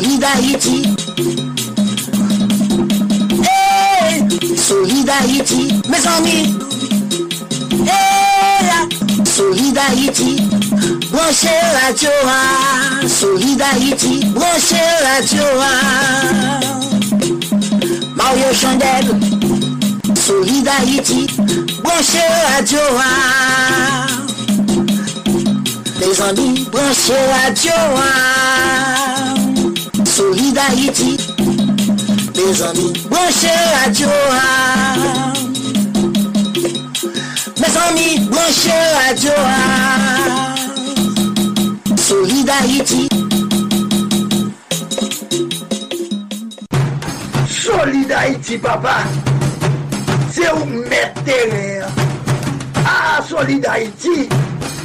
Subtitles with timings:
[0.00, 0.82] Solid Haïti.
[3.44, 4.24] Hey,
[4.56, 6.56] Solid Haïti, mes amis.
[7.84, 8.88] Hey,
[9.26, 10.36] Solid Haïti.
[11.12, 13.06] Branchez la Joa.
[13.06, 15.74] Solid Haïti, branchez la Joa.
[18.16, 19.20] Mario Chandel.
[20.16, 21.26] Solid Haïti,
[21.84, 23.12] branchez la Joa.
[26.00, 28.89] Les amis, branchez la Joa.
[30.60, 31.16] Solid Haïti,
[32.34, 33.48] les amis, branchez
[33.94, 34.10] Joa.
[37.58, 40.54] Mes amis, branchez Joa.
[41.96, 43.08] Solid Haïti.
[47.48, 48.96] Solid Haïti, papa.
[50.30, 51.22] C'est où mettre
[52.84, 54.28] Ah, Solid Haïti.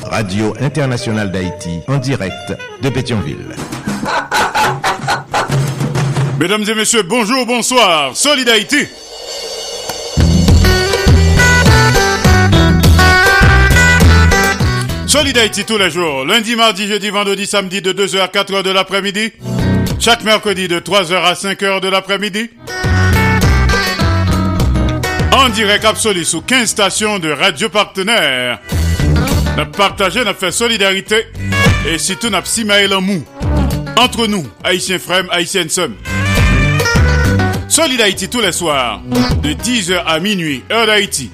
[0.04, 3.56] Radio Internationale d'Haïti en direct de Pétionville.
[6.38, 8.16] Mesdames et messieurs, bonjour, bonsoir.
[8.16, 8.86] Solid Haïti.
[15.08, 18.70] Solid Haïti tous les jours, lundi, mardi, jeudi, vendredi, samedi de 2h à 4h de
[18.70, 19.32] l'après-midi.
[19.98, 22.50] Chaque mercredi de 3h à 5h de l'après-midi.
[25.32, 28.60] En direct absolu sous 15 stations de radio partenaires.
[29.58, 31.28] Nous partagé, nous fait solidarité
[31.88, 33.24] et surtout simaïl en mou.
[33.98, 35.92] Entre nous, Haïtiens frères, Haïtiennes sœurs.
[37.68, 39.02] Solid Haïti tous les soirs,
[39.42, 41.32] de 10h à minuit, heure d'Haïti.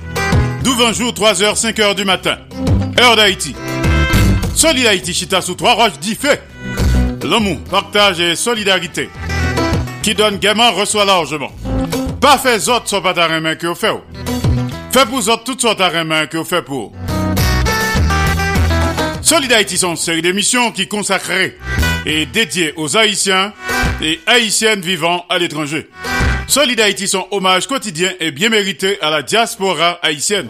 [0.63, 2.37] 12 jour, 3h, 5h du matin,
[2.99, 3.53] heure d'Haïti.
[4.55, 6.41] Solid Haïti, chita sous trois roches fait.
[7.23, 9.09] L'amour, partage et solidarité.
[10.01, 11.51] Qui donne gaiement, reçoit largement.
[12.19, 13.91] Pas fait autres soit pas ta main que vous faites.
[14.91, 16.93] Fait pour autres toutes sortes de main que vous faites pour.
[19.21, 21.57] Solid Haïti sont une série d'émissions qui consacrées
[22.05, 23.53] et dédiées aux Haïtiens
[24.01, 25.87] et Haïtiennes vivant à l'étranger.
[26.47, 30.49] Solid Haïti sont hommage quotidien et bien mérité à la diaspora haïtienne.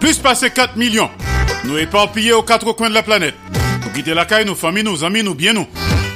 [0.00, 1.10] Plus passer 4 millions,
[1.64, 3.34] nous éparpillés aux quatre coins de la planète.
[3.82, 5.66] Pour quitter la caille, nos familles, nos amis, nous bien nous.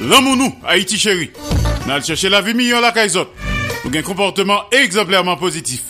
[0.03, 1.31] Ou nous, Haïti chéri.
[1.87, 3.11] Nous allons chercher la vie meilleure la caille.
[3.85, 5.83] Nous un comportement exemplairement positif.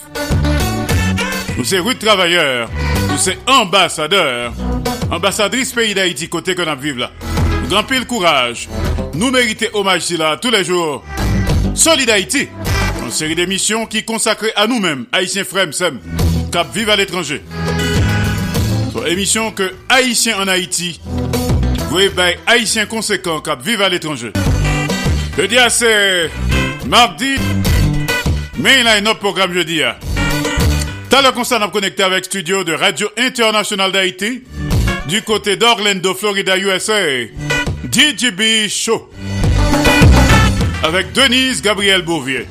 [1.57, 2.69] Nous sommes rudes travailleurs.
[3.11, 4.53] Nous sommes ambassadeurs.
[5.11, 7.11] Ambassadrice pays d'Haïti côté que nous vivons là.
[7.63, 8.69] Nous grand pile courage.
[9.15, 11.05] Nous méritons hommage là tous les jours.
[11.81, 12.47] Solid Haïti.
[13.03, 15.99] Une série d'émissions qui consacrée à nous-mêmes, Haïtiens frères, Sem,
[16.53, 17.41] cap vivent à l'étranger.
[18.95, 21.01] Une émission que Haïtiens en Haïti,
[21.91, 24.31] oui, ben, Haïtiens conséquents cap vivent à l'étranger.
[25.39, 26.31] Je dis à c'est
[26.87, 27.37] mardi,
[28.59, 29.81] mais il a un autre programme jeudi.
[31.09, 34.43] T'as le on a connecté avec studio de Radio Internationale d'Haïti,
[35.07, 37.01] du côté d'Orlando, Florida, USA.
[37.91, 39.09] DJB Show.
[40.83, 42.47] Avec Denise Gabriel Bouvier.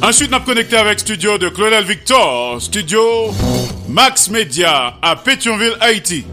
[0.00, 3.34] Ensuite, a connecté avec studio de Claudel Victor, studio
[3.88, 6.24] Max Media à Pétionville, Haïti.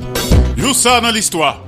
[0.55, 1.63] Joue ça dans l'histoire.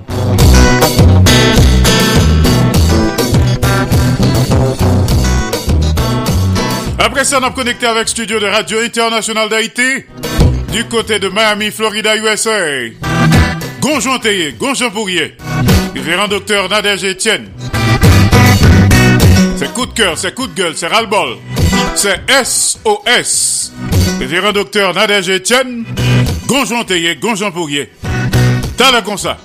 [6.99, 10.03] Après ça, a connecté avec studio de Radio Internationale d'Haïti
[10.71, 12.51] du côté de Miami, Florida, USA.
[13.85, 15.37] Gonjon Théier, Gonjon Pourrier,
[15.93, 17.51] révérend docteur Nadège Etienne.
[19.57, 21.37] C'est coup de cœur, c'est coup de gueule, c'est ras-le-bol.
[21.93, 23.71] C'est SOS.
[24.19, 25.85] Révérend docteur Nadège Etienne,
[26.47, 27.51] Gonjon Théier, Gonjon.
[28.75, 29.37] T'as le comme ça.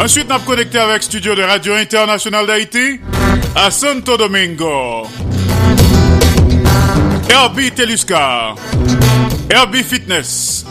[0.00, 3.00] Ensuite, a connecté avec studio de Radio Internationale d'Haïti
[3.56, 5.06] à Santo Domingo.
[7.28, 8.56] Herbie Teluscar,
[9.50, 10.64] Herbie Fitness.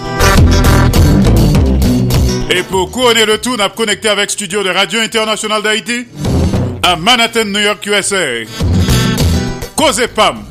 [2.49, 6.05] Et pour couronner le tout, on a connecté avec studio de Radio Internationale d'Haïti
[6.83, 8.45] à Manhattan, New York, USA.
[9.75, 10.43] Cause Pam,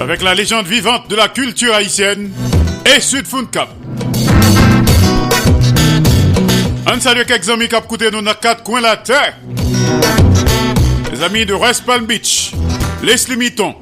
[0.00, 2.30] avec la légende vivante de la culture haïtienne
[2.84, 3.68] et Sud Cap.
[6.86, 9.36] On salue quelques amis qui ont nous dans quatre coins de la terre.
[11.12, 12.52] Les amis de West Palm Beach,
[13.02, 13.74] Leslie Mitton,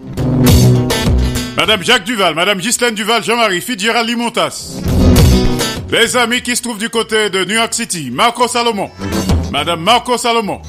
[1.57, 4.73] Madame Jacques Duval, Madame Ghislaine Duval, Jean-Marie Fitzgerald Limontas.
[5.91, 8.91] Les amis qui se trouvent du côté de New York City, Marco Salomon,
[9.53, 10.61] Madame Marco Salomon,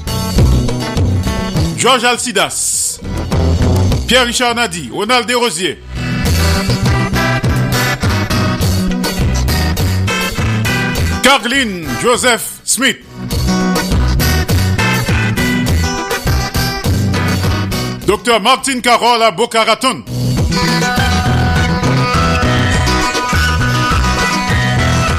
[1.76, 3.00] Georges Alcidas,
[4.06, 5.78] Pierre-Richard Nadi, Ronald Desrosiers,
[11.22, 12.98] Caroline Joseph Smith.
[18.06, 19.64] Docteur Martin Carole à Boca.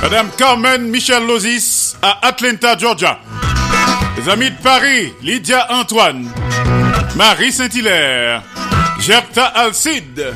[0.09, 3.19] Madame Carmen Michel Lozis à Atlanta, Georgia.
[4.15, 6.31] Les amis de Paris, Lydia Antoine,
[7.17, 8.41] Marie Saint-Hilaire,
[9.01, 10.33] Gerta Alcide,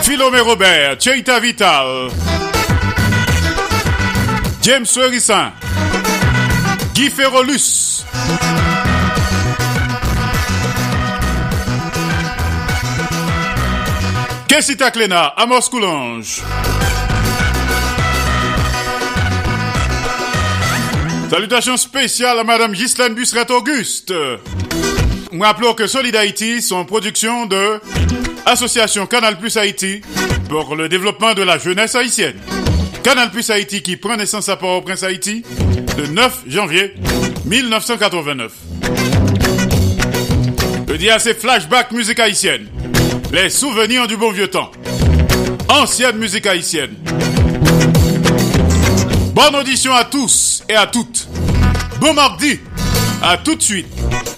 [0.00, 2.08] Philomé Robert, Cheita Vital,
[4.62, 5.52] James Sorissin,
[6.94, 8.06] Guy Ferrolus,
[14.48, 16.40] Kessita Klena, Amos Coulange.
[21.30, 24.14] Salutations spéciales à Madame Ghislaine Busseret-Auguste.
[25.32, 27.80] Nous rappelons que Solid Haïti sont production de
[28.46, 30.02] Association Canal Plus Haïti
[30.48, 32.36] pour le développement de la jeunesse haïtienne.
[33.02, 35.42] Canal Plus Haïti qui prend naissance à Port-au-Prince Haïti
[35.98, 36.94] le 9 janvier
[37.44, 38.52] 1989.
[40.88, 42.68] Le dia c'est Flashback musique haïtienne.
[43.32, 44.70] Les souvenirs du bon vieux temps.
[45.68, 46.94] Ancienne musique haïtienne.
[49.36, 51.28] Bonne audition à tous et à toutes.
[52.00, 52.58] Bon mardi.
[53.22, 53.86] À tout de suite.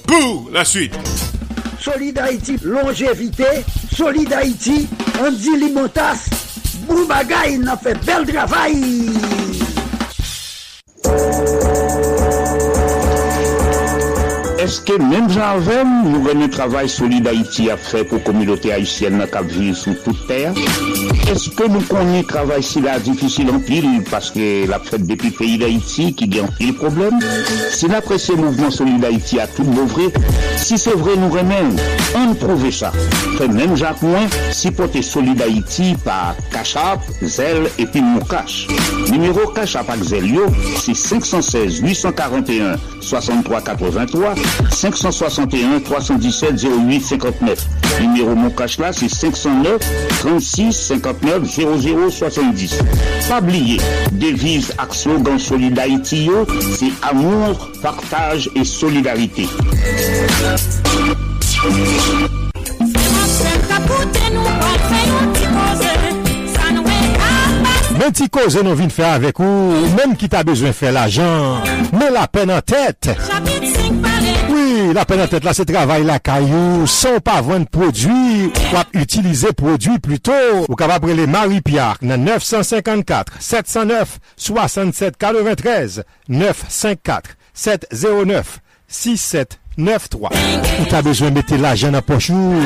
[0.09, 0.93] Pour la suite.
[1.81, 3.45] Solid Haïti, longévité.
[3.97, 4.89] Solid Haïti,
[5.25, 6.29] Andy Limotas.
[6.89, 9.09] Boubagaï, n'a fait bel travail.
[14.69, 19.47] Eske menm janvem nou veni travay soli d'Haïti a fe pou komilote Haïtien nan kap
[19.49, 20.53] vi sou tout ter?
[21.33, 26.11] Eske nou koni travay si la difisil an pil paske la fet depi peyi d'Haïti
[26.19, 27.17] ki gen pil problem?
[27.73, 30.11] Si la presye mouvment soli d'Haïti a tout mouvre,
[30.61, 31.73] si se vre nou remen,
[32.21, 32.93] an prouve sa.
[33.39, 38.69] Fe menm jak mwen, si pote soli d'Haïti pa Kachap, Zel epi Moukache.
[39.09, 40.45] Numero Kachap ak Zel yo,
[40.77, 42.77] si 516 841
[43.09, 47.67] 6383 561 317 08 59.
[48.01, 49.81] Numéro mon là, c'est 509
[50.21, 52.79] 36 59 00 70.
[53.29, 53.79] Pas oublier,
[54.13, 56.47] devise ak slogan Solid Haïti yo,
[56.77, 59.47] c'est amour, partage et solidarité.
[67.99, 72.13] Men ti koze nou vin fè avèk ou, menm ki ta bezwen fè l'ajan, men
[72.15, 73.11] la pen an tèt.
[74.89, 76.87] Oui, la peine en tête là, c'est travail la caillou.
[76.87, 80.33] Sans pas vendre produit, ou utiliser produit plutôt.
[80.67, 90.31] Ou capable les Marie Pierre, 954 709 67 93 954 709 67 9-3.
[90.81, 92.65] Ou ta bezwen mette la jen apochou,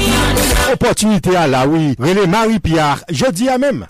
[0.72, 1.94] Opotunite a la oui.
[1.98, 3.84] Rele Marie-Pierre Je di a mem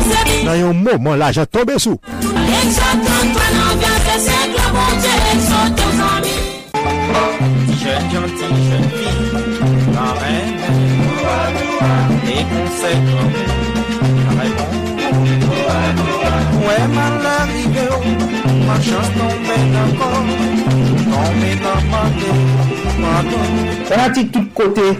[0.45, 2.01] Nan yon mouman la jen tombe sou
[7.83, 9.33] Jeune gentil, jeune fille,
[14.75, 14.82] et.
[16.63, 18.13] Mwen man la rive ou
[18.67, 20.29] Man chans tombe nan kon
[21.09, 22.31] Tombe nan mande
[23.03, 23.41] Mando
[23.89, 24.93] Sanati tout kote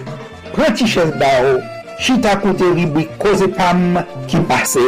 [0.53, 1.61] Prenti ches ba ou
[2.03, 4.83] Chita kote ribwi koze pam Ki pase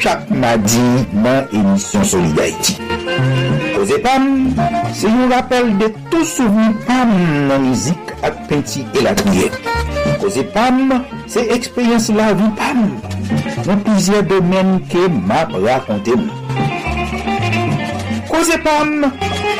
[0.00, 4.54] chak madi Nan emisyon Solidarity Zepam,
[4.96, 7.10] se yon rappel de tou souvi pam
[7.50, 9.50] nan mizik ak penti elakouye.
[10.22, 10.94] Koze pam,
[11.28, 12.80] se ekspeyans la vi pam,
[13.66, 16.32] nan pizye domen ke map rakonte mou.
[18.30, 19.10] Koze pam,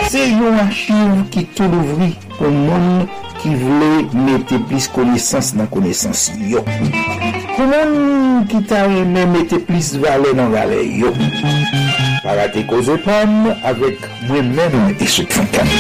[0.09, 3.05] se yon achiv ki tou louvri pou moun
[3.43, 3.93] ki vle
[4.25, 6.65] mette plis konesans nan konesans yo.
[7.55, 11.13] Pou moun ki ta reme mette plis vale nan vale yo.
[12.25, 15.71] Parate koze pam avek mwen men esot fankan.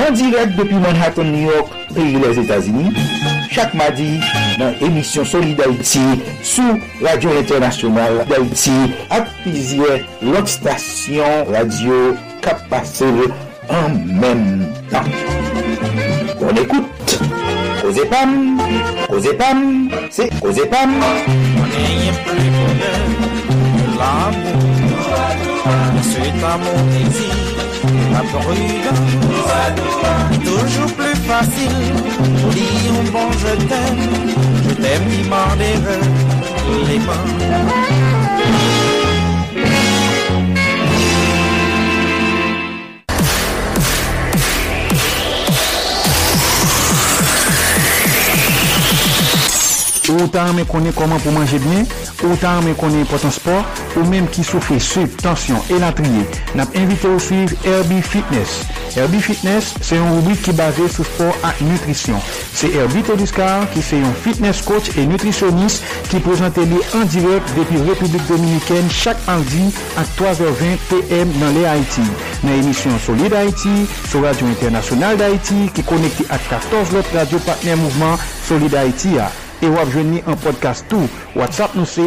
[0.00, 2.96] An direk depi Manhattan, New York, peyi les Etats-Unis,
[3.52, 4.16] chak madi
[4.60, 6.04] nan emisyon Soli d'Haïti
[6.40, 8.76] sou Radio Internasyonal d'Haïti
[9.12, 12.00] ak pizye lòk stasyon radio
[12.44, 13.12] kap pase
[13.68, 14.44] an men
[14.92, 15.08] tan.
[16.40, 16.95] Kon ekoute
[17.86, 18.58] Koze Pam,
[19.08, 20.90] Koze Pam, se Koze Pam.
[21.70, 22.82] N'ayez plus que
[23.96, 24.58] l'amour.
[26.02, 27.36] C'est à mon désir,
[28.12, 29.06] la prudence.
[30.44, 31.78] Toujours plus facile
[32.50, 34.04] dire un bon je t'aime.
[34.68, 35.54] Je t'aime, il m'en
[36.88, 38.15] les mains.
[50.06, 51.82] Ou ta ame konen koman pou manje bine,
[52.22, 56.22] ou ta ame konen potan sport, ou menm ki soufri suiv, tansyon, elatriye,
[56.58, 58.60] nap invite ou suiv Herbie Fitness.
[58.94, 62.22] Herbie Fitness se yon rubrik ki base sou sport ak nutrisyon.
[62.56, 67.50] Se Herbie Teduscar ki se yon fitness coach e nutrisyonis ki prezante li an direk
[67.58, 69.68] depi Republik Dominiken chak mardi
[70.00, 72.06] ak 3h20 PM nan le Haiti.
[72.46, 73.74] Nan emisyon Solid Haiti,
[74.06, 79.28] sou Radio Internasyonal d'Haiti ki konekte ak 14 lot radio partner mouvment Solid Haiti ya.
[79.62, 81.08] E wap jwenni an podcast tou.
[81.34, 82.04] WhatsApp nou se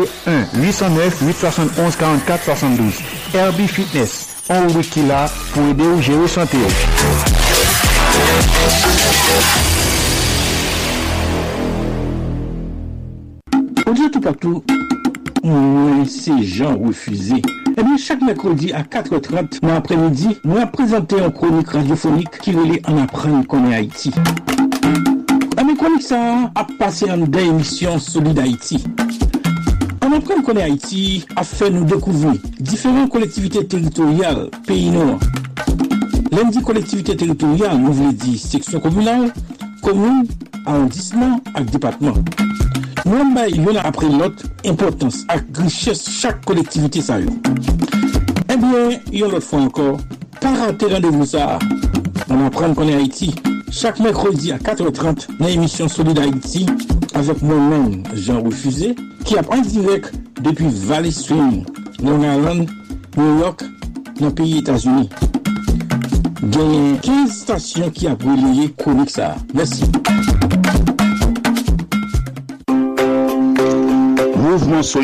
[0.54, 3.02] 1-809-871-4472.
[3.34, 4.30] Herbie Fitness.
[4.50, 6.70] An wiki la pou ede ou jere sante ou.
[13.86, 14.64] On dit tout partout,
[15.44, 17.42] mwen se jan refuze.
[17.78, 22.52] Eh bien, chaque mercredi à 4h30 dans l'après-midi, nous avons présenté un chronique radiophonique qui
[22.52, 24.12] relie en apprendre qu'on est Haïti.
[25.70, 28.84] Ami chronique ça a passé en deux émissions Solid Haïti.
[30.04, 35.20] En apprendre qu'on est Haïti a fait nous découvrir différentes collectivités territoriales pays nord.
[36.32, 39.32] Lundi collectivité territoriale, nous voulons dire section communale,
[39.84, 40.26] commune,
[40.66, 42.16] arrondissement et département.
[43.06, 47.20] Nous avons l'un après l'autre importance et richesse chaque collectivité ça.
[47.20, 49.98] Eh bien, il y a l'autre fois encore,
[50.42, 51.26] pas rater rendez-vous
[52.30, 52.36] ça.
[52.36, 53.36] On apprend qu'on est Haïti.
[53.72, 56.66] Chaque mercredi à 4h30 dans l'émission Solid Haïti
[57.14, 58.96] avec moi-même, Jean Refusé,
[59.26, 61.66] qui a en direct depuis Valley Stream,
[62.04, 62.70] Long Island,
[63.18, 63.64] New York,
[64.20, 65.10] dans le pays États-Unis.
[66.42, 69.36] A 15 stations qui a relayé chronique ça.
[69.54, 69.84] Merci.
[74.36, 75.02] Mouvement c'est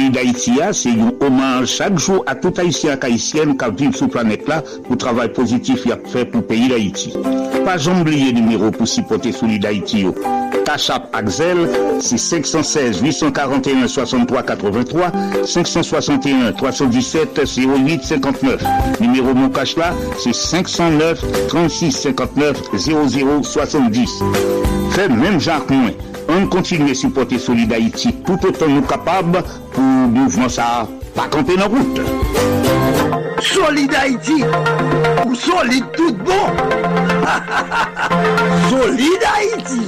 [1.66, 5.82] chaque jour à tout haïtien haïtienne qui vivent sur la planète là pour travail positif
[5.84, 7.14] qu'il a fait pour le pays d'Haïti.
[7.64, 10.06] Pas oublier le numéro pour supporter Solid Haïti.
[10.66, 15.12] Tachap Axel, c'est 516 841 63 83
[15.46, 18.64] 561 317 08 59.
[19.00, 24.24] Numéro mon là, c'est 509 36 59 00 70.
[24.92, 25.92] Fait même Jacques Moins.
[26.38, 31.56] On continue à supporter Solid Haïti tout autant nous capables pour mouvement ça pas camper
[31.56, 32.02] dans la route.
[33.40, 34.44] Solid Haïti,
[35.26, 36.34] ou solide tout bon.
[38.70, 39.82] solide Haïti.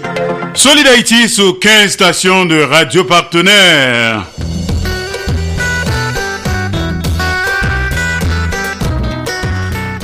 [0.54, 4.26] Solid Haïti sous 15 stations de radio partenaires.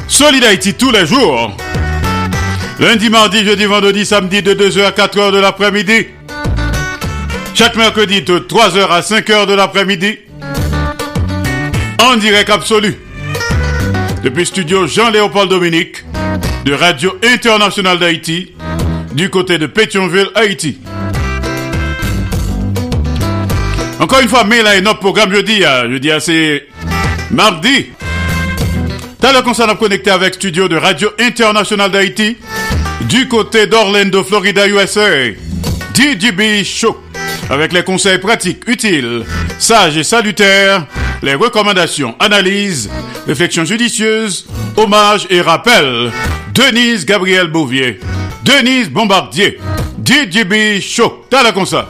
[0.10, 1.56] Solid Haïti tous les jours.
[2.80, 6.08] Lundi, mardi, jeudi, vendredi, samedi de 2h à 4h de l'après-midi.
[7.56, 10.18] Chaque mercredi de 3h à 5h de l'après-midi.
[12.02, 12.96] En direct absolu.
[14.24, 16.04] Depuis studio Jean-Léopold Dominique
[16.66, 18.54] de Radio Internationale d'Haïti
[19.14, 20.80] du côté de Pétionville, Haïti.
[24.00, 25.88] Encore une fois, mais là, notre programme jeudi, hein.
[25.90, 26.68] jeudi, c'est
[27.30, 27.90] mardi.
[29.20, 32.36] T'as le concert à connecter avec studio de Radio Internationale d'Haïti
[33.02, 35.08] du côté d'Orlando, Florida, USA.
[35.94, 37.03] DJB Show
[37.50, 39.24] avec les conseils pratiques, utiles,
[39.60, 40.86] sages et salutaires,
[41.22, 42.90] les recommandations, analyses,
[43.28, 44.46] réflexions judicieuses,
[44.78, 46.12] hommages et rappels.
[46.54, 48.00] Denise Gabriel Bouvier,
[48.44, 49.60] Denise Bombardier,
[50.04, 51.26] DJB Show.
[51.30, 51.88] T'as la concert.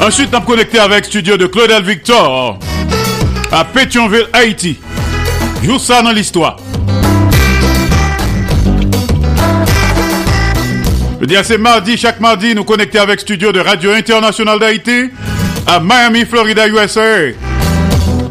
[0.00, 2.58] Ensuite, on connecté avec studio de Claudel Victor
[3.50, 4.78] à Pétionville, Haïti.
[5.62, 6.56] Joue ça dans l'histoire.
[11.20, 15.10] Je dis c'est mardi, chaque mardi, nous connecter avec studio de Radio Internationale d'Haïti
[15.66, 17.32] à Miami, Florida, USA.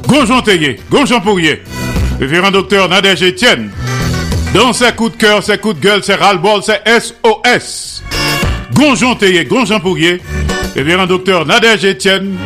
[0.07, 1.61] Gonjon Théier, Gonjon Pourrier,
[2.19, 3.71] révérend docteur Nadège Etienne.
[4.53, 8.03] Dans ses coups de cœur, ses coups de gueule, ses ras-le-bol, ses SOS.
[8.73, 10.21] Gonjon Théier, Gonjon Pourrier,
[10.73, 12.37] révérend docteur Nadège Etienne,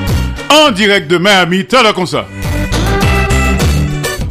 [0.50, 2.26] en direct de Miami, tel comme ça.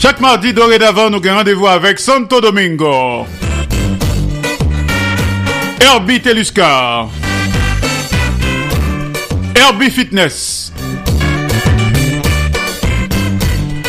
[0.02, 3.26] Chaque mardi dorénavant, nous avons rendez-vous avec Santo Domingo.
[5.78, 7.10] Herbie Teluscar.
[9.54, 10.72] Herbie Fitness.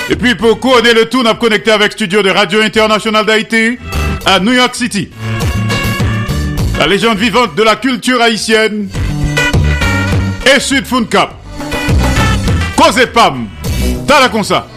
[0.10, 3.78] Et puis pour couronner le tout, on a connecté avec studio de Radio Internationale d'Haïti
[4.26, 5.10] à New York City.
[6.78, 8.90] La légende vivante de la culture haïtienne
[10.54, 11.36] et Sud Cap.
[12.76, 13.48] Cause Pam.
[14.06, 14.68] T'as comme ça.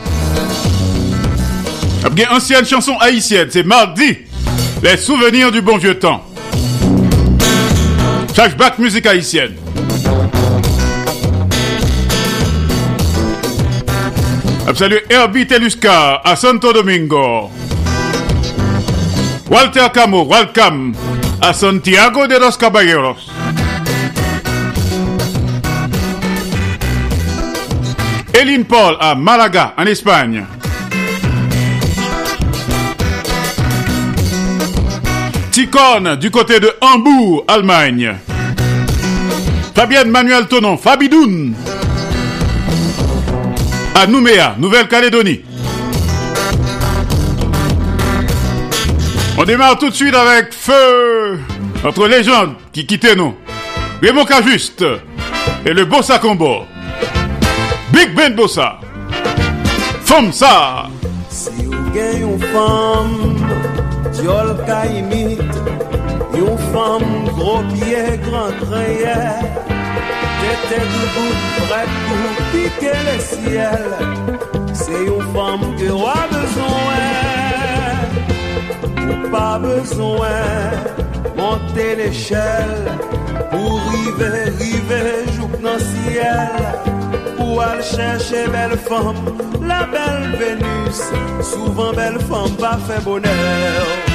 [2.12, 4.18] Bien ancienne chanson haïtienne, c'est mardi.
[4.82, 6.24] Les souvenirs du bon vieux temps.
[8.34, 9.54] Flashback musique haïtienne.
[14.74, 17.50] Salut Herbie Telusca à Santo Domingo.
[19.50, 20.94] Walter Camo, welcome
[21.40, 23.30] à Santiago de los Caballeros.
[28.34, 30.44] Eline Paul à Malaga, en Espagne.
[35.54, 38.16] Ticone du côté de Hambourg, Allemagne.
[39.72, 41.54] Fabienne Manuel Tonon, Fabidoun.
[43.94, 45.42] À Nouméa, Nouvelle-Calédonie.
[49.38, 51.38] On démarre tout de suite avec Feu,
[51.84, 53.36] notre légende qui quittait nous.
[54.02, 54.84] Raymond Juste
[55.64, 56.64] et le Bossa Combo.
[57.92, 58.80] Big Ben Bossa.
[60.04, 60.88] Femme ça.
[61.30, 63.34] Si vous une femme,
[66.36, 69.24] yon femme gros pied, grand trayer,
[70.68, 73.84] tête debout, prête pour piquer le ciel.
[74.72, 77.04] C'est une femme que roi besoin,
[79.30, 80.42] pas besoin,
[81.36, 82.76] monter l'échelle,
[83.50, 86.50] pour river, river, joue dans le ciel.
[87.36, 89.16] Pour aller chercher belle femme,
[89.62, 91.00] la belle Vénus.
[91.42, 94.13] Souvent belle femme pas fait bonheur.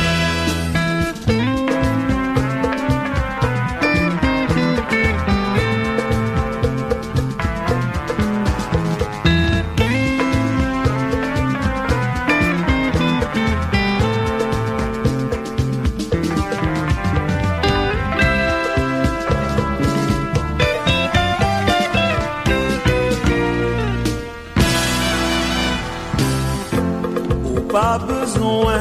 [27.79, 28.77] Pas besoin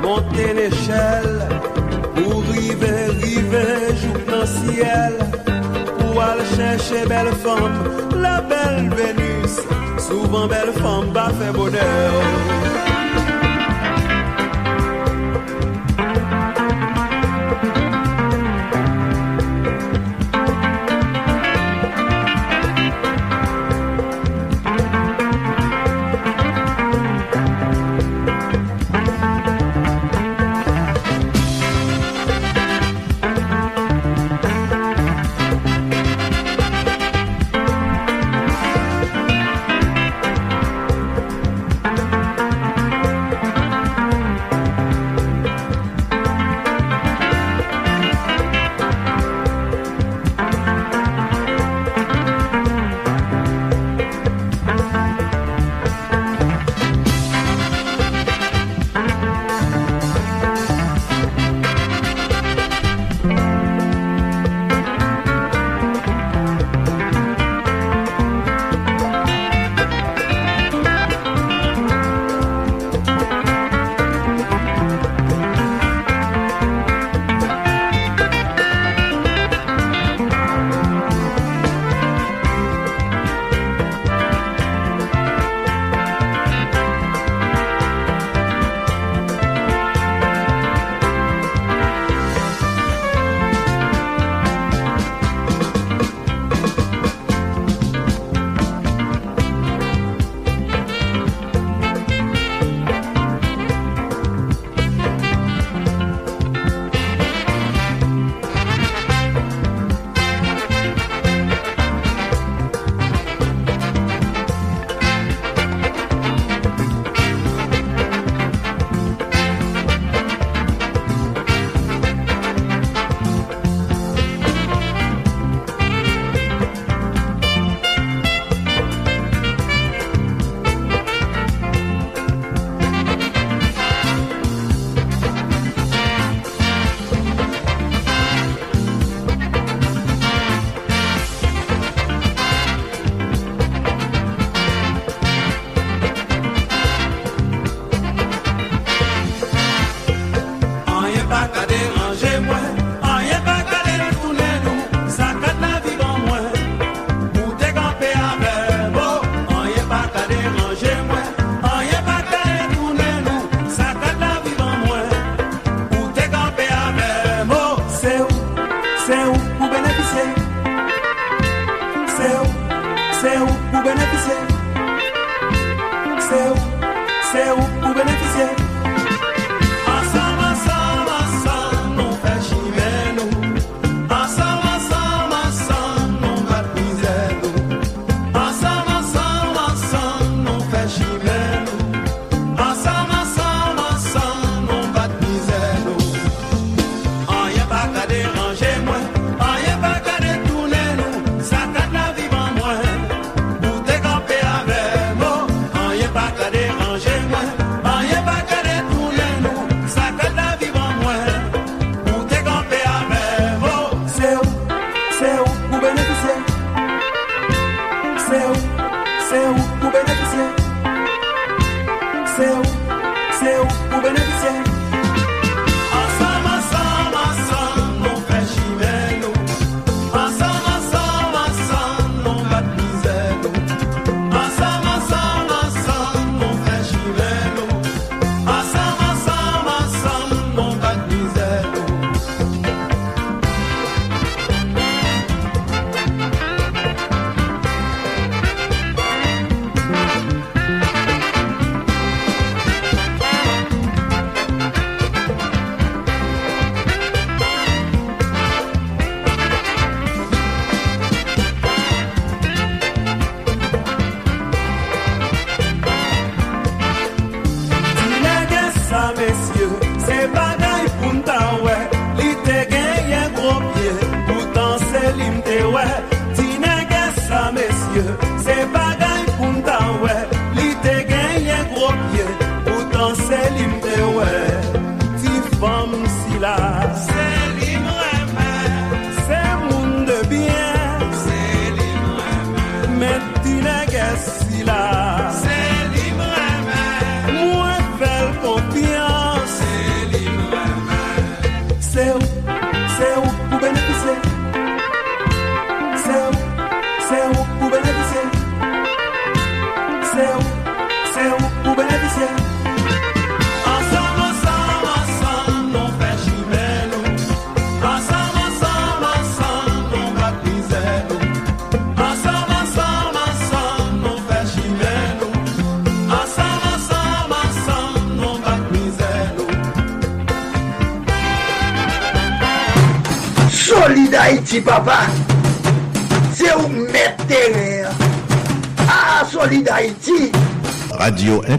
[0.00, 1.38] monter l'échelle
[2.16, 5.12] pour river, river, jouer dans ciel
[5.98, 7.76] pour aller chercher belle femme,
[8.26, 9.54] la belle Vénus.
[9.98, 12.89] Souvent belle femme pas fait bonheur.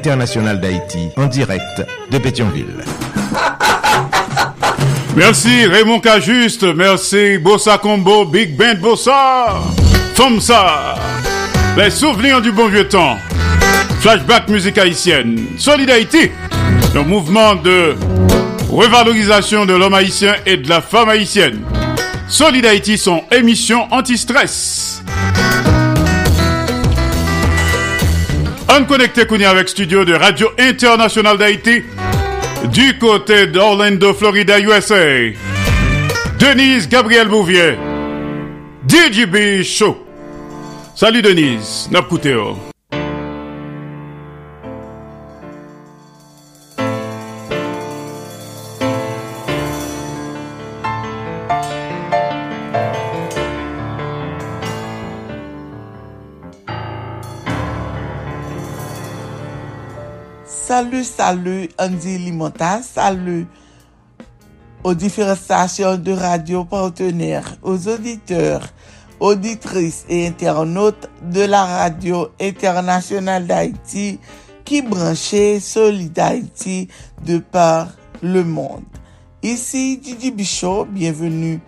[0.02, 2.84] Internationale d'Haïti, en direct de Pétionville.
[5.16, 9.60] Merci Raymond Cajuste, merci Bossa Combo, Big Band Bossa,
[10.40, 10.96] ça
[11.78, 13.18] les souvenirs du bon vieux temps,
[14.00, 16.32] flashback musique haïtienne, Solid Haïti,
[16.96, 17.96] le mouvement de
[18.72, 21.62] revalorisation de l'homme haïtien et de la femme haïtienne.
[22.28, 24.81] Solid Haïti, son émission anti-stress.
[28.74, 31.84] On connecté Kounia avec studio de Radio Internationale d'Haïti
[32.72, 34.96] du côté d'Orlando, Florida, USA.
[36.40, 37.76] Denise Gabriel Bouvier,
[38.88, 39.98] DJB Show.
[40.96, 42.71] Salut Denise, Napkouteo.
[61.04, 63.48] Salut, Andy Limota, salut
[64.84, 68.68] aux différentes stations de radio partenaires, aux auditeurs,
[69.20, 74.20] auditrices et internautes de la radio internationale d'Haïti
[74.64, 76.88] qui branchait Solid Haïti
[77.26, 77.90] de par
[78.22, 78.84] le monde.
[79.42, 81.60] Ici Didi Bichot, bienvenue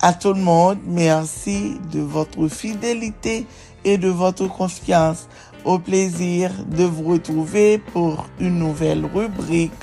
[0.00, 0.78] à tout le monde.
[0.86, 3.46] Merci de votre fidélité
[3.84, 5.28] et de votre confiance
[5.68, 9.74] au plaisir de vous retrouver pour une nouvelle rubrique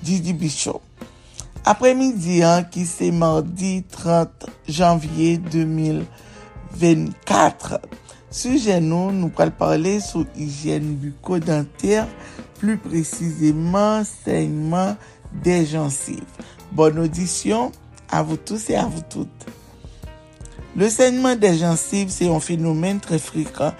[0.00, 0.80] Didi Bichot.
[1.64, 7.80] Après-midi, hein, qui c'est mardi 30 janvier 2024.
[8.30, 12.06] Sujet nous, nous allons parler sur hygiène bucco-dentaire,
[12.60, 14.96] plus précisément saignement
[15.42, 16.22] des gencives.
[16.70, 17.72] Bonne audition
[18.08, 19.46] à vous tous et à vous toutes.
[20.76, 23.72] Le saignement des gencives, c'est un phénomène très fréquent.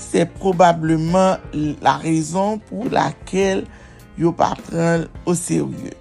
[0.00, 1.40] se probableman
[1.84, 3.64] la rezon pou lakel
[4.20, 5.94] yo pa pren o serye.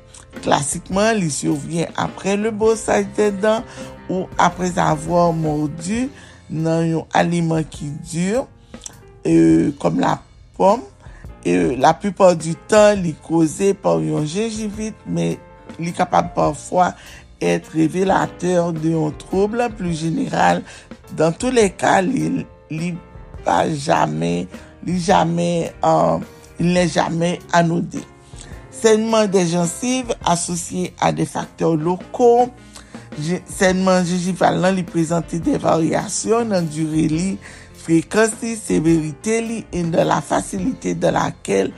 [0.43, 3.63] Klasikman, li survyen apre le bo sajte dan
[4.11, 6.05] ou apre avwa mordu
[6.51, 8.43] nan yon aliman ki dur
[9.23, 10.17] e, euh, kom la
[10.57, 10.83] pom.
[11.45, 15.37] E, la pupor du tan li koze por yon genjivit men
[15.79, 16.91] li kapab parfwa
[17.43, 20.63] et revelateur de yon trouble plus general.
[21.15, 22.93] Dan tou le ka, li, li
[23.45, 24.49] pa jamen,
[24.85, 26.19] li jamen, um, euh,
[26.59, 27.99] il n'est jamais anodé.
[28.71, 32.49] Saignement des gencives associé à des facteurs locaux,
[33.47, 37.35] saignement gingival nan li prezante de variasyon nan dure li,
[37.85, 41.71] frekansi, severite li et de la facilité de laquelle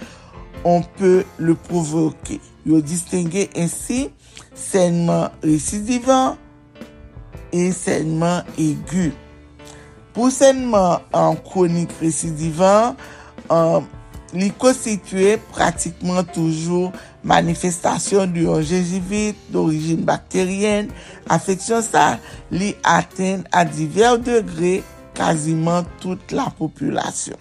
[0.63, 2.41] on peut le provoquer.
[2.65, 4.09] Yo distingue ainsi
[4.55, 6.35] saignement récidivant
[7.53, 9.13] et saignement aigu.
[10.17, 12.95] Pousenman an kronik residivan,
[13.53, 13.85] um,
[14.33, 16.89] li konstituye pratikman toujou
[17.27, 20.89] manifestasyon di yon jejivit, d'origin bakteryen,
[21.29, 22.07] afeksyon sa
[22.49, 24.79] li aten a diver degre
[25.17, 27.37] kaziman tout la populasyon.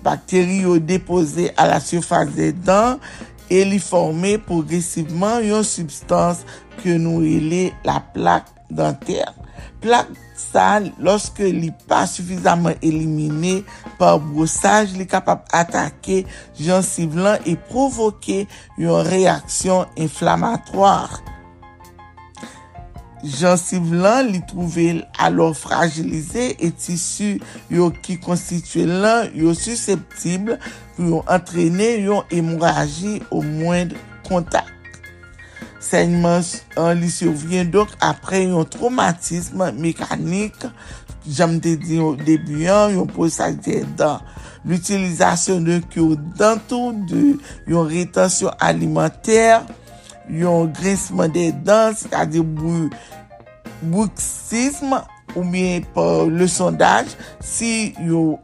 [0.00, 3.02] Bakteri yo depose a la syofase de dan
[3.52, 6.40] e li forme progresiveman yon substans
[6.80, 9.28] ke nou ele la plak denter.
[9.84, 10.08] Plak
[10.38, 13.62] sa, loske li pa sufizaman elimine
[14.00, 16.22] pa brousaj, li kapap atake
[16.58, 18.44] jansiv lan e provoke
[18.80, 21.18] yon reaksyon inflamatoar.
[23.26, 24.86] Jansiv lan li trouve
[25.18, 27.34] alor fragilize e tisu
[27.74, 30.60] yo ki konstituye lan yo susceptible
[30.94, 33.96] pou yon entrene yon emoraji ou mwen
[34.28, 34.77] kontak.
[35.88, 36.44] sènyman
[37.00, 37.70] li souvyen.
[37.72, 40.68] Dok apre yon traumatisme mekanik,
[41.26, 44.22] jam te di yon debuyan, yon posaj de dan.
[44.68, 46.92] L'utilizasyon de kyou dantou,
[47.68, 49.64] yon retasyon alimenter,
[50.28, 52.42] yon grisman de dan, se ta di
[53.82, 54.98] bouksisme,
[55.36, 55.80] ou bien
[56.28, 57.06] le sondaj,
[57.40, 58.38] si yon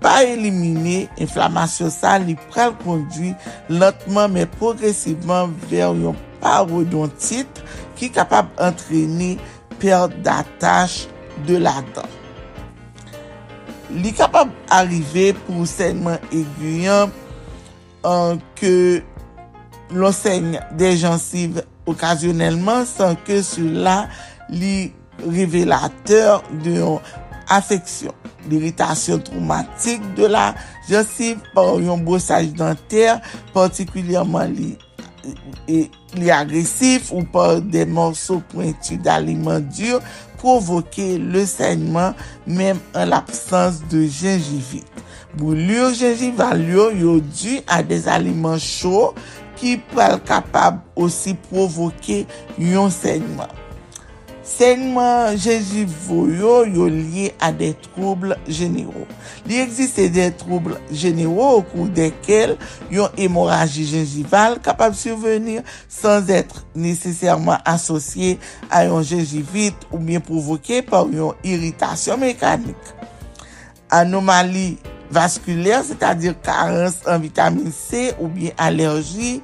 [0.00, 3.34] pa elimine, inflamasyon sa li pral kondwi
[3.68, 7.60] lentman men progresiveman ver yon parodontit
[7.98, 9.34] ki kapab antreni
[9.80, 11.08] perte datache
[11.46, 12.08] de la dan.
[13.90, 17.10] Li kapab arrive pou sènman eguyan
[18.06, 19.02] an ke
[19.90, 24.04] lonsègne de jansive okasyonelman san ke sou la
[24.48, 27.00] li revelateur de yon
[27.50, 28.14] afeksyon.
[28.48, 30.54] l'irritasyon traumatik de la
[30.88, 33.18] jensif par yon brossaj dantèr,
[33.54, 34.70] partikulyaman li,
[36.16, 40.00] li agresif ou par de morso pointu d'aliment dur,
[40.40, 44.86] provoke le saignman menm an l'absans de jengivit.
[45.38, 49.12] Boulur jengival yo yo du a des aliment chou
[49.60, 52.24] ki pral kapab osi provoke
[52.58, 53.59] yon saignman.
[54.50, 59.06] Segman jejivoyo yo liye a de trouble jenero.
[59.46, 62.56] Li egziste de trouble jenero ou kou dekel
[62.90, 70.82] yon hemoraji jenjival kapab survenir sans etre nesesèrman asosye a yon jenjivit ou bien provoke
[70.90, 72.94] par yon iritasyon mekanik.
[73.90, 74.78] Anomali
[75.10, 79.40] vaskuler, c'est-à-dire karens en vitamine C ou bien alerji,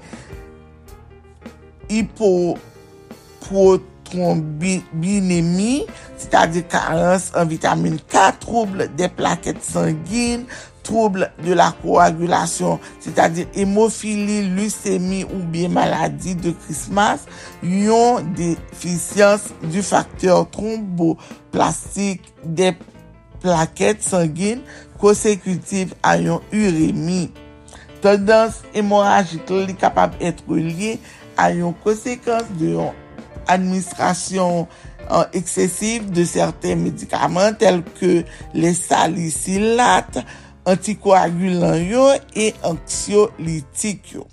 [1.89, 5.85] hipoprotein, trombinemi,
[6.17, 10.47] si ta di karens an vitamine K, trouble de plaket sangin,
[10.87, 17.27] trouble de la koagulasyon, si ta di hemofili, lusemi ou bien maladi de krismas,
[17.63, 22.73] yon defisyans du faktor tromboplastik de
[23.43, 24.63] plaket sangin
[25.03, 27.27] konsekutiv a yon uremi.
[28.05, 30.97] Tendans hemoragik li kapab etre liye
[31.41, 32.95] a yon konsekans de yon
[33.47, 34.67] administration
[35.11, 40.25] euh, excessive de certains médicaments tels que les salicilates,
[40.67, 44.27] antikoagulant yo e anxiolytik yo.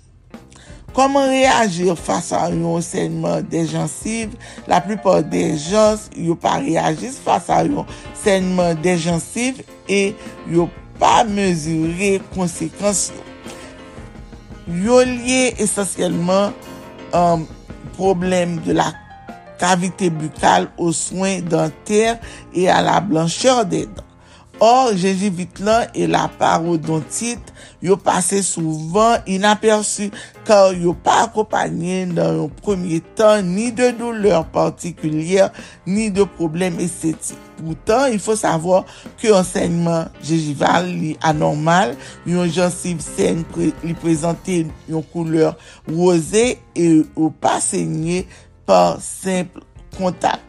[0.94, 4.34] Koman reagir fasa yon senman de jansiv?
[4.70, 7.86] La plupor de jans yo pa reagis fasa yon
[8.22, 10.14] senman de jansiv e
[10.50, 13.22] yo pa mezure konsekans yo.
[14.84, 16.54] Yo liye esasyelman
[17.12, 17.46] um, euh,
[17.94, 18.90] problem de la
[19.58, 22.18] cavité buccale aux soins dentaires
[22.52, 24.04] et à la blancheur des dents.
[24.62, 27.50] Or, jéjivit lan e la parodontite
[27.82, 30.12] yo pase souvan inaperçu
[30.46, 35.50] kar yo pa akopanyen nan yon premier tan ni de douleur partikulyer
[35.86, 37.40] ni de problem estetik.
[37.54, 38.80] Poutan, il fò savo
[39.20, 41.94] ke enseignement jéjival li anormal,
[42.26, 45.54] yon jansiv sen li prezante yon kouleur
[45.86, 48.24] rose e yo pa senye
[48.66, 49.62] par simple
[49.96, 50.40] kontak.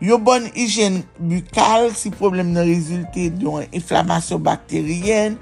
[0.00, 5.36] Yo bon hijen bukal si problem nan rezulte don inflamasyon bakteryen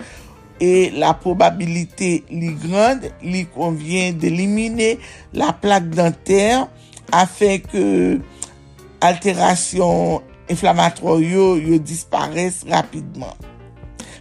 [0.58, 4.96] e la probabilite li grande, li konvyen delimine
[5.38, 6.66] la plak denter
[7.14, 7.84] afek ke
[9.06, 13.38] alterasyon inflamatroyo yo dispares rapidman.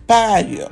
[0.06, 0.70] Par ayer,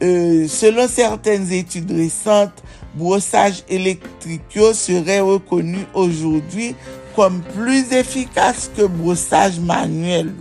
[0.00, 2.62] euh, selon certaine etude resante,
[2.98, 6.74] brossage électrique serait reconnu aujourd'hui
[7.14, 10.32] comme plus efficace que brossage manuel.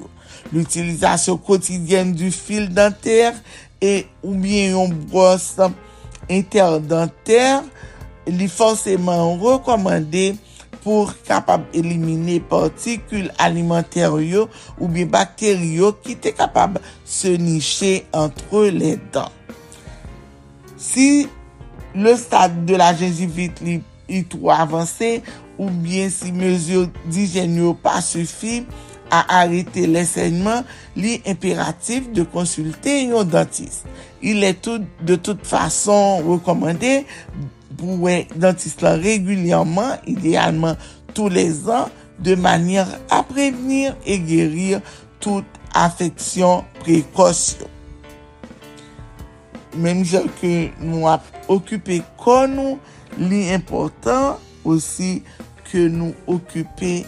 [0.52, 3.34] L'utilisation quotidienne du fil dentaire
[3.82, 5.58] et ou bien yon brosse
[6.30, 7.64] interdentaire
[8.28, 10.36] li forcément recommandé
[10.84, 14.14] pour capable éliminer particules alimentaires
[14.80, 19.32] ou bien bactéries qui étaient capables se nicher entre les dents.
[20.78, 21.28] Si
[21.98, 25.18] le stade de la jengivit li itou avanse
[25.58, 28.62] ou bien si mezyon dijenyo pa sufi
[29.10, 30.66] a arete l'esenman
[31.00, 33.88] li imperatif de konsulte yon dentist.
[34.22, 37.00] Il est tout, de tout fason rekomande
[37.78, 40.78] pou wè dentist la regulyanman, idealman
[41.14, 44.82] tou les an, de manyer a prevenir e gerir
[45.22, 45.46] tout
[45.78, 47.77] afeksyon prekosyon.
[49.76, 52.78] menm jan ke nou ap okupe kon nou,
[53.18, 55.18] li important osi
[55.68, 57.02] ke nou okupe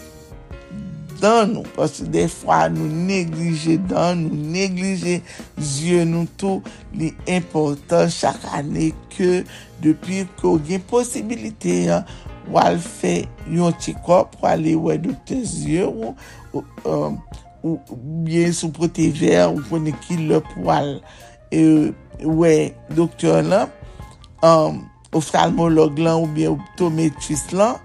[1.20, 1.64] dan nou.
[1.76, 5.20] Pasi defwa nou neglije dan nou, neglije
[5.56, 6.64] zye nou tou,
[6.96, 9.44] li important chak ane ke
[9.84, 12.02] depi ko gen posibilite ya,
[12.50, 16.14] wal fe yon chikop, wal le wè dote zye ou,
[16.52, 17.20] ou, um,
[17.62, 17.76] ou
[18.26, 20.96] bien sou pote ver ou pwene ki lop wal
[21.52, 21.92] e,
[22.24, 22.54] wè
[22.96, 23.70] doktor lan,
[24.46, 24.82] um,
[25.16, 27.78] oftalmolog lan ou bien optometris lan,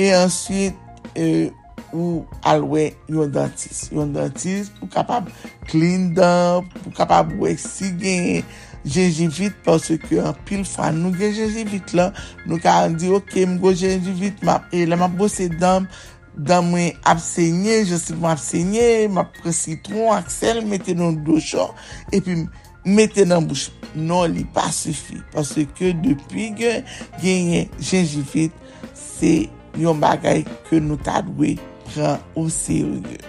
[0.00, 0.74] e answit
[1.14, 1.50] e,
[1.94, 3.90] ou alwe yon dentist.
[3.94, 5.30] Yon dentist pou kapab
[5.70, 8.42] clean dan, pou kapab wè si gen
[8.84, 12.16] jenjivit, pwase ke an pil fwa nou gen jenjivit lan,
[12.48, 15.88] nou ka an di, ok, mgo jenjivit, map, e la map bose dam,
[16.34, 21.72] dan mwen apsenye, josi mwen apsenye, mwen apre sitron, aksel, mette nou do chon,
[22.10, 22.50] epi mwen
[22.84, 23.70] mette nan bouch.
[23.94, 25.20] Non li pa sufi.
[25.34, 26.82] Pase ke depi gen
[27.22, 28.54] genye jenjivit,
[28.94, 29.46] se
[29.78, 31.54] yon bagay ke nou tadwe
[31.88, 33.20] pran ou serye.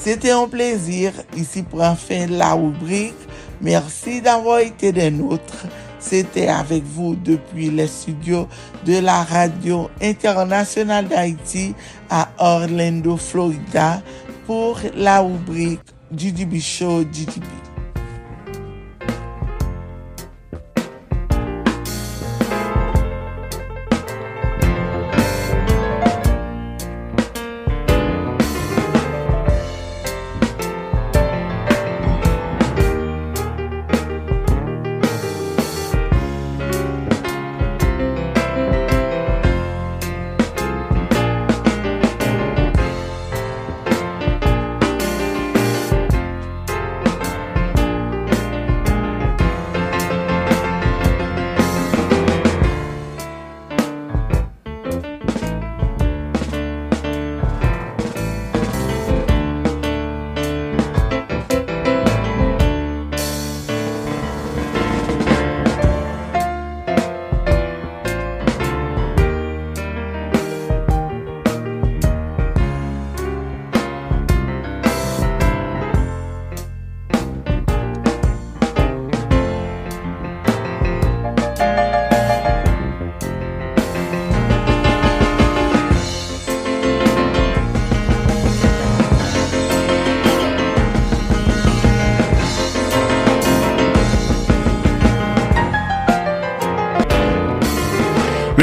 [0.00, 1.16] Sete yon plezir.
[1.38, 3.16] Isi pran fin la rubrik.
[3.60, 5.66] Mersi d'avoir été des nôtres.
[5.98, 8.48] C'était avec vous depuis les studios
[8.86, 11.74] de la radio internationale d'Haïti
[12.08, 14.02] à Orlando, Florida
[14.46, 15.80] pour la rubrique
[16.10, 17.59] GDB Show GDB.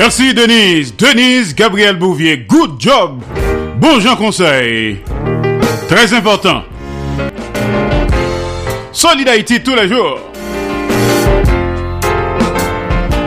[0.08, 0.96] Merci Denise.
[0.96, 2.38] Denise Gabriel Bouvier.
[2.48, 3.22] Good job.
[3.76, 5.00] Bon Jean Conseil.
[5.90, 6.64] Très important.
[8.94, 10.20] Solidarité tous les jours.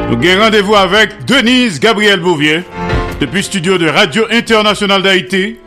[0.09, 2.63] Nous avons rendez-vous avec Denise Gabriel Bouvier
[3.21, 5.59] depuis studio de Radio Internationale d'Haïti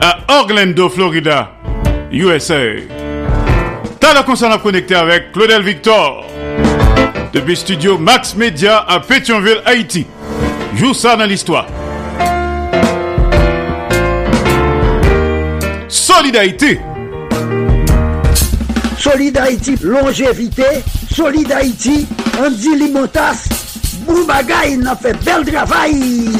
[0.00, 1.52] à Orlando, Florida,
[2.10, 2.58] USA.
[4.00, 6.26] T'as la concert à connecter avec Claudel Victor.
[7.32, 10.04] Depuis studio Max Media à Pétionville, Haïti.
[10.74, 11.66] Joue ça dans l'histoire.
[15.88, 16.80] Solidarité.
[18.98, 20.64] Solidarité, longévité.
[21.10, 22.06] Solidarité,
[22.40, 23.48] Andy Limotas.
[24.06, 26.30] Boubagaï, il a fait bel travail.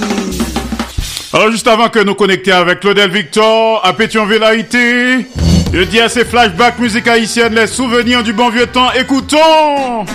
[1.33, 5.27] Alors juste avant que nous connections avec Claudel Victor à Pétionville, Haïti,
[5.73, 10.07] je dis à ces flashbacks musique haïtienne, les souvenirs du bon vieux temps, écoutons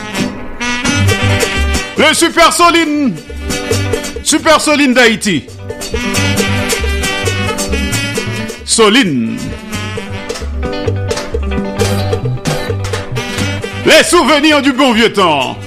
[1.95, 3.15] le Super Soline,
[4.23, 5.43] Super Soline d'Haïti.
[8.65, 9.37] Soline.
[13.85, 15.57] Les souvenirs du bon vieux temps.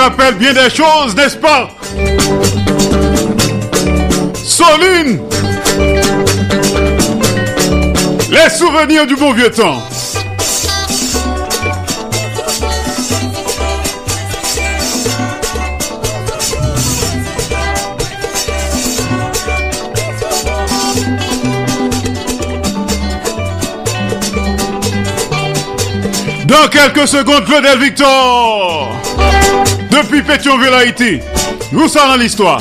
[0.00, 1.68] Rappelle bien des choses, n'est-ce pas?
[4.42, 5.20] Soline
[8.30, 9.82] Les souvenirs du bon vieux temps.
[26.46, 29.00] Dans quelques secondes, Claudel Victor.
[29.90, 31.20] Depuis Pétionville, Haïti.
[31.72, 32.60] Nous sommes l'histoire.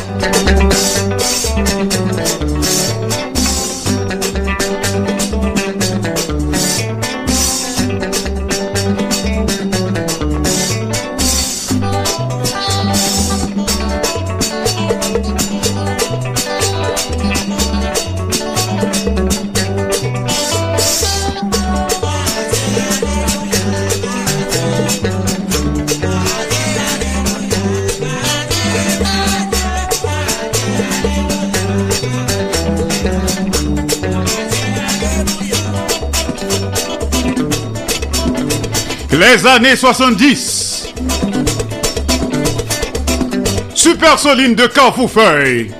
[39.20, 40.94] Les années 70.
[43.76, 45.72] Super Soline de Carrefourfeuille.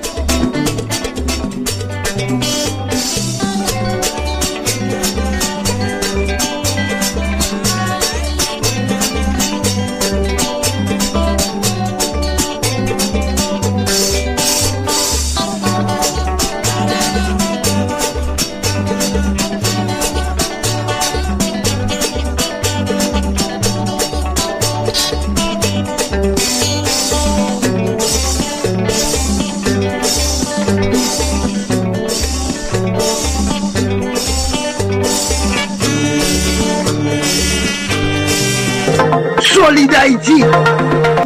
[40.30, 40.44] Haïti,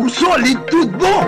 [0.00, 1.20] ou solide tout bon.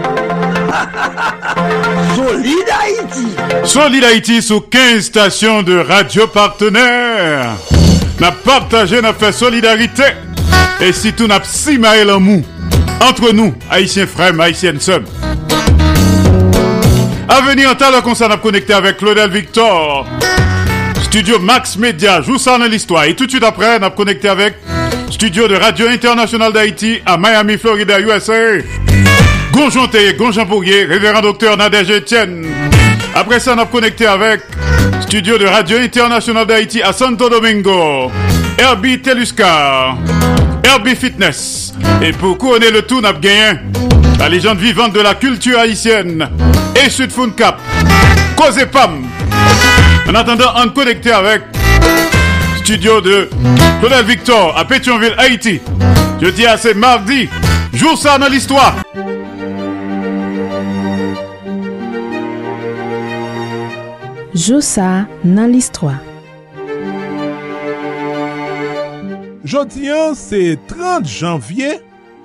[2.15, 3.27] solide Haïti.
[3.65, 7.57] Solide Haïti sous 15 stations de radio partenaires.
[8.21, 10.05] N'a partagé, n'a fait solidarité.
[10.81, 11.79] Et si tout n'a si
[12.11, 12.45] en mou.
[13.01, 15.03] Entre nous, haïtiens frères, haïtiennes sœurs.
[17.29, 20.07] À venir en temps, qu'on s'en a connecté avec Claudel Victor.
[21.03, 23.05] Studio Max Media, joue ça dans l'histoire.
[23.05, 24.55] Et tout de suite après, on a connecté avec
[25.11, 28.59] studio de Radio Internationale d'Haïti à Miami, Florida, USA.
[29.53, 29.89] Gonjon
[30.19, 32.47] Gonjon Bourrier, révérend docteur Nadège Etienne.
[33.15, 34.43] Après ça, on a connecté avec
[35.01, 38.11] studio de Radio Internationale d'Haïti à Santo Domingo.
[38.59, 39.97] Herbie Teluscar,
[40.65, 41.75] Herbie Fitness.
[42.03, 43.61] Et pour couronner le tout, on a gagné
[44.19, 46.29] la légende vivante de la culture haïtienne
[46.75, 47.61] et Sud Cap.
[48.37, 49.07] Cause Pam.
[50.09, 51.43] En attendant, on connecté avec
[52.67, 53.29] studio de
[53.79, 55.61] Claudel Victor à Pétionville, Haïti.
[56.21, 57.29] Je dis à c'est mardi.
[57.73, 58.75] Jour ça dans l'histoire.
[64.35, 66.01] Jour ça dans l'histoire.
[69.45, 71.79] Jeudi, c'est 30 janvier.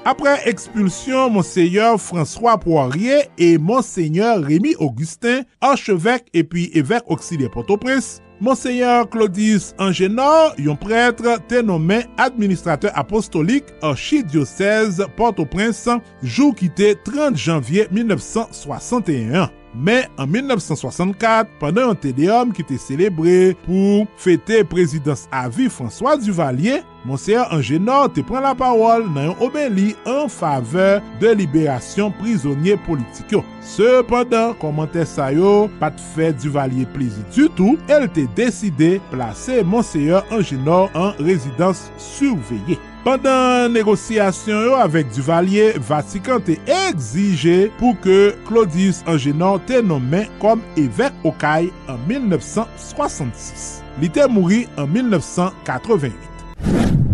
[0.06, 8.24] Après expulsion, Monseigneur François Poirier et Monseigneur Rémi Augustin, archevêque et puis évêque auxiliaire Port-au-Prince,
[8.42, 17.38] Monseigneur Claudius Angenor, yon prêtre, te nomen administrateur apostolik archidiocèse Port-au-Prince, jou ki te 30
[17.38, 19.61] janvier 1961.
[19.74, 26.84] Men, an 1964, pandan yon tedeum ki te celebre pou fete prezidans avi François Duvalier,
[27.08, 33.32] Monseigneur Angenor te pren la parol nan yon obeli an faveur de liberasyon prizonye politik
[33.38, 33.46] yo.
[33.64, 40.92] Sependan, komante sayo, pat fe Duvalier plizi du tout, el te deside plase Monseigneur Angenor
[41.00, 42.91] an rezidans surveye.
[43.02, 50.62] Pendan negosyasyon yo avèk Duvalier, Vatikan te egzije pou ke Claudius Angenor te nomen kom
[50.78, 53.82] evèk Okay an 1966.
[53.98, 57.11] Li te mouri an 1988.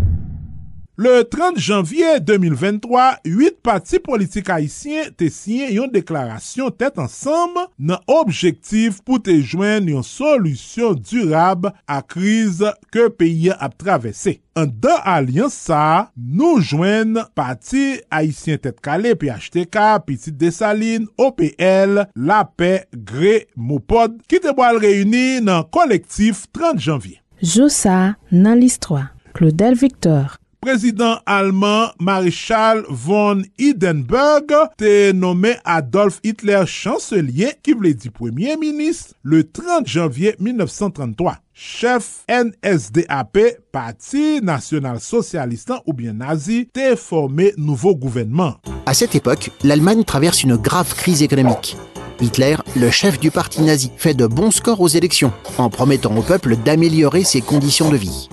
[0.99, 7.99] Le 30 janvye 2023, 8 pati politik haisyen te siyen yon deklarasyon tet ansam nan
[8.09, 14.39] objektif pou te jwen yon solusyon durab a kriz ke peyi ap travesse.
[14.57, 19.77] An dan alians sa, nou jwen pati Haitien Tet Kale, PHTK,
[20.09, 27.19] Petit Desaline, OPL, La Paix, Gre, Mopod, ki te boal reyuni nan kolektif 30 janvye.
[27.45, 29.11] Joussa nan list 3.
[29.37, 38.11] Claudel Victor Prezident alman Marichal von Hindenburg te nome Adolf Hitler chancelier ki vle di
[38.11, 41.37] premier ministre le 30 janvier 1933.
[41.53, 43.39] Chef NSDAP,
[43.71, 48.55] Parti National Socialistan ou bien nazi, te formé nouveau gouvernement.
[48.85, 51.77] À cette époque, l'Allemagne traverse une grave crise économique.
[52.19, 56.23] Hitler, le chef du parti nazi, fait de bons scores aux élections en promettant au
[56.23, 58.27] peuple d'améliorer ses conditions de vie.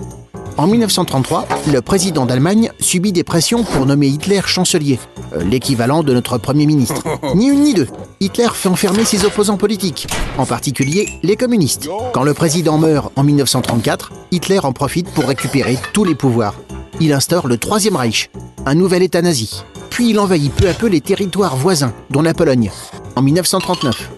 [0.57, 4.99] En 1933, le président d'Allemagne subit des pressions pour nommer Hitler chancelier,
[5.33, 7.03] euh, l'équivalent de notre Premier ministre.
[7.35, 7.89] Ni une ni deux.
[8.21, 11.89] Hitler fait enfermer ses opposants politiques, en particulier les communistes.
[12.13, 16.55] Quand le président meurt en 1934, Hitler en profite pour récupérer tous les pouvoirs.
[17.01, 18.29] il instaure le Troisième Reich,
[18.65, 19.61] un nouvel État nazi.
[19.89, 22.71] Puis il envahit peu à peu les territoires voisins, dont la Pologne,
[23.17, 24.09] en 1939.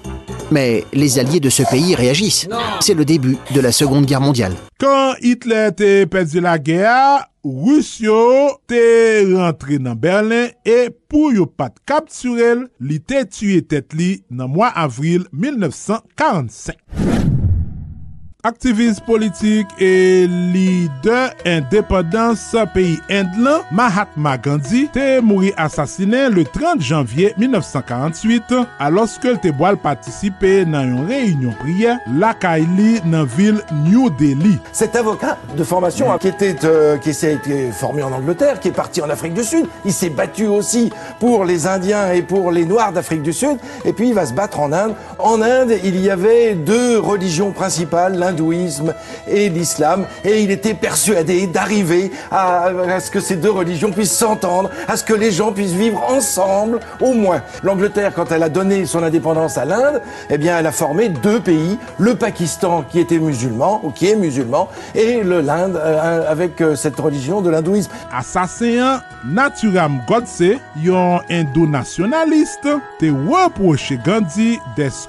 [0.51, 2.47] Mais les alliés de ce pays réagissent.
[2.79, 4.53] C'est le début de la Seconde Guerre mondiale.
[4.79, 11.79] Quand Hitler te perdu la guerre, Rusyo te rentre nan Berlin e pou yo pat
[11.87, 17.36] kapturel li te tuye tet li nan mwa avril 1945.
[18.47, 27.33] Aktivist politik e lider independans peyi Indlan, Mahatma Gandhi, te mouri asasine le 30 janvye
[27.35, 34.55] 1948 aloske te boal patisipe nan yon reyunyon priye lakay li nan vil New Delhi.
[34.71, 38.77] Cet avocat de formation qui, était, euh, qui s'est été formé en Angleterre, qui est
[38.79, 40.89] parti en Afrique du Sud, il s'est battu aussi
[41.19, 44.33] pour les Indiens et pour les Noirs d'Afrique du Sud, et puis il va se
[44.33, 44.95] battre en Inde.
[45.19, 48.36] En Inde, il y avait deux religions principales, l'Inde
[49.27, 52.69] et l'islam, et il était persuadé d'arriver à,
[52.99, 56.79] ce que ces deux religions puissent s'entendre, à ce que les gens puissent vivre ensemble,
[57.01, 57.41] au moins.
[57.63, 61.39] L'Angleterre, quand elle a donné son indépendance à l'Inde, eh bien, elle a formé deux
[61.39, 66.75] pays, le Pakistan qui était musulman, ou qui est musulman, et l'Inde euh, avec euh,
[66.75, 67.91] cette religion de l'hindouisme.
[68.11, 72.67] Assassin Naturam Godse, yon indo-nationaliste,
[72.99, 75.07] te reproché Gandhi d'est-ce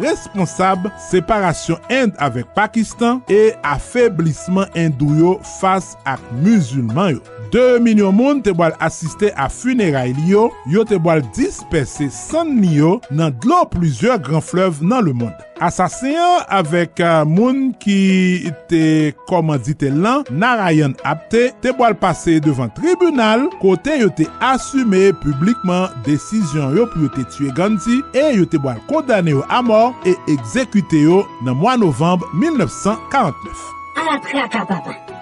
[0.00, 7.22] responsable séparation Inde avec Pakistan Pakistan e afeblisman hindou yo fas ak musulman yo.
[7.48, 12.52] 2 milyon moun te boal asiste a funeray li yo, yo te boal disperse san
[12.60, 15.32] ni yo nan dlo plizye gran flev nan le moun.
[15.60, 16.14] Asasin
[16.54, 18.82] avèk uh, moun ki te
[19.26, 25.96] komandite lan nan rayan apte te boal pase devan tribunal kote yo te asume publikman
[26.06, 29.96] desisyon yo pou yo te tue Gandhi e yo te boal kondane yo a mor
[30.06, 33.74] e ekzekute yo nan mwa novembre 1949.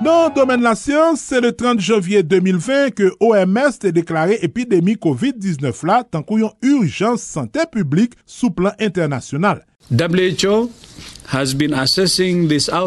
[0.05, 5.81] Nan domen la siyans, se le 30 janvye 2020 ke OMS te deklare epidemi COVID-19
[5.89, 9.65] la tankou yon urjans sante publik sou plan internasyonal.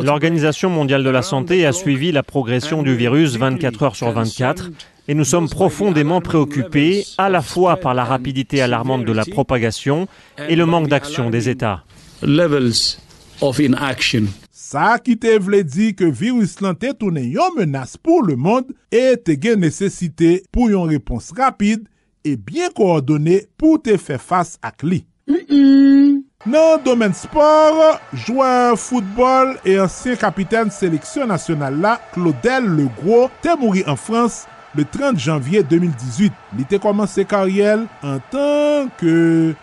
[0.04, 4.72] L'Organisation mondiale de la santé a suivi la progression du virus 24 heures sur 24
[5.08, 10.08] et nous sommes profondément préoccupés à la fois par la rapidité alarmante de la propagation
[10.47, 11.84] et le manque d'action des États.
[14.70, 18.68] Sa ki te vle di ke virus lan te toune yon menas pou le mond
[18.93, 21.88] e te gen nesesite pou yon repons rapide
[22.22, 25.00] e bien koordone pou te fe fas ak li.
[26.48, 33.82] Nan domen sport, jwè foutbol e ansyen kapiten seleksyon nasyonal la, Claudel Legros, te mouri
[33.84, 36.38] an Frans le 30 janvye 2018.
[36.56, 39.16] Li te komanse karyel an tanke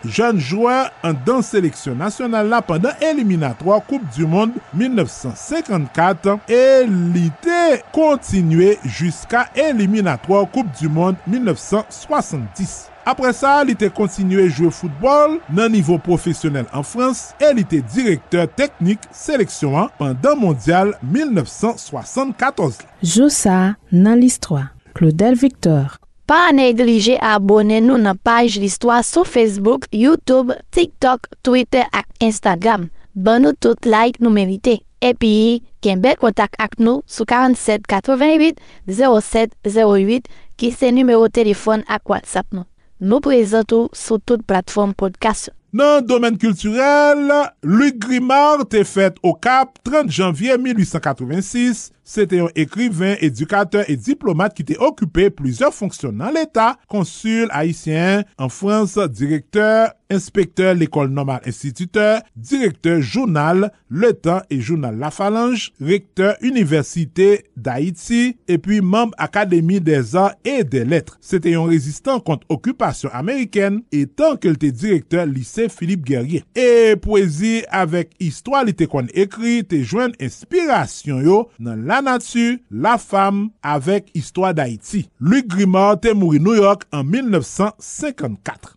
[0.05, 7.31] jen jwè an dan seleksyon nasyonal la pandan eliminatwa Koupe du Monde 1954 e li
[7.41, 12.96] te kontinue jiska eliminatwa Koupe du Monde 1970.
[13.07, 17.79] Apre sa, li te kontinue jwe foutbol nan nivou profesyonel an Frans e li te
[17.93, 22.83] direkteur teknik seleksyon an pandan mondial 1974.
[22.99, 24.73] Joussa nan listroa.
[24.97, 25.95] Claudel Victor.
[26.27, 32.89] Pa neglije abone nou nan paj listroa sou Facebook, YouTube, TikTok, Twitter ak Instagram.
[33.15, 34.81] Ban nou tout like nou merite.
[34.99, 38.59] Epi, ken bel kontak ak nou sou 47 88
[38.91, 40.27] 07 08
[40.59, 42.67] ki se numero telefon ak WhatsApp nou.
[42.97, 45.51] Nou prezentou sou tout platform podcast.
[45.69, 47.27] Nan domen kulturel,
[47.61, 54.53] Luc Grimard te fèt au Cap 30 janvye 1886 C'était un écrivain, éducateur et diplomate
[54.53, 61.41] qui était occupé plusieurs fonctions dans l'État, consul haïtien en France, directeur, inspecteur l'école normale
[61.45, 69.13] instituteur, directeur journal Le Temps et journal La Phalange, recteur université d'Haïti et puis membre
[69.17, 71.17] Académie des arts et des lettres.
[71.19, 76.45] C'était un résistant contre occupation américaine et tant qu'il était directeur lycée Philippe Guerrier.
[76.55, 82.03] Et poésie avec histoire, il était qu'on écrit, te joint inspiration yo dans la La
[82.05, 85.07] natu, la fam, avek histwa d'Haïti.
[85.17, 88.75] Luc Grimard te mouri New York an 1954.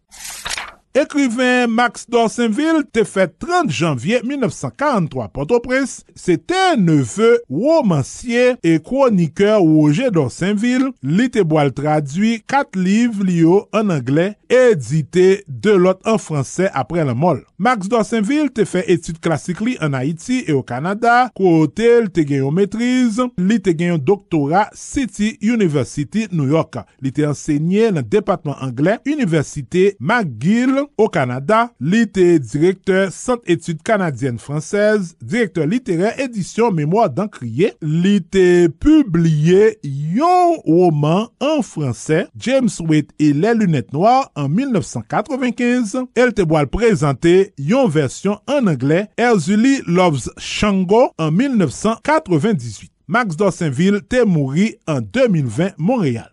[0.96, 6.06] Ekriven Max Dorsenville te fet 30 janvye 1943 Port-au-Prince.
[6.16, 13.42] Se te neve womansye e kronikeur Roger Dorsenville li te boal tradwi 4 liv li
[13.42, 17.44] yo an Angle édité de l'autre en français après le mol.
[17.58, 23.22] Max Dorsenville te fait études classiques en Haïti et au Canada, côté te gagné maîtrise,
[23.38, 26.76] li te gagné doctorat City University New York.
[27.00, 33.42] Li te enseigné dans le département anglais Université McGill au Canada, li te directeur Centre
[33.46, 42.26] études canadienne française, directeur littéraire édition Mémoire d'Ancrier, li te publié yon roman en français.
[42.38, 45.98] James Waite et les lunettes noires en 1995.
[46.14, 52.90] Elle te boit présenter yon version en anglais, Erzuli Loves Shango en 1998.
[53.06, 56.30] Max Dorsainville te mouri en 2020 Montréal.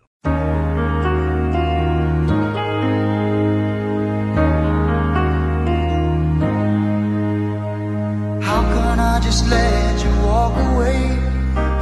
[8.40, 11.18] How can I just let you walk away?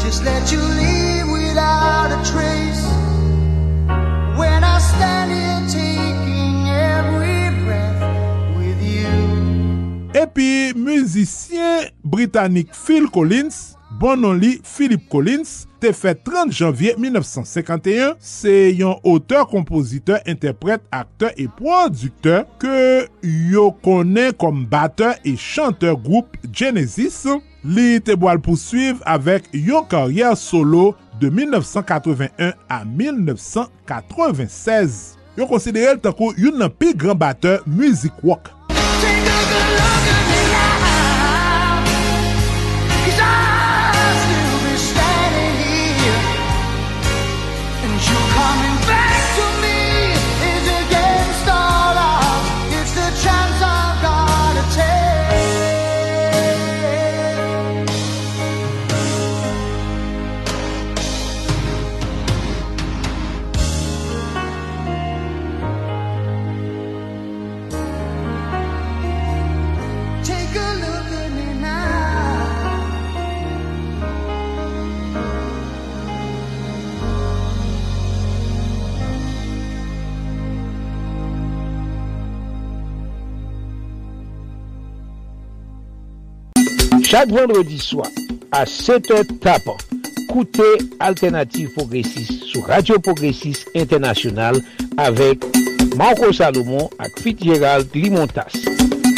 [0.00, 2.84] Just let you leave without a trace.
[4.38, 5.45] When I stand here
[10.36, 18.18] Epi, müzisyen Britannik Phil Collins, bon non li Philip Collins, te fè 30 janvye 1951,
[18.20, 25.96] se yon auteur, kompoziteur, interpret, akteur e produkteur ke yo konen kom bateur e chanteur
[25.96, 27.24] group Genesis.
[27.64, 35.16] Li te boal pousuiv avèk yon karyer solo de 1981 a 1996.
[35.40, 38.52] Yo konsidere l takou yon nan pi gran bateur muzik wok.
[87.06, 88.08] Chak vendredi swa,
[88.50, 89.76] a 7 tapan,
[90.26, 90.64] koute
[90.98, 94.58] Alternative Progressive sou Radio Progressive Internationale
[94.98, 95.44] avek
[95.94, 98.58] Marco Salomon ak Fit Gérald Limontas.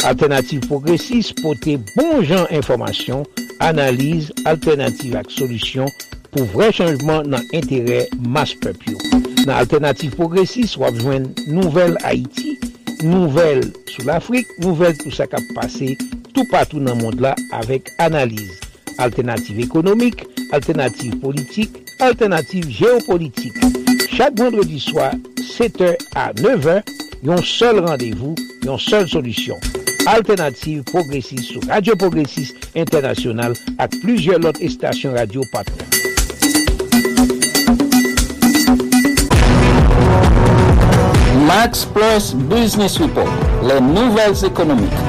[0.05, 3.25] Alternative Progressive pote bon jan informasyon,
[3.57, 5.89] analize, alternative ak solusyon
[6.29, 9.01] pou vre chanjman nan entere mas pepyo.
[9.47, 12.53] Nan Alternative Progressive wap jwen nouvel Haiti,
[13.01, 15.95] nouvel sou l'Afrique, nouvel tout sa kap pase
[16.39, 18.55] tou patou nan mond la avek analize.
[18.99, 20.23] Alternative ekonomik,
[20.55, 23.57] alternative politik, alternative geopolitik.
[24.13, 25.11] Chak vendredi swa,
[25.43, 26.79] 7h a 9h,
[27.27, 29.59] yon sol randevou, yon sol solusyon.
[30.07, 35.83] Alternative Progressive sou Radio Progressive Internasyonal ak pluje lot estasyon radio patron.
[41.49, 43.31] Max Plus Business Report,
[43.67, 45.08] le nouvels ekonomik.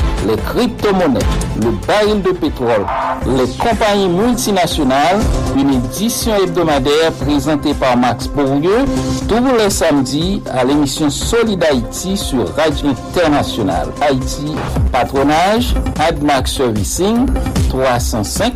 [0.27, 1.19] les crypto-monnaies,
[1.61, 2.85] le baril de pétrole,
[3.25, 5.19] les compagnies multinationales,
[5.57, 8.85] une édition hebdomadaire présentée par Max Bourdieu
[9.27, 13.87] tous les samedis à l'émission Solid Haïti sur Radio Internationale.
[14.01, 14.53] Haïti,
[14.91, 17.27] patronage, AdMax Servicing,
[17.69, 18.53] 305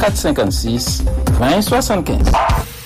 [0.00, 1.04] 456
[1.40, 2.18] 2075.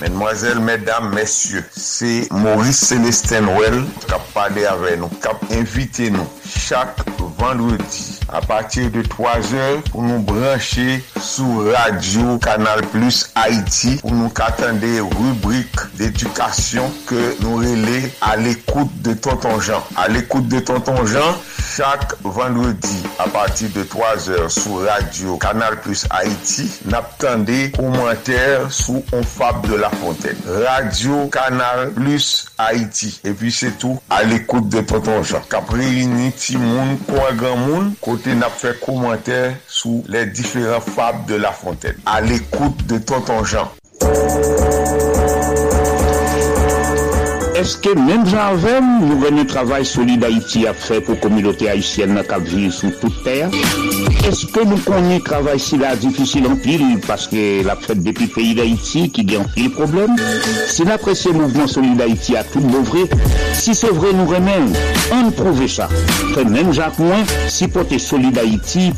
[0.01, 6.11] Mesdemoiselles, mesdames, messieurs, c'est Maurice Célestin Noël qui a parlé avec nous, qui a invité
[6.11, 6.97] nous chaque
[7.37, 14.11] vendredi à partir de 3 heures pour nous brancher sur Radio Canal Plus Haïti pour
[14.11, 14.79] nous attendre
[15.17, 19.83] rubrique d'éducation que nous relais à l'écoute de Tonton Jean.
[19.95, 21.35] À l'écoute de Tonton Jean,
[21.77, 28.65] Chak vendredi a pati de 3 or sou radio Kanal Plus Haiti nap tende komenter
[28.73, 30.41] sou On Fab de la Fontaine.
[30.65, 33.11] Radio Kanal Plus Haiti.
[33.21, 35.45] E pi se tou al ekoute de Tonton Jean.
[35.53, 41.27] Kapri rini ti moun kwa gran moun kote nap fe komenter sou le diferent Fab
[41.29, 42.01] de la Fontaine.
[42.09, 43.69] Al ekoute de Tonton Jean.
[47.57, 52.27] Eske menm jan avem nou vene travay solide Haiti ap fe pou komilote Haitienne nan
[52.29, 53.49] kap vive sou tout ter?
[54.29, 59.07] Eske nou konye travay si la difisil an pil paske la fet depi peyi d'Haïti
[59.15, 60.13] ki gen pil problem?
[60.69, 63.07] Si la presye mouvment solide Haiti a tout mouvre,
[63.57, 64.69] si se vre nou remen,
[65.15, 65.89] an prouve sa.
[66.35, 67.97] Fe menm jan kwen si pote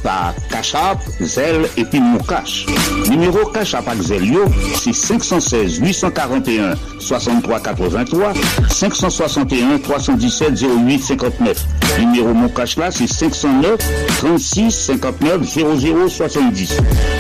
[0.04, 2.68] pa Kachap, Zel epi Moukache.
[3.08, 4.44] Numero Kachap ak Zel yo,
[4.76, 11.66] si 516 841 6383 561 317 08 59.
[12.00, 13.78] Numéro mon cash là, c'est 509
[14.20, 16.78] 36 59 00 70.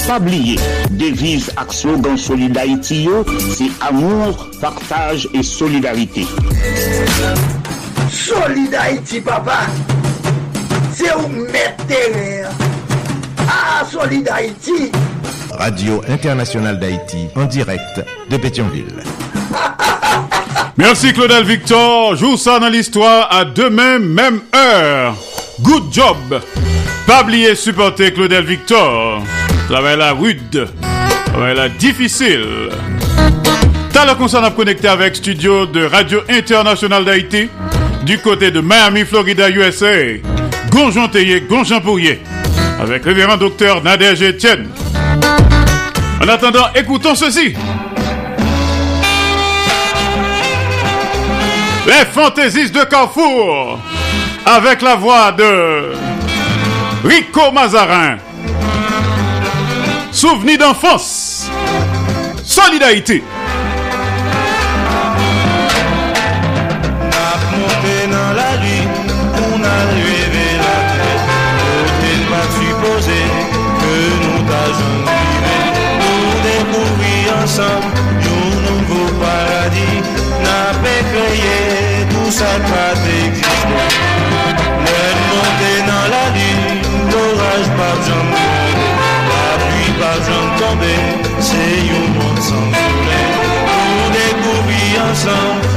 [0.08, 0.58] Pas oublier,
[0.92, 3.26] devise ak slogan Solid Haïti yo,
[3.58, 6.26] c'est amour, partage et solidarité.
[8.12, 9.60] Solid Haïti, papa.
[10.94, 11.84] C'est où mettre
[13.48, 14.92] Ah, Solid Haïti.
[15.52, 19.04] Radio Internationale d'Haïti, en direct de Pétionville.
[20.80, 22.16] Merci Claudel Victor.
[22.16, 25.14] Joue ça dans l'histoire à demain, même heure.
[25.60, 26.42] Good job.
[27.06, 29.22] Pas oublier supporter Claudel Victor.
[29.68, 30.70] Travail la rude.
[31.26, 32.70] Travail la difficile.
[33.92, 37.50] T'as le concert à connecter avec studio de Radio Internationale d'Haïti
[38.04, 39.92] du côté de Miami, Florida, USA.
[40.70, 42.22] Gonjon Théier, Gonjon Pourrier.
[42.82, 44.70] Avec le révérend docteur Nadège Etienne.
[46.24, 47.54] En attendant, écoutons ceci.
[51.90, 53.80] Les fantaisistes de Carrefour.
[54.46, 55.94] Avec la voix de
[57.04, 58.18] Rico Mazarin.
[60.12, 61.50] Souvenir d'enfance.
[62.44, 63.24] Solidarité.
[82.68, 83.97] pas d'exister
[84.89, 86.78] Lèd montè nan la lune,
[87.12, 88.91] l'oraj pa bjan mounè
[89.32, 90.93] La pluie pa bjan tombe,
[91.49, 93.24] se yon moun san mounè
[93.72, 95.69] Moun dekouvri ansan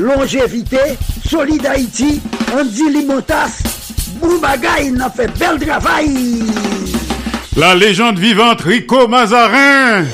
[0.00, 0.98] longévité.
[1.28, 2.20] Solid Haïti,
[2.52, 3.62] Andy Limotas.
[4.20, 6.42] Boubagaï, n'a fait bel travail.
[7.56, 10.04] La légende vivante Rico Mazarin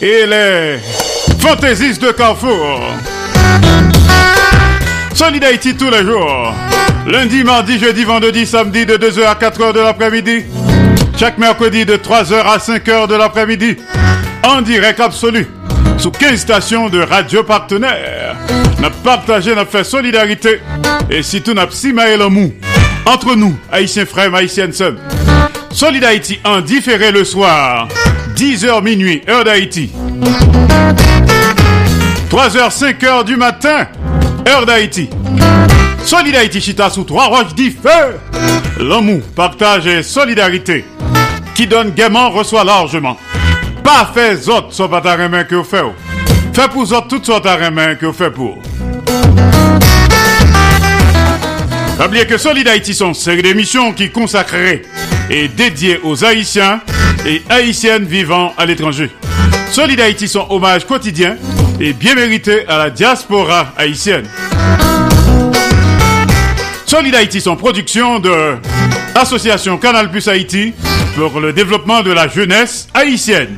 [0.00, 0.78] et les
[1.38, 2.80] fantaisistes de Carrefour.
[5.14, 6.52] Solid Haïti tous les jours.
[7.06, 10.44] Lundi, mardi, jeudi, vendredi, samedi de 2h à 4h de l'après-midi.
[11.16, 13.76] Chaque mercredi de 3h à 5h de l'après-midi.
[14.44, 15.46] En direct absolu.
[15.96, 18.17] Sous 15 stations de radio partenaires.
[18.80, 20.60] N'a partagé, n'a fait solidarité.
[21.10, 22.52] Et si tout n'a pas l'amour.
[23.06, 24.96] Entre nous, haïtiens frères, haïtiennes sœurs.
[25.70, 27.88] Solid Haïti en différé le soir.
[28.34, 29.90] 10h minuit, heure d'Haïti.
[32.30, 33.86] 3h, 5h du matin,
[34.48, 35.08] heure d'Haïti.
[36.04, 38.18] Solid Haïti Chita sous trois roches dit feu.
[38.80, 40.84] L'amour, partage et solidarité.
[41.54, 43.16] Qui donne gaiement reçoit largement.
[43.82, 45.84] Pas fait autres soit pas ta que vous faites.
[46.58, 48.58] Fait pour autres toutes sortes de main que vous faites pour.
[52.00, 54.82] N'oubliez que Solid Haïti sont série d'émissions qui consacrées
[55.30, 56.80] et dédiées aux Haïtiens
[57.24, 59.08] et Haïtiennes vivant à l'étranger.
[59.70, 61.36] Solid Haïti son hommage quotidien
[61.78, 64.28] et bien mérité à la diaspora haïtienne.
[66.86, 68.56] Solid Haïti sont production de
[69.14, 70.74] Association Canal Plus Haïti
[71.14, 73.54] pour le développement de la jeunesse haïtienne.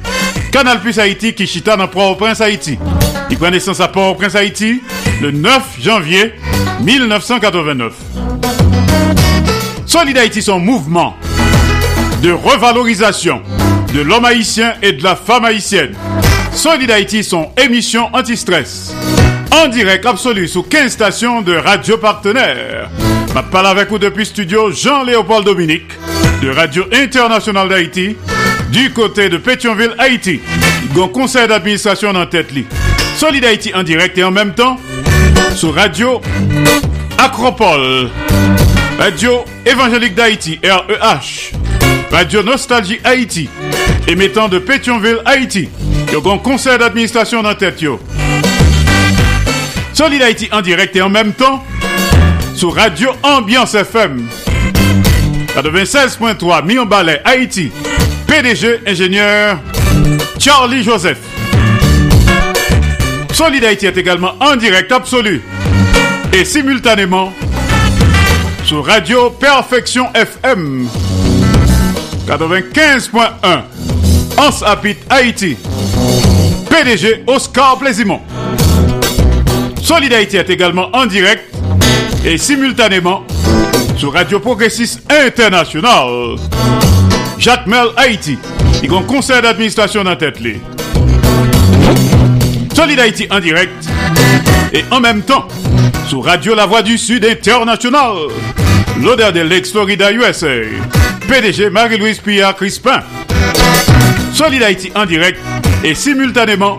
[0.51, 2.78] Canal Plus Haïti qui chita dans Port-au-Prince Haïti.
[3.30, 4.82] Il prend naissance à Port-au-Prince Haïti
[5.22, 6.34] le 9 janvier
[6.80, 7.92] 1989.
[9.86, 11.16] Solid Haïti son mouvement
[12.22, 13.42] de revalorisation
[13.94, 15.94] de l'homme haïtien et de la femme haïtienne.
[16.53, 18.94] Solid Haïti son émission anti-stress.
[19.53, 22.90] En direct absolu sous 15 stations de radio partenaires.
[23.28, 25.92] Je parle avec vous depuis studio Jean-Léopold Dominique
[26.42, 28.16] de Radio Internationale d'Haïti
[28.70, 30.40] du côté de Pétionville, Haïti.
[30.94, 32.66] Il conseil d'administration en tête li.
[33.16, 34.76] Solid Haïti en direct et en même temps
[35.54, 36.20] sur Radio
[37.18, 38.08] Acropole,
[38.98, 41.52] Radio Évangélique d'Haïti, REH,
[42.10, 43.48] Radio Nostalgie Haïti,
[44.08, 45.68] émettant de Pétionville, Haïti.
[46.08, 48.00] Il y a un conseil d'administration en tête yo.
[49.92, 51.64] Solid Haïti en direct et en même temps
[52.54, 54.26] sur Radio Ambiance FM
[55.54, 57.70] 96.3 Million Ballet Haïti
[58.31, 59.59] PDG ingénieur
[60.39, 61.18] Charlie Joseph.
[63.33, 65.43] Solid Haïti est également en direct absolu
[66.33, 67.33] et simultanément
[68.64, 70.87] sur Radio Perfection FM
[72.28, 73.18] 95.1
[74.39, 75.57] Ans Habit Haïti.
[76.70, 78.20] PDG Oscar Plaisimont.
[79.83, 81.53] Solid Haïti est également en direct
[82.24, 83.24] et simultanément
[83.97, 86.37] sur Radio Progressiste International.
[87.41, 88.38] Jacques Mel Haïti,
[88.82, 90.36] il y a un conseil d'administration dans tête.
[92.74, 93.72] Solid Haïti en direct
[94.74, 95.49] et en même temps
[96.07, 98.12] sur Radio La Voix du Sud International.
[99.01, 100.49] L'odeur de l'ex-Florida USA.
[101.28, 103.01] PDG Marie-Louise Pierre Crispin.
[104.34, 105.41] Solid Haïti en direct
[105.82, 106.78] et simultanément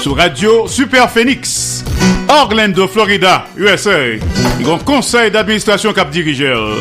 [0.00, 1.84] sur Radio Super Phoenix.
[2.30, 4.16] Orlando, Florida, USA.
[4.60, 6.78] Grand conseil d'administration cap dirigeur.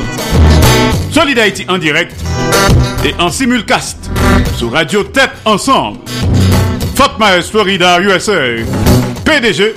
[1.11, 2.13] Solid Haïti en direct
[3.03, 4.09] et en simulcast
[4.57, 5.99] sur Radio Tête Ensemble.
[6.95, 8.63] Fort Myers, Florida, USA.
[9.23, 9.75] PDG,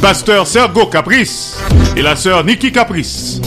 [0.00, 1.58] pasteur Sergo Caprice
[1.96, 3.40] et la sœur Nikki Caprice.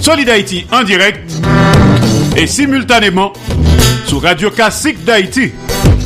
[0.00, 1.30] Solid Haïti en direct
[2.36, 3.32] et simultanément
[4.06, 5.52] sur Radio Classique d'Haïti.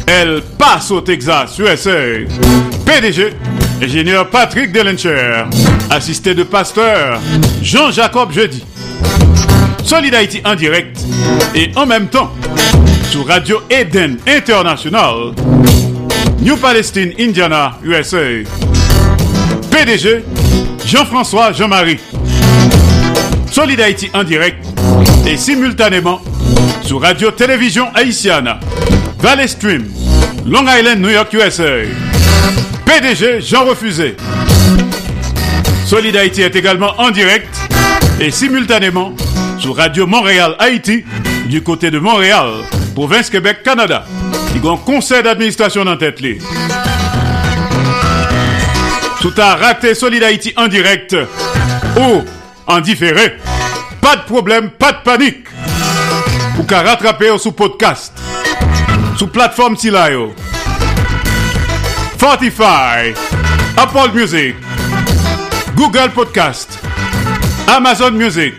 [0.06, 1.90] Elle passe au Texas, USA.
[2.84, 3.32] PDG,
[3.82, 5.44] ingénieur Patrick Delencher,
[5.90, 7.20] assisté de pasteur
[7.62, 8.64] Jean-Jacob Jeudi.
[9.84, 10.98] Solid Haïti en direct
[11.54, 12.32] et en même temps
[13.10, 15.34] sur Radio Eden International,
[16.40, 18.42] New Palestine, Indiana, USA.
[19.70, 20.24] PDG,
[20.86, 21.98] Jean-François Jean-Marie.
[23.52, 23.78] Solid
[24.14, 24.64] en direct
[25.26, 26.20] et simultanément
[26.82, 28.58] sur Radio Télévision Haïtiana,
[29.20, 29.84] Valley Stream,
[30.46, 31.84] Long Island, New York, USA.
[32.86, 34.16] PDG Jean Refusé.
[35.86, 37.54] Solid est également en direct
[38.18, 39.12] et simultanément
[39.58, 41.04] sur Radio Montréal Haïti
[41.46, 42.48] du côté de Montréal,
[42.94, 44.04] province Québec, Canada.
[44.54, 46.20] Il y a un conseil d'administration dans tête
[49.20, 51.16] Tout a raté Solid Haïti en direct
[51.96, 52.22] ou
[52.66, 53.36] en différé.
[54.00, 55.46] Pas de problème, pas de panique.
[56.58, 58.12] Ou qu'à rattraper sous podcast,
[59.16, 60.34] sous plateforme Tilayo.
[62.14, 63.12] Spotify,
[63.76, 64.54] Apple Music,
[65.74, 66.78] Google Podcast,
[67.66, 68.54] Amazon Music,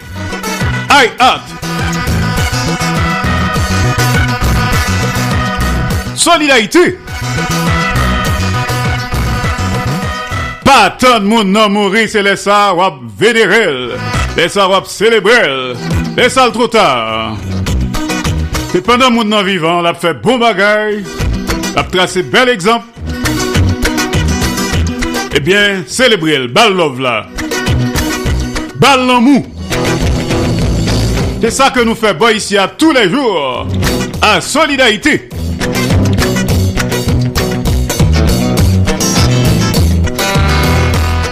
[6.15, 6.97] Solidarité.
[10.63, 13.89] Pas tant de monde non mourir, c'est les ça wap vénérer,
[14.35, 15.73] les ça wap célébrer,
[16.17, 17.37] les ça trop tard.
[18.71, 21.03] C'est pendant monde non vivant, l'a fait bon bagay,
[21.75, 22.85] l'a tracé bel exemple,
[25.35, 27.27] eh bien, célébrez le bal love là.
[28.79, 29.54] Bal mou.
[31.41, 33.67] C'est ça que nous faisons ici à tous les jours.
[34.21, 35.29] À Solidarité.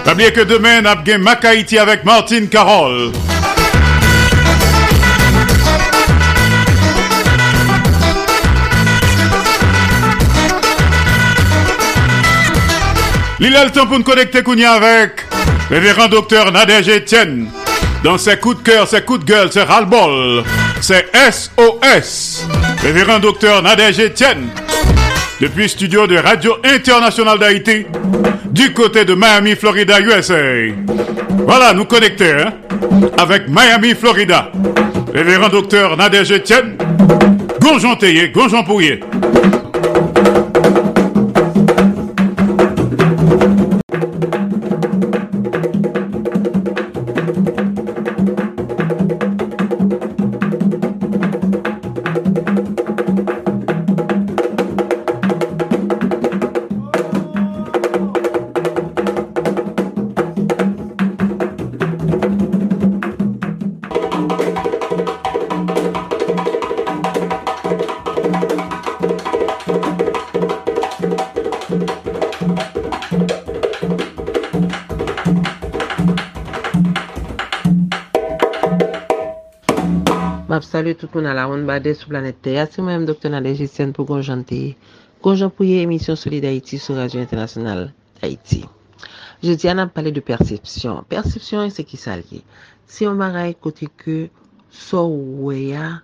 [0.05, 3.11] N'oubliez que demain, nous avons Macaïti avec Martine Carole.
[13.39, 15.25] Il a le temps pour nous connecter avec
[15.69, 17.49] révérend docteur Nadège Etienne.
[18.03, 20.43] Dans ses coups de cœur, ses coups de gueule, ses ras-le-bol,
[20.81, 22.45] c'est SOS.
[22.81, 24.49] Révérend docteur Nadège Etienne.
[25.39, 27.85] Depuis studio de Radio Internationale d'Haïti,
[28.51, 30.35] du côté de Miami, Florida, USA.
[31.47, 32.53] Voilà, nous connecter hein,
[33.17, 34.51] avec Miami, Florida.
[35.13, 36.77] Révérend docteur Nadège Etienne.
[37.61, 38.99] Gonjon Théier, Gonjon Pourrier.
[81.03, 82.53] tout moun ala moun bade sou planet te.
[82.61, 84.77] Asi mwen m doktor nan lejisten pou gonjan te.
[85.23, 87.89] Gonjan pou ye emisyon soli d'Haïti sou Radio Internasyonal
[88.21, 88.61] d'Haïti.
[89.43, 91.03] Je di an ap pale de persepsyon.
[91.11, 92.39] Persepsyon e se ki sa li.
[92.87, 94.29] Se yon maray kote ke
[94.71, 95.03] so
[95.43, 95.99] weya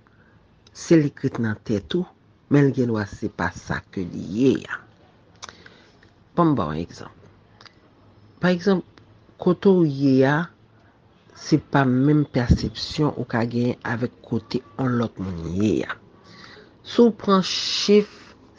[0.76, 2.04] se li krit nan tetou,
[2.52, 4.82] men gen wase pa sa ke liye ya.
[6.36, 7.16] Pon bon, bon ekzamp.
[8.44, 8.84] Par ekzamp,
[9.40, 10.50] koto ye ya
[11.40, 15.96] se pa menm persepsyon ou ka gen avèk kote an lot moun ye ya.
[16.84, 18.10] Sou pran chif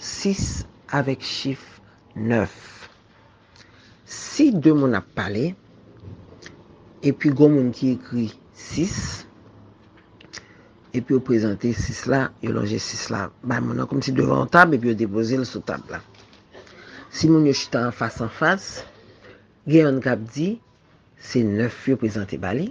[0.01, 0.65] 6
[0.97, 1.63] avèk chif
[2.17, 2.49] 9.
[4.11, 5.51] Si 2 moun ap pale,
[7.07, 8.29] epi goun moun ki ekri
[8.59, 8.97] 6,
[10.97, 13.27] epi ou prezante 6 la, yo longe 6 la.
[13.45, 16.01] Ba moun an kom si devan tab, epi yo depoze l sou tab la.
[17.11, 18.71] Si moun yo chita an fas an fas,
[19.67, 20.53] gen genyon kap di,
[21.21, 22.71] se 9 yo prezante bali,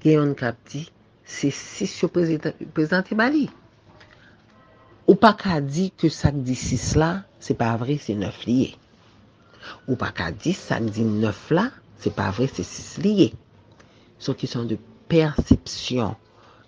[0.00, 0.86] gen yon kap di,
[1.28, 3.46] se 6 yo prezante bali.
[5.10, 7.10] Ou pa ka di ke sak di 6 la,
[7.42, 8.72] se pa vre se 9 liye.
[9.88, 11.68] Ou pa ka di sak di 9 la,
[12.00, 13.30] se pa vre se 6 liye.
[14.22, 14.78] Son ki son de
[15.10, 16.14] persepsyon,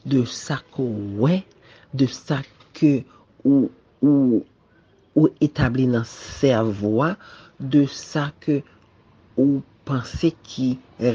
[0.04, 1.42] de sak ou we,
[1.94, 3.04] de sak ke
[3.44, 3.70] ou,
[4.02, 4.42] ou,
[5.14, 7.14] ou etabli nan servoa,
[7.60, 8.48] de sak
[9.38, 10.68] ou panse ki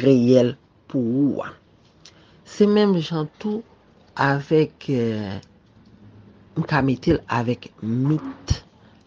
[0.03, 0.55] reyel
[0.91, 1.53] pou ou an.
[2.47, 3.63] Se menm jantou
[4.17, 5.37] avèk euh,
[6.57, 8.57] mka metel avèk mit.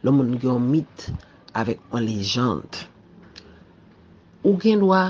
[0.05, 1.11] Lò moun gen mit
[1.57, 2.85] avèk an lejant.
[4.45, 5.03] Ou gen lwa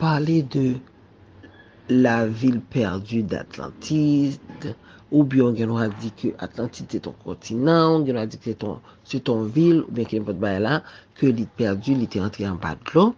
[0.00, 0.66] pale de
[1.88, 4.72] la vil perdu d'Atlantide,
[5.12, 8.40] ou bi yon gen lwa di ke Atlantide se ton kontinant, ou gen lwa di
[8.40, 8.54] ke
[9.04, 10.80] se ton vil, ou ben ke yon pot baye la,
[11.18, 13.12] ke li perdu, li te rentre an pat glon.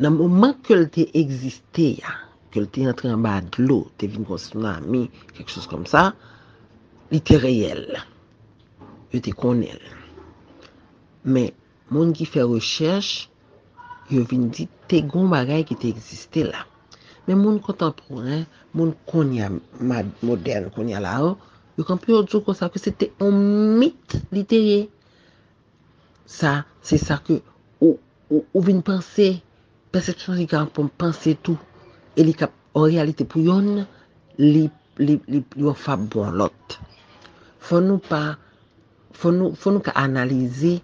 [0.00, 2.14] nan mouman ke l te egziste ya,
[2.52, 6.10] ke l te entre an ba dlo, te vin kon tsunami, kek chos kom sa,
[7.12, 7.84] li te reyel.
[9.12, 9.82] Yo te konel.
[11.28, 11.52] Men,
[11.92, 13.28] moun ki fe recherche,
[14.12, 16.64] yo vin di te gon bagay ki te egziste la.
[17.28, 19.50] Men moun kontemporan, moun konya
[20.24, 21.36] modern, konya la ou,
[21.76, 23.36] yo kanpe yo djo kon sa ke se te on
[23.78, 24.88] mit literye.
[26.32, 27.42] Sa, se sa ke
[27.78, 27.98] ou,
[28.32, 29.28] ou, ou vin pense,
[29.92, 31.58] persepsyon li ka anpon panse tou,
[32.16, 32.48] e li ka
[32.78, 33.84] an realite pou yon,
[34.40, 34.64] li,
[34.98, 36.78] li, li, li wafa bon lot.
[37.62, 38.22] Fon nou pa,
[39.16, 40.78] fon nou, fon nou ka analize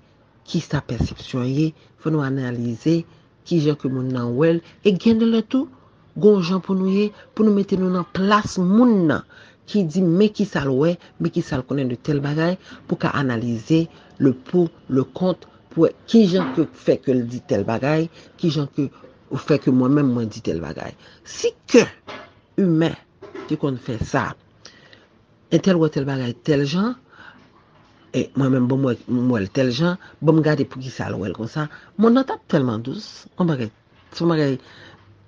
[0.49, 1.71] ki sa persepsyon ye,
[2.01, 3.01] fon nou analize
[3.49, 5.69] ki jen ke moun nan wel, e gen de le tou,
[6.19, 9.25] gon jen pou nou ye, pou nou mette nou nan plas moun nan,
[9.69, 12.57] ki di me ki sal we, me ki sal konen de tel bagay,
[12.89, 13.87] pou ka analize
[14.21, 18.09] le pou, le kont, pou e, ki jan ke fè ke l di tel bagay,
[18.41, 18.89] ki jan ke
[19.29, 20.95] ou fè ke mwen men mwen di tel bagay.
[21.25, 21.85] Si ke
[22.59, 22.93] humè
[23.49, 24.31] ki kon fè sa,
[25.53, 26.95] en tel wè tel bagay tel jan,
[28.17, 31.51] e mwen men bon mwen tel jan, bon mwen gade pou ki sa l kon
[31.51, 31.69] sa,
[31.99, 33.73] mwen nan tap telman dous, mwen bagay,
[34.19, 34.59] mwen bagay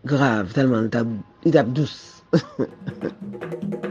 [0.09, 1.09] grav telman, tap,
[1.51, 1.99] tap dous.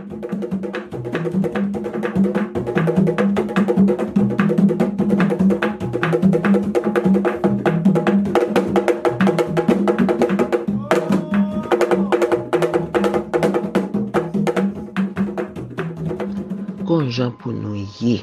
[17.10, 18.22] bon jan pou nou ye.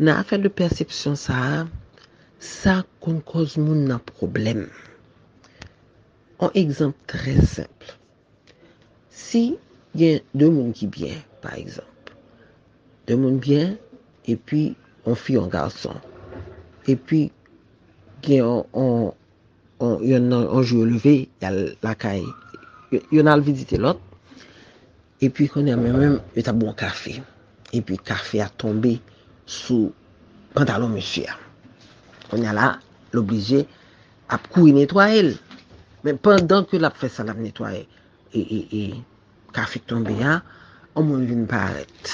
[0.00, 1.66] Nan afe de persepsyon sa,
[2.40, 4.68] sa kon koz moun nan problem.
[6.40, 7.92] An ekzamp tre simple.
[9.10, 9.58] Si
[9.98, 12.12] gen de moun ki byen, par ekzamp,
[13.08, 13.76] de moun byen,
[14.24, 14.74] e pi
[15.04, 15.98] an fi an garson,
[16.88, 17.26] E pi
[18.24, 19.12] gen an
[20.64, 21.28] jou leve,
[23.12, 24.00] yon al vizite lot,
[25.20, 27.18] e pi konen men men, yon tabou an kafe.
[27.76, 28.96] epi kafe a tombe
[29.46, 29.92] sou
[30.54, 31.36] pantalon monsye a.
[32.28, 32.72] Konya la,
[33.12, 33.64] l'oblije
[34.32, 35.32] ap kou yi netwaye el.
[36.04, 37.84] Men pandan ke l fè sa l netwaye,
[38.32, 38.82] e, e, e,
[39.56, 40.38] kafe tombe a,
[40.96, 42.12] an moun vin paret.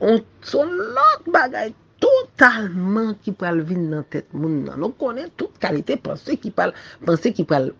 [0.00, 4.80] On son lot bagay totalman ki pral vin nan tèt moun nan.
[4.80, 6.72] Non konen tout kalite panse ki pral,
[7.04, 7.70] panse ki pral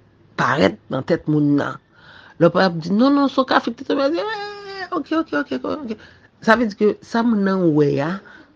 [0.41, 1.81] paret nan tèt moun nan.
[2.41, 4.21] Le ap di, non, non, son kafe tombe a, di,
[4.97, 5.97] ok, ok, ok, ok, ok.
[6.41, 8.11] Sa ve di ke sa moun nan wè ya,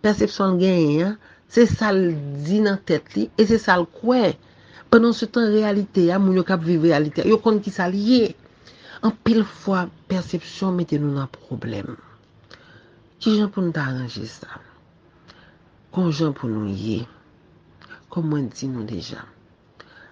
[0.05, 1.11] persepsyon genye ya,
[1.53, 1.99] se sal
[2.47, 4.33] di nan tèt li, e se sal kwe.
[4.89, 7.93] Penon se tan realite ya, moun yo kap vive realite, ya, yo kon ki sal
[7.93, 8.33] ye.
[9.05, 11.93] An pil fwa, persepsyon mette nou nan problem.
[13.21, 14.63] Ki jan pou nou ta aranje sa?
[15.93, 17.03] Kon jan pou nou ye?
[18.09, 19.27] Kon mwen di nou deja?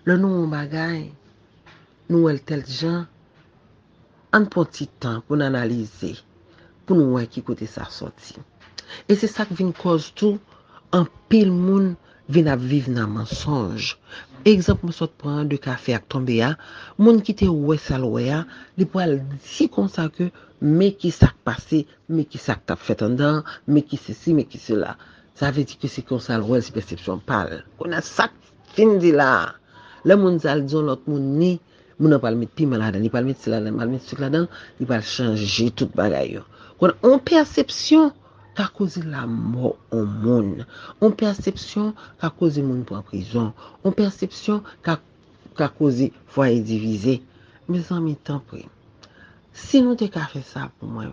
[0.05, 1.07] Le nou moun bagay,
[2.13, 3.07] nou el tel jan,
[4.37, 6.13] an pou ti tan pou nan analize.
[6.87, 8.39] pou nou wè ki kote sa soti.
[9.09, 10.39] E se sak vin koz tou,
[10.93, 11.95] an pil moun
[12.33, 13.95] vin ap viv nan mensonj.
[14.49, 16.55] Ekzamp mwen sot pran de kafe ak tombe ya,
[16.99, 18.41] moun ki te wè sal wè ya,
[18.79, 20.31] li pou al di konsa ke,
[20.63, 24.35] me ki sak pase, me ki sak tap fet an dan, me ki se si,
[24.35, 24.97] me ki se la.
[25.39, 27.61] Sa ve di ki se konsa al wè, se persepsyon pal.
[27.79, 28.35] Kon a sak
[28.75, 29.33] fin di la.
[30.05, 31.53] Le moun zal diyon lot moun ni,
[32.03, 34.49] moun an pal met pi maladan, li palmet sila dan, pal palmet sila dan,
[34.81, 36.43] li pal chanje tout bagay yo.
[36.83, 38.09] Kon an persepsyon
[38.59, 40.49] ka koze la mor an moun.
[40.99, 43.53] An persepsyon ka koze moun pou an prizon.
[43.87, 44.97] An persepsyon ka,
[45.55, 47.21] ka koze fwa divize.
[47.71, 48.65] Me zan mi tan pri.
[49.55, 51.13] Si nou te ka fe sa pou mwen,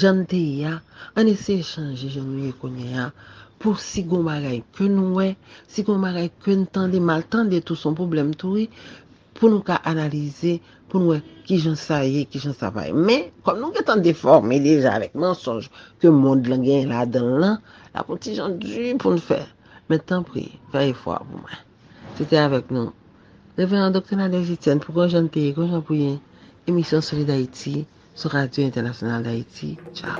[0.00, 0.78] jan te ya,
[1.12, 3.10] an ese chanje jan nou ye konye ya,
[3.60, 5.34] pou si goun bagay ke nou we,
[5.68, 8.70] si goun bagay ke nou tende mal tende tout son problem tou we,
[9.36, 10.56] pou nou ka analize
[10.90, 12.92] pou nou ki jan sa ye, ki jan sa paye.
[12.94, 15.70] Men, kom nou ke tan deforme deja avèk mensonj
[16.02, 17.58] ke moun de lan gen la dan lan,
[17.94, 19.42] la pou ti jan du pou nou fè.
[19.90, 21.60] Men tan pri, fè e fwa pou mwen.
[22.18, 22.94] Se te avèk nou.
[23.56, 24.18] Reverend Dr.
[24.20, 26.18] Nadej Etienne pou kon jan peye, kon jan pou yen.
[26.66, 29.78] Emisyon Soli d'Haïti, sou Radio Internasyonal d'Haïti.
[29.94, 30.18] Ciao.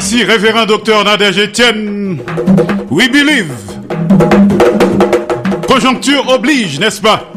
[0.00, 2.18] Merci, révérend docteur Nadège Etienne.
[2.88, 3.50] We believe.
[5.66, 7.32] Conjoncture oblige, n'est-ce pas?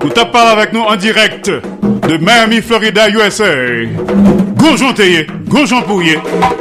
[0.00, 3.44] Vous tapez avec nous en direct de Miami, Florida, USA.
[4.56, 5.84] Gonjon Théier, Gonjon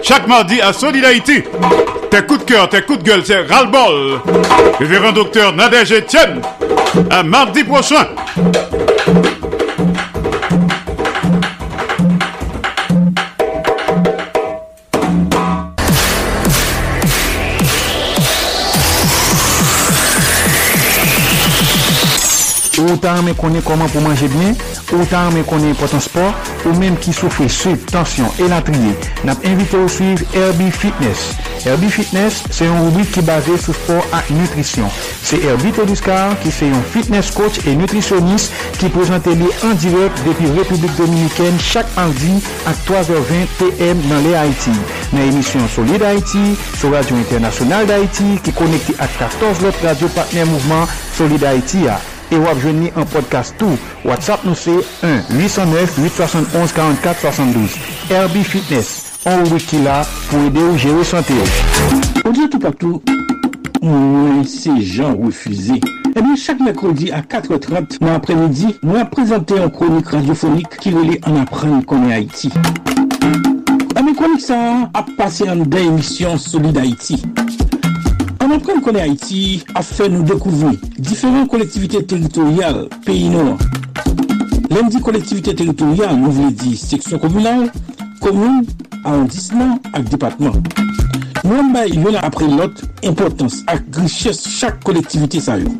[0.03, 1.41] chaque mardi à Solid Haïti.
[2.11, 4.21] Tes coups de cœur, tes coups de gueule, c'est ras-le-bol.
[4.77, 6.41] Révérend docteur Nadège Etienne,
[7.09, 8.05] à mardi prochain.
[22.91, 24.57] ou tan men konen koman pou manje byen,
[24.91, 28.93] ou tan men konen potan sport, ou menm ki soufri sup, tansyon, elatriye,
[29.27, 31.31] nap invite ou suiv Herbie Fitness.
[31.63, 34.89] Herbie Fitness se yon rubrik ki base sou sport ak nutrisyon.
[35.21, 40.23] Se Herbie Teduscar ki se yon fitness coach e nutrisyonist ki prezante li an direk
[40.25, 42.39] depi Republik Dominikèn chak mardi
[42.69, 44.73] ak 3h20 pm nan le Haiti.
[45.13, 50.49] Nan emisyon Solid Haiti, sou Radio Internasyonal d'Haiti ki konekte ak 14 lot radio partner
[50.49, 52.01] mouvment Solid Haiti a.
[52.31, 53.75] E wap jwenni an podcast tou.
[54.07, 54.71] WhatsApp nou se
[55.03, 57.75] 1-809-871-4472.
[58.07, 59.19] Herbie Fitness.
[59.27, 61.43] An wiki la pou ede ou jere sante ou.
[62.23, 63.03] On dirait tout partout,
[63.83, 65.75] mwen se jan refuze.
[66.15, 71.43] Ebyen, chak mekrodi a 4h30 nan apremidi, mwen prezante an kronik radiophonik ki rele an
[71.43, 72.47] apren konen Haiti.
[73.99, 77.19] Ame kronik sa ap pase an den emisyon Solid Haiti.
[78.51, 83.53] An apren konen Haiti a fe nou dekouvri diferent kolektivite teritorial peyi nou.
[84.73, 87.69] Lem di kolektivite teritorial nou vle di seksyon komunal,
[88.19, 88.65] komoun,
[89.05, 90.59] arrondissement ak depatman.
[91.45, 95.71] Mwen bay yon apre lot importans ak griches chak kolektivite sa yo.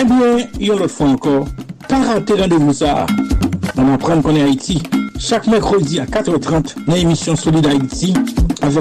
[0.00, 1.44] Ebyen, yon lot fwa ankor,
[1.90, 3.02] pa rate randevou sa.
[3.76, 4.80] An apren konen Haiti,
[5.20, 8.14] chak mekrodi a 4h30 nan emisyon Solid Haiti,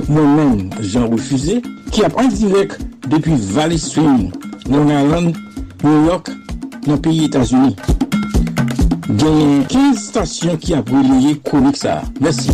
[0.09, 1.61] mwen men Jean Refusé,
[1.91, 2.75] ki ap an direk
[3.07, 4.31] depi Valley Swing,
[4.69, 5.35] Long Island,
[5.83, 6.29] New York,
[6.87, 7.75] nan peyi Etats-Unis.
[9.09, 12.01] Genyen 15 stasyon ki ap reliye konik sa.
[12.21, 12.53] Mersi.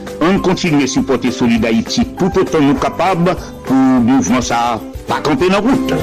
[0.21, 3.35] On continue à supporter Solid Haïti tout autant nous capables
[3.65, 5.93] pour mouvement ça pas camper dans route.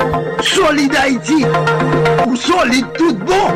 [0.42, 1.44] Solid Haïti,
[2.26, 3.48] ou solide tout bon.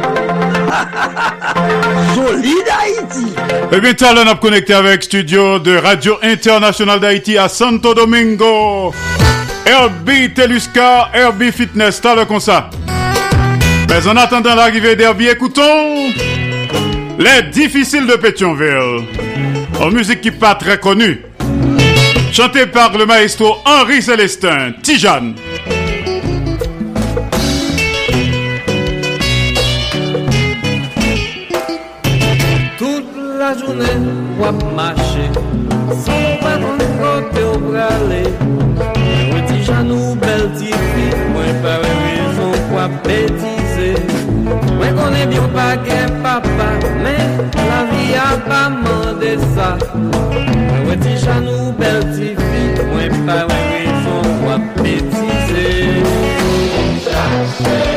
[2.14, 3.34] solide Haïti.
[3.72, 8.94] Eh bien, talent a connecté avec studio de Radio Internationale d'Haïti à Santo Domingo.
[9.66, 12.70] Herbie Telusca, Herbie Fitness, talent comme ça.
[13.89, 16.09] Mais en attendant l'arrivée d'Herbie, écoutons
[17.18, 19.06] Les Difficiles de Pétionville,
[19.82, 21.22] en musique qui pas très connue,
[22.32, 25.34] chanté par le maestro Henri Célestin, Tijane.
[32.78, 33.06] Toute
[33.38, 33.98] la journée,
[34.38, 35.30] wap marcher,
[35.88, 36.59] sans pas
[37.00, 38.22] côté au bralé.
[39.32, 44.00] Moi, ti janou, belle ti fi, moi, pas raison, quoi bêtiser.
[44.76, 46.70] Moi, connais bien pas qu'un papa,
[47.02, 47.42] mais
[48.03, 49.69] ki a pa mande sa.
[49.95, 52.62] Mwen wè ti chan ou bel ti fi.
[52.91, 55.70] Mwen pa wè rezon wap petize
[57.07, 57.91] Chache.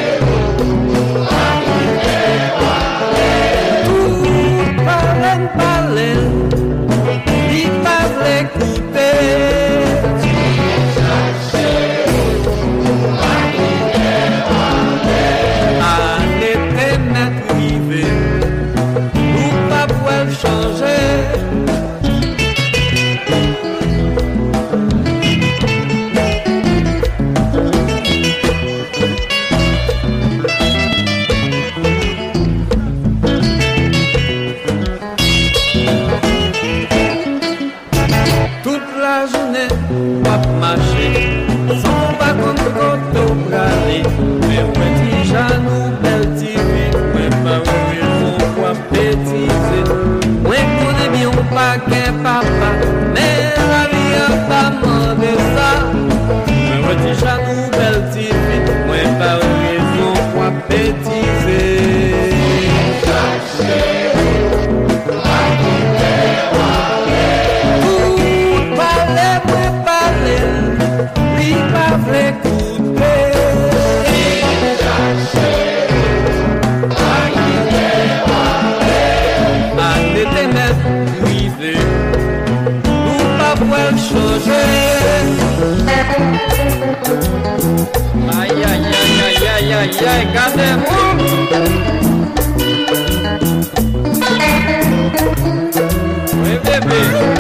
[96.46, 97.35] Hey, baby.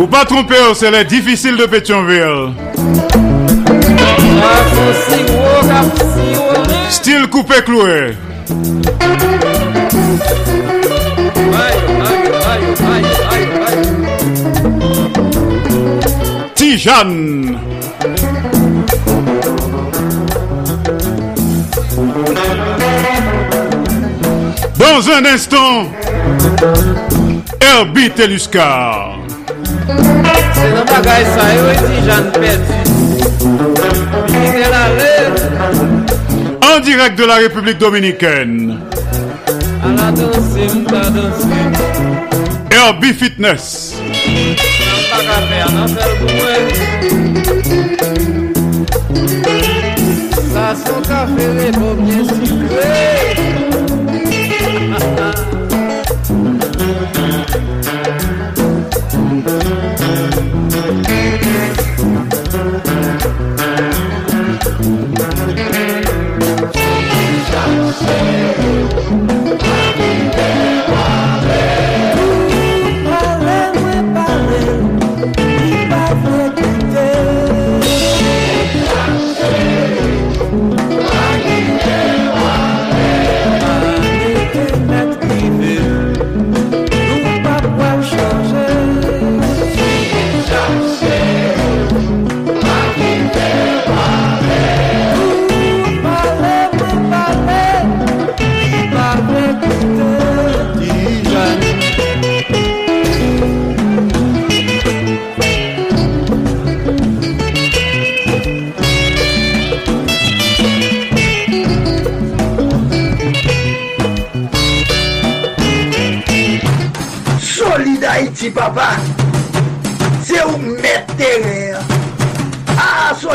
[0.00, 2.54] Faut pas tromper, oh, c'est les difficiles de Pétionville.
[6.88, 8.16] Style coupé cloué.
[16.54, 17.58] Tijane.
[24.78, 25.92] Dans un instant,
[27.60, 29.20] Herbie Teluscar.
[30.54, 32.78] Se nan bagay sa yo e ti jan peti
[34.28, 35.34] Mwenye la red.
[36.60, 38.78] En direct de la République Dominicaine.
[39.82, 41.46] A la danse mta danse.
[42.70, 43.94] Herbie Fitness.
[44.86, 46.64] Nan bagay pe an apel mwen.
[50.52, 53.09] Sa son kafe le bo bien sikre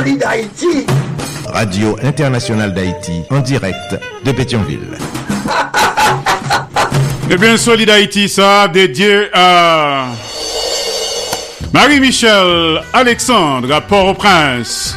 [0.05, 0.85] Solid Haïti.
[1.51, 4.91] Radio Internationale d'Haïti, en direct de Pétionville.
[7.27, 10.09] Eh bien, Solid Haïti, ça, dédié à
[11.73, 14.95] Marie-Michel Alexandre à Port-au-Prince.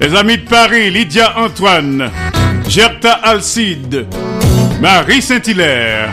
[0.00, 2.12] Les amis de Paris, Lydia Antoine,
[2.68, 4.06] Gerta Alcide,
[4.80, 6.10] Marie Saint-Hilaire.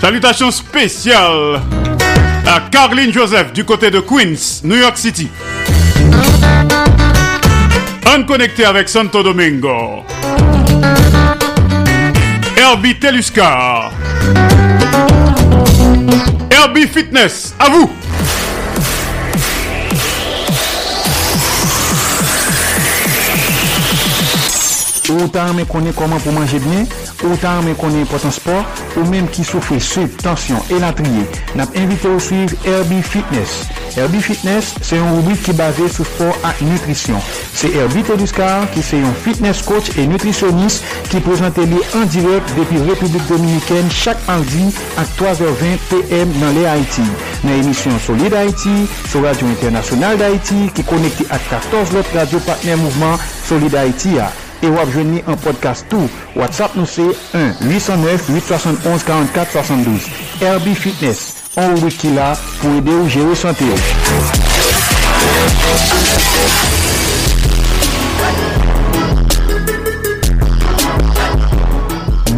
[0.00, 1.60] Salutations spéciales
[2.46, 5.28] à Caroline Joseph du côté de Queens, New York City.
[8.18, 10.02] Bonne connectée avec Santo Domingo.
[12.56, 13.92] Herbie Teluscar.
[16.50, 17.88] Herbie Fitness, à vous.
[25.22, 26.86] Autant me connaît comment pour manger bien,
[27.22, 28.64] autant me connaît important sport,
[28.96, 31.24] ou même qui souffre sucre, tension et latrier.
[31.54, 33.68] N'a invité à suivre Herbie Fitness.
[33.98, 37.20] Herbie Fitness, c'est une rubrique qui est basée sur sport et nutrition.
[37.52, 42.48] C'est Herbie Teduscar qui est un fitness coach et nutritionniste qui présente lui en direct
[42.56, 47.02] depuis République Dominicaine chaque mardi à 3h20 PM dans les Haïti.
[47.42, 52.38] Dans l'émission Solide Haïti, sur Radio Internationale d'Haïti, qui est connecté à 14 autres radios
[52.40, 53.16] partenaires mouvement
[53.48, 54.10] Solide Haïti.
[54.62, 56.08] Et vous avez un podcast tout.
[56.36, 57.02] WhatsApp nous c'est
[57.34, 60.00] 1 809 871 44 72.
[60.40, 62.28] RB Fitness, an wè ki la
[62.60, 63.78] pou ede ou jè ou sante ou.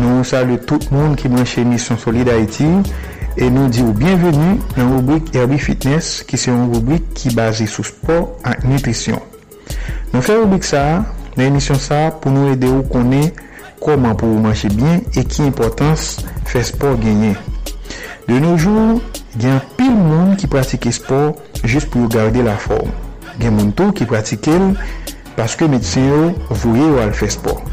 [0.00, 2.70] Nou salè tout moun ki manche Mission Solid Haiti
[3.36, 7.68] e nou di ou bienvenu nan rubrik Herbie Fitness ki se yon rubrik ki base
[7.68, 9.20] sou sport ak nutrisyon.
[10.14, 11.04] Nou fè rubrik sa,
[11.36, 13.28] nan emisyon sa pou nou ede ou konen
[13.84, 16.16] koman pou manche bien e ki importans
[16.48, 17.36] fè sport genyen.
[18.30, 19.00] De noujou,
[19.42, 22.92] gen pil moun ki pratike sport jist pou yo garde la form.
[23.42, 24.68] Gen moun tou ki pratike el
[25.34, 27.66] paske medisyen yo vouye yo al fè sport.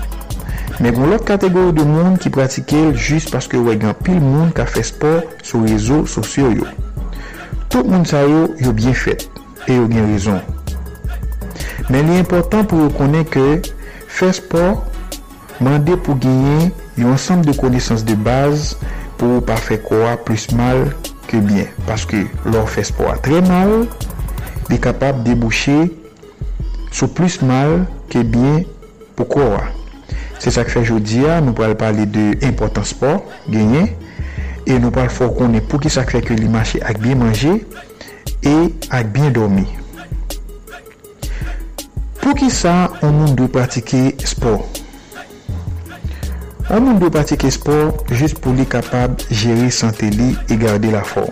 [0.82, 4.50] Men goun lot kategori de moun ki pratike el jist paske wè gen pil moun
[4.58, 6.66] ka fè sport sou rezo sosyo yo.
[7.70, 9.28] Tout moun sa yo yo bien fèt
[9.70, 10.42] e yo gen rezon.
[11.94, 13.60] Men li important pou yo konen ke
[14.10, 18.72] fè sport mande pou genyen yon ansam de konesans de baz
[19.18, 20.88] pou pa fe kwa plus mal
[21.28, 21.68] ke bien.
[21.88, 23.88] Paske lor fe spwa tre mal,
[24.70, 25.88] di kapab debouche
[26.92, 27.84] sou plus mal
[28.14, 28.64] ke bien
[29.18, 29.66] pou kwa.
[30.38, 33.88] Se sa ke fe jodi ya, nou pral pale de important sport, genye,
[34.68, 37.20] e nou pral fò konen pou ki sa ke fe ke li mache ak bien
[37.22, 37.58] manje,
[38.46, 38.56] e
[38.94, 39.66] ak bien dormi.
[42.22, 44.87] Pou ki sa, on nou dwe pratike sport.
[46.68, 51.00] An moun do patike sport jist pou li kapab jere sante li e garde la
[51.08, 51.32] form.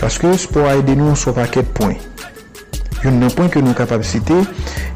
[0.00, 1.98] Paske sport a ede nou an so paket poin.
[3.04, 4.38] Yon nan poin ke nou kapab site,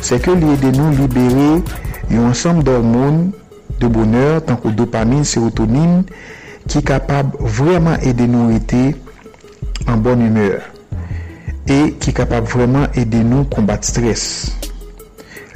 [0.00, 1.60] se ke li ede nou libere
[2.08, 3.26] yon ansam d'hormon
[3.76, 6.06] de boner tanko dopamine, serotonine
[6.64, 8.94] ki kapab vreman ede nou ete
[9.84, 10.64] an bon humeur
[11.68, 14.56] e ki kapab vreman ede nou kombat stres.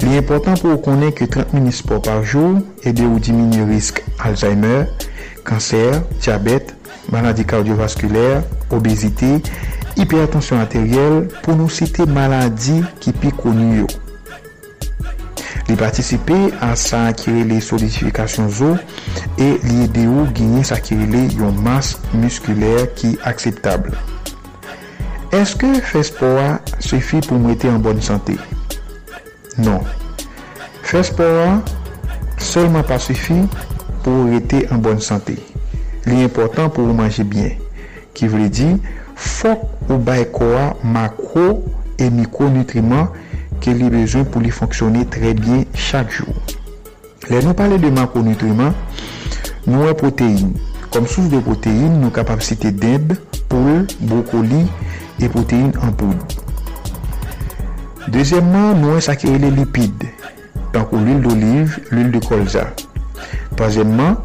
[0.05, 4.83] Li important pou konen ke 30 min sport par jou ede ou diminye risk Alzheimer,
[5.47, 6.75] kanser, diabet,
[7.09, 9.39] maladi kardiovaskuler, obezite,
[9.95, 13.87] hipertension arteriel pou nou site maladi ki pi konu yo.
[15.65, 18.75] Li patisipe a sa akirele solidifikasyon zo
[19.41, 23.97] e li ede ou ginye sa akirele yon mas muskuler ki akseptable.
[25.33, 28.37] Eske fespora sefi pou mwete an bonn sante?
[29.57, 29.79] Non.
[30.83, 31.61] Fè sport
[32.37, 33.47] seulement pas suffit
[34.03, 35.37] pour rester en bonne santé.
[36.05, 37.51] L'important pour manger bien.
[38.13, 38.77] Qui veut dire,
[39.15, 39.57] faut
[39.89, 40.29] ou bay
[40.83, 41.63] macro
[41.97, 43.07] et micronutriments
[43.61, 46.33] que les besoin pour les fonctionner très bien chaque jour.
[47.29, 48.73] Là, nous parlons de macronutriments,
[49.67, 50.53] nous avons protéines.
[50.91, 53.17] Comme source de protéines, nous capacités d'aide,
[53.49, 54.67] poules, brocoli
[55.19, 56.44] et protéines en poudre.
[58.13, 60.03] Dezemman, nou an sakye le lipid.
[60.75, 62.67] Tankou l'il d'olive, l'il de kolza.
[63.57, 64.19] Tazemman,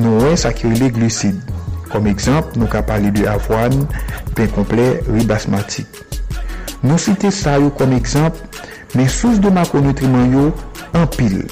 [0.00, 1.38] nou an sakye le glucid.
[1.92, 3.84] Kom ekzamp, nou ka pale de avwan,
[4.34, 6.00] pen komple, ribasmatik.
[6.82, 8.34] Nou site sa yo kom ekzamp,
[8.98, 10.48] men sous de makronutriman yo,
[10.98, 11.44] an pil.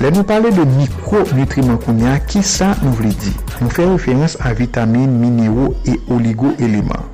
[0.00, 3.32] Le nou pale de mikronutriman konya, ki sa nou vle di?
[3.62, 7.08] Nou fe referans a vitamine, minero e oligo eleman.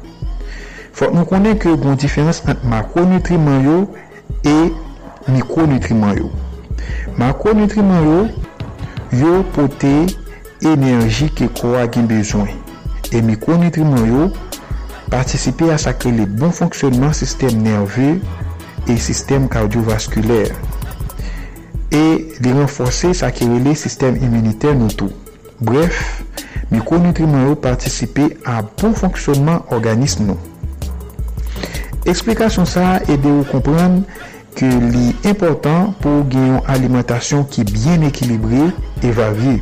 [0.96, 3.74] Fok nou konen ke goun diferans ant makronutriman yo
[4.48, 4.54] e
[5.28, 6.30] mikronutriman yo.
[7.20, 8.22] Makronutriman yo,
[9.20, 9.90] yo pote
[10.64, 12.48] enerji ke kwa gen bezwen.
[13.12, 14.30] E mikronutriman yo,
[15.12, 18.14] patisipe a sakre le bon fonksyonman sistem nerve
[18.88, 20.56] e sistem kardiovaskuler.
[21.92, 22.04] E
[22.40, 25.12] li renfose sakre le sistem imunite nou tou.
[25.60, 26.22] Bref,
[26.72, 30.55] mikronutriman yo patisipe a bon fonksyonman organisme nou.
[32.06, 34.04] Eksplikasyon sa ede ou kompran
[34.54, 38.68] ke li important pou genyon alimentasyon ki byen ekilibre
[39.02, 39.56] e varye.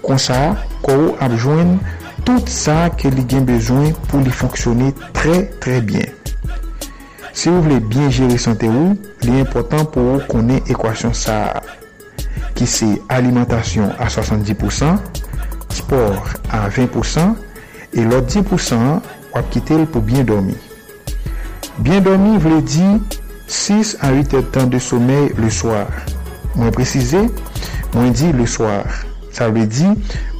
[0.00, 1.74] Kon sa, kou ap jwen
[2.24, 4.88] tout sa ke li gen bezwen pou li fonksyonne
[5.18, 6.08] tre tre byen.
[7.36, 8.94] Se ou vle byen jere sante ou,
[9.26, 11.60] li important pou ou konen ekwasyon sa
[12.56, 15.20] ki se alimentasyon a 70%,
[15.76, 17.36] sport a 20%
[17.92, 20.56] e lot 10% wap kite l pou byen dormi.
[21.78, 22.86] Bien dormi vle di
[23.52, 25.90] 6 a 8 etan de somey le swar.
[26.56, 27.20] Mwen prezise,
[27.92, 28.88] mwen di le swar.
[29.36, 29.90] Sa vle di,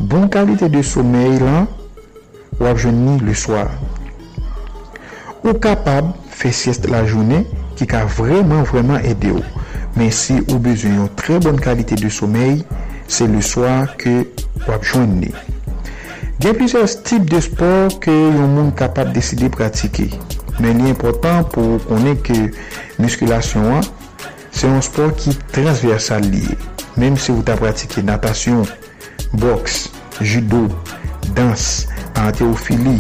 [0.01, 1.67] bon kalite de somey lan
[2.57, 3.69] wap jouni le swar.
[5.43, 7.45] Ou kapab fe sieste la jounen
[7.77, 9.45] ki ka vreman vreman ede ou.
[10.01, 12.63] Men si ou bezwen yon tre bon kalite de somey,
[13.13, 14.23] se le swar ke
[14.65, 15.35] wap jouni.
[16.41, 20.09] Gen plises tip de sport ke yon moun kapab deside pratike.
[20.63, 22.37] Men li important pou konen ke
[23.03, 23.87] muskulasyon an,
[24.57, 26.57] se yon sport ki transversal liye.
[26.97, 28.65] Mem se ou ta pratike natasyon,
[29.37, 29.87] boks,
[30.25, 30.65] judo,
[31.37, 31.65] dans,
[32.17, 32.97] anteofili,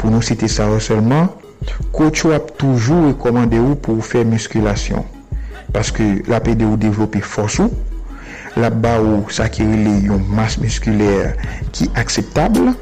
[0.00, 1.28] pou nou site sa ou selman,
[1.94, 5.06] kouch wap toujou rekomande ou pou fè muskulasyon.
[5.74, 7.70] Paske la pe de ou devlopi fosou,
[8.58, 11.36] la ba ou sakirile yon mas muskuler
[11.76, 12.74] ki akseptable,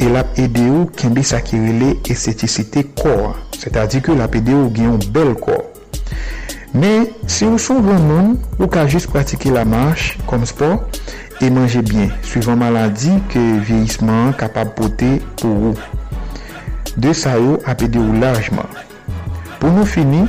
[0.00, 3.36] e la pe de ou kembe sakirile estetisite kor.
[3.60, 5.66] Se ta di ke la pede ou gen yon bel kor.
[6.72, 10.96] Men, se ou son bon moun, ou ka jist pratike la manche kom sport
[11.44, 15.88] e manje bien, suivant maladi ke vieyisman kapab pote pou ou.
[16.96, 18.64] De sa yo apede ou lajman.
[19.58, 20.22] Pou nou fini,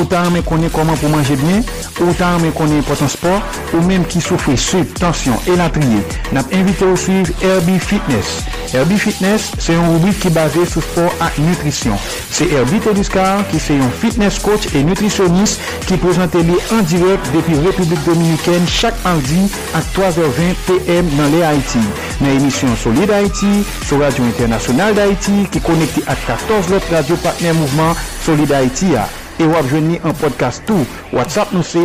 [0.00, 1.62] autant mais connaît comment pour manger bien,
[2.00, 3.42] autant mais connaît important sport,
[3.74, 6.02] ou même qui souffre sub, tension et latrier.
[6.32, 8.44] N'a invité à suivre Herbie Fitness.
[8.74, 11.96] Herbie Fitness, c'est une rubrique qui est basée sur sport et nutrition.
[12.30, 17.26] C'est Herbie Teduscar qui est un fitness coach et nutritionniste qui présente les en direct
[17.34, 21.78] depuis République Dominicaine chaque mardi à 3h20 PM dans les Haïti.
[22.20, 27.16] Dans l'émission Solide Haïti, sur Radio Internationale d'Haïti, qui est connectée à 14 autres radios
[27.16, 27.94] partenaires mouvement
[28.24, 28.94] Solide Haïti.
[28.96, 29.08] À.
[29.38, 30.86] E wap jwenni an podcast tou.
[31.12, 31.78] WhatsApp nou se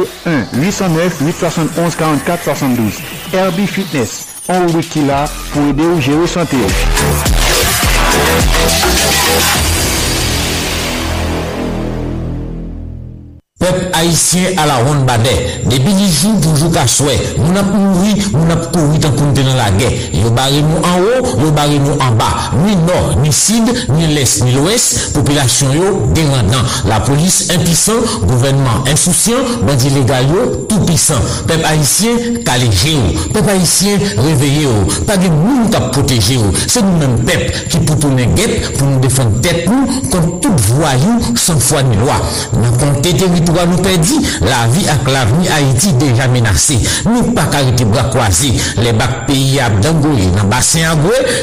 [0.57, 2.97] 1-809-871-4472.
[3.31, 4.25] Herbie Fitness.
[4.49, 6.57] An wiki la pou ede ou jere sante
[13.63, 15.61] Peuple haïtien à la ronde badet.
[15.67, 17.17] Depuis dix jours, toujours qu'à souhait.
[17.37, 19.91] Nous n'avons mouru, nous n'avons couru tant qu'on dans la guerre.
[20.11, 22.51] Yo barré nous en haut, yo barré nous en bas.
[22.65, 23.63] Ni nord, ni sud,
[23.95, 25.13] ni l'est, ni l'ouest.
[25.13, 26.67] Population yo, dégradant.
[26.89, 31.21] La police impuissant, gouvernement insouciant, bandit légal yo, tout puissant.
[31.47, 32.97] Peuple haïtien, calégé.
[33.33, 34.67] Peuple haïtien, réveillé.
[35.07, 36.51] Pas de monde qui protéger yo.
[36.67, 41.21] C'est nous-mêmes peuple qui pour tourner guette, pour nous défendre tête nous, contre tout voyou,
[41.37, 42.15] sans foi ni loi.
[42.51, 46.79] Nous territoire nous perdit, la vie avec l'avenir Haïti déjà menacée.
[47.05, 48.53] Nous pas arrêter bras croisés.
[48.77, 50.95] Les bacs pays à Dangoye, dans le bassin à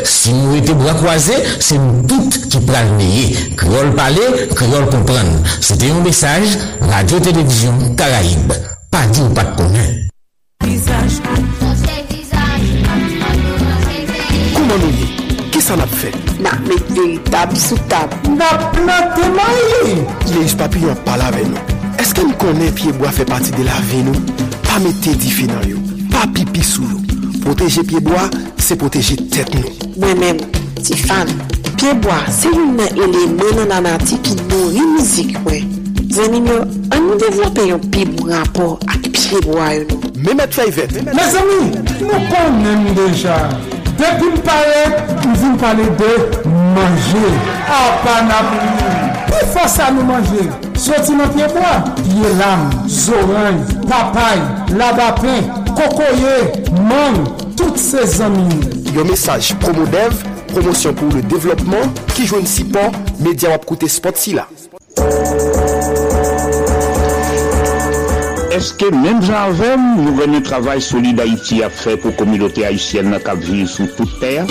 [0.04, 5.38] si nous étions bras croisés, c'est nous toutes qui prenons le Créole parler, créole comprendre.
[5.60, 8.52] C'était un message, Radio-Télévision Caraïbe.
[8.90, 10.10] Pas dit ou pas de connaître.
[14.54, 16.12] Comment nous y Qui ça l'a fait?
[16.40, 18.14] N'a met véritable sous table.
[18.36, 19.22] N'a planté
[20.40, 21.79] Les papillons parlent avec nous.
[22.00, 24.16] Eske nou konen pyeboa fe pati de la ve nou?
[24.64, 27.00] Pa mette difi nan yo, pa pipi sou yo.
[27.42, 28.22] Proteje pyeboa,
[28.56, 29.74] se proteje tet nou.
[30.00, 30.40] Mwen men,
[30.80, 31.28] ti fan,
[31.74, 35.60] pyeboa se yon nan elemen nan anati ki dori mizik we.
[36.16, 40.14] Zanin yo, an nou devlope yon pyebou rapor ak pyeboa yo nou.
[40.24, 40.96] Mehmet Fayvet.
[41.12, 41.60] Me zami,
[42.00, 43.36] nou konen deja.
[44.00, 44.82] Depi m pale,
[45.20, 46.16] m vin pale de
[46.48, 47.36] manje.
[47.68, 49.09] A pan apri.
[49.28, 50.46] Pi fosa nou manje?
[50.80, 51.76] Soti nan pieboa.
[52.00, 53.60] Piye lam, zoran,
[53.90, 54.40] papay,
[54.78, 56.36] labapen, kokoye,
[56.88, 57.20] man,
[57.56, 58.48] tout se zami.
[58.96, 60.24] Yon mesaj promo dev,
[60.54, 64.38] promosyon pou le devlopman, ki jwen si pan, media wap koute spot si.
[68.50, 73.20] Eske menm jan avem nou vene travay solide Haiti ap fe pou komilote Haitienne na
[73.22, 74.48] kap vive sou tout ter?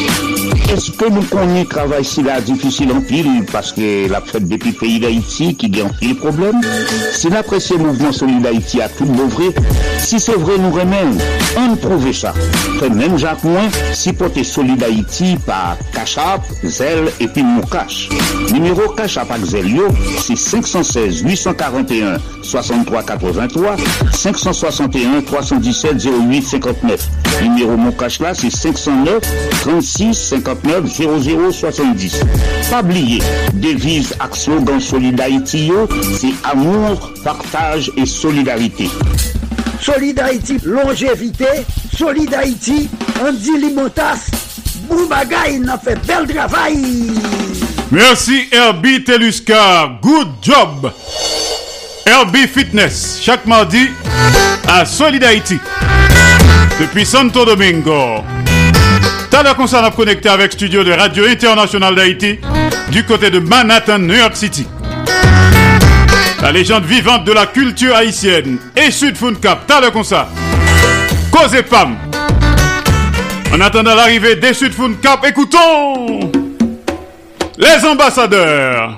[0.72, 5.50] Eske nou konye travay si la difisil an pil paske la fet depi peyi d'Haiti
[5.60, 6.64] ki gen pil problem?
[7.12, 9.52] Si la presye mouvment solide Haiti a tout bouvre,
[10.00, 11.12] si se vre nou remen,
[11.60, 12.32] an prouve sa.
[12.80, 13.68] Fe menm jan kwen,
[14.00, 18.16] si pote solide Haiti pa Kachap, Zel epi Moukache.
[18.54, 19.92] Numero Kachap ak Zel yo,
[20.24, 22.16] si 516 841
[22.48, 27.10] 6383 561 317 08 59.
[27.42, 29.22] Numéro mon cash là, c'est 509
[29.62, 32.20] 36 59 00 70.
[32.70, 33.22] Pas oublier,
[33.54, 35.88] devise ak slogan Solid Haïti yo,
[36.20, 38.90] c'est amour, partage et solidarité.
[39.82, 41.46] Solid Haïti, longévité.
[41.98, 42.90] Solid Haïti,
[43.22, 44.30] Andy Limotas.
[44.90, 46.78] Boubagaï, n'a fait bel travail.
[47.92, 49.98] Merci Herbie Teluska.
[50.02, 50.92] Good job.
[52.10, 53.92] Herbie Fitness, chaque mardi
[54.68, 55.60] à Solid Haïti.
[56.80, 58.24] Depuis Santo Domingo.
[59.30, 62.40] T'as concert à connecter avec studio de Radio Internationale d'Haïti
[62.92, 64.66] du côté de Manhattan, New York City.
[66.42, 70.28] La légende vivante de la culture haïtienne et Sud Cap, t'as le.
[71.32, 71.96] Cause et.
[73.54, 76.32] En attendant l'arrivée des Sud Cap, écoutons
[77.60, 78.98] les ambassadeurs.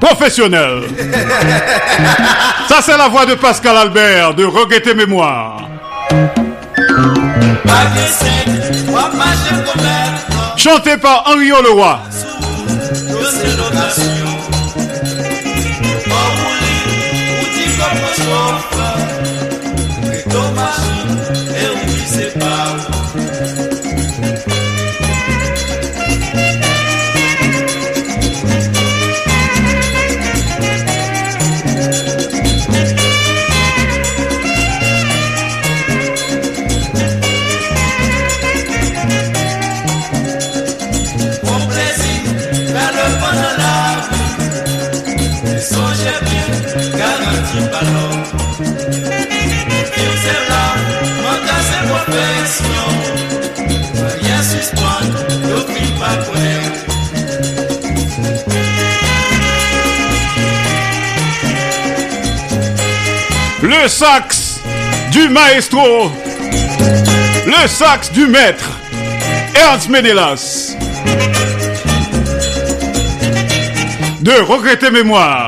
[0.00, 0.82] Professionnel.
[2.68, 5.68] Ça c'est la voix de Pascal Albert de Regretter Mémoire.
[10.56, 12.00] Chanté par Henri Leroy
[63.88, 64.60] Le sax
[65.12, 66.12] du maestro,
[67.46, 68.78] le sax du maître,
[69.54, 70.76] Ernst Menelas.
[74.20, 75.47] De regretter mémoire.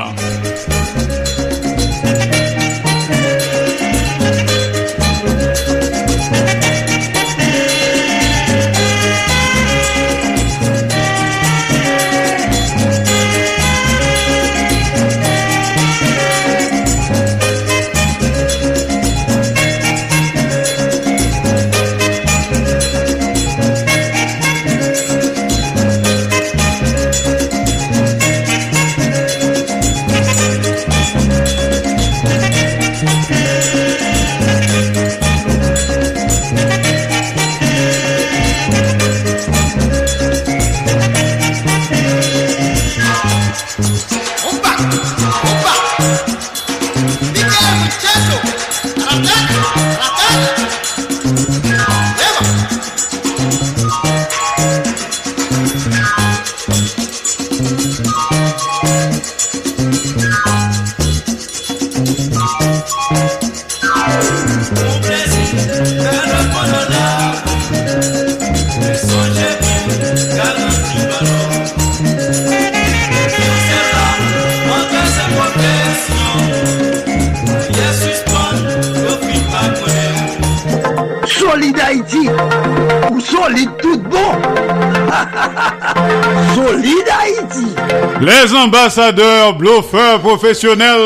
[89.57, 90.99] Bluffeurs professionnels.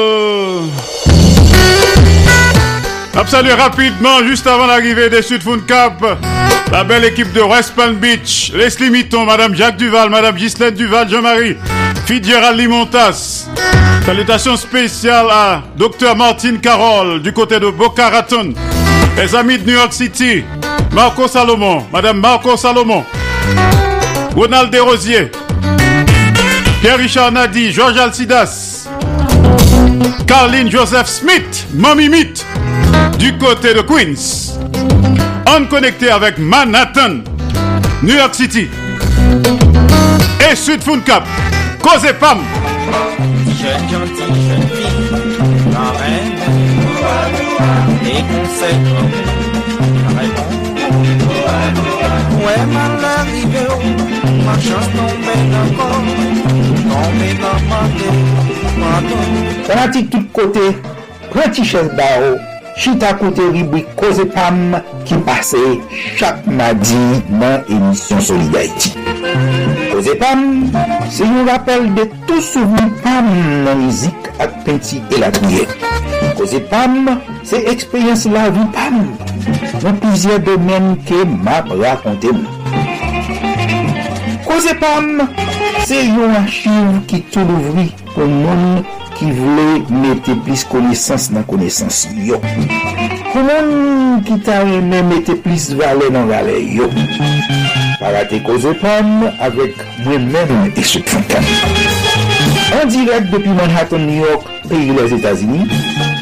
[3.14, 6.04] On salue rapidement, juste avant l'arrivée des Sud Cap,
[6.72, 11.08] la belle équipe de West Palm Beach, Leslie Mitton, Madame Jacques Duval, Madame Ghislaine Duval,
[11.08, 11.58] Jean-Marie,
[12.08, 13.48] Fitzgerald Limontas.
[14.04, 18.54] Salutations spéciales à Dr Martine Carole du côté de Boca Raton.
[19.16, 20.44] Les amis de New York City,
[20.92, 23.04] Marco Salomon, Madame Marco Salomon,
[24.36, 25.32] Ronald Desrosiers,
[26.86, 28.88] Pierre-Richard Nadi, Georges Alcidas,
[30.28, 32.46] Carline Joseph Smith, Meat,
[33.18, 34.60] du côté de Queens.
[35.48, 37.24] On connecté avec Manhattan,
[38.04, 38.70] New York City
[40.48, 41.24] et Sud Cap,
[41.82, 42.38] Cause Pam.
[43.90, 44.36] Gentille,
[52.48, 53.66] et mal arrivé,
[54.46, 54.90] ma chance
[55.74, 56.65] encore,
[59.68, 60.74] Prati tout kote,
[61.32, 62.38] prati ches ba ou,
[62.78, 64.76] chita kote ribwi koze pam
[65.06, 65.62] ki pase
[66.18, 67.00] chak madi
[67.30, 68.94] nan emisyon Solidarity.
[69.92, 70.44] Koze pam,
[71.10, 73.32] se yon rappel de tout souvi pam
[73.66, 75.66] nan mizik ak penti elatriye.
[76.36, 77.16] Koze pam,
[77.48, 79.02] se ekspeyens la vi pam,
[79.84, 82.52] nan pizye domen ke map rakonte mou.
[84.46, 85.24] Koze pam,
[85.86, 88.80] Se yon achiv ki tou louvri pou moun
[89.20, 92.40] ki vle mette plis konesans nan konesans yo.
[93.30, 96.90] Pou moun ki ta reme mette plis vale nan vale yo.
[98.00, 101.46] Parate koze pam avek mwen men e souk fankan.
[102.82, 105.70] En direk depi Manhattan, New York, peyi les Etats-Unis,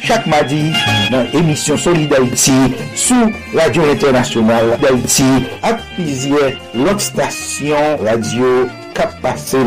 [0.03, 0.73] chak madi
[1.13, 5.31] nan emisyon Soli d'Haïti sou Radio Internationale d'Haïti
[5.63, 6.51] ak pizye
[6.83, 8.57] lòk stasyon radio
[8.93, 9.57] kap pase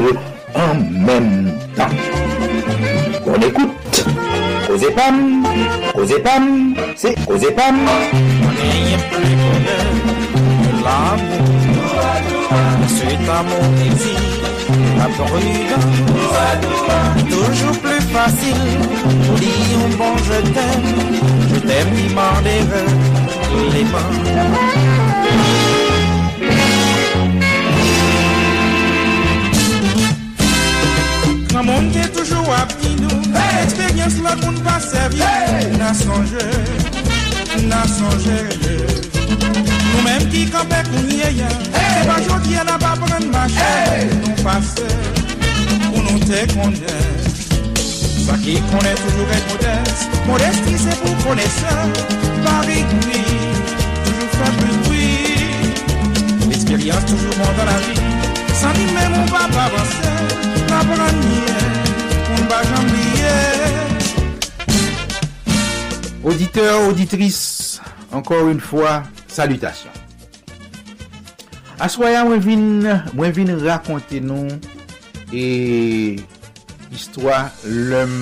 [0.55, 1.90] en menm tan.
[3.27, 4.05] On écoute
[4.66, 5.44] Causez Pam,
[5.94, 6.74] Causez Pam,
[7.57, 7.77] Pam.
[15.16, 15.85] Prudence,
[17.31, 18.65] toujours plus facile
[19.27, 20.89] pour dire un bon je t'aime,
[21.55, 22.40] je t'aime qui m'en
[23.73, 24.07] les mains.
[31.62, 32.66] Monde qui est toujours à
[33.01, 35.27] nous, expérience là qu'on pas servir,
[35.78, 36.47] n'a songé,
[37.66, 38.39] n'a songé.
[39.95, 44.95] Nous-mêmes qui campons pour nous, c'est pas aujourd'hui n'a pas prendre ma chair, nous passer,
[45.87, 47.27] pour nous te connaître.
[48.27, 51.87] Ça qui connaît toujours être modeste, modestie c'est pour connaisseur,
[52.45, 53.23] Paris oui,
[54.05, 56.51] toujours faire plus bruit.
[56.51, 58.01] L'expérience toujours bon dans la vie,
[58.53, 60.56] sans lui même on va pas avancer,
[66.24, 67.81] Auditeurs, auditrices,
[68.12, 69.90] encore une fois, salutations.
[71.78, 72.62] Aswaya mwen vin,
[73.12, 74.48] mwen vin rakonte nou
[75.28, 75.43] e
[76.89, 78.15] histwa lèm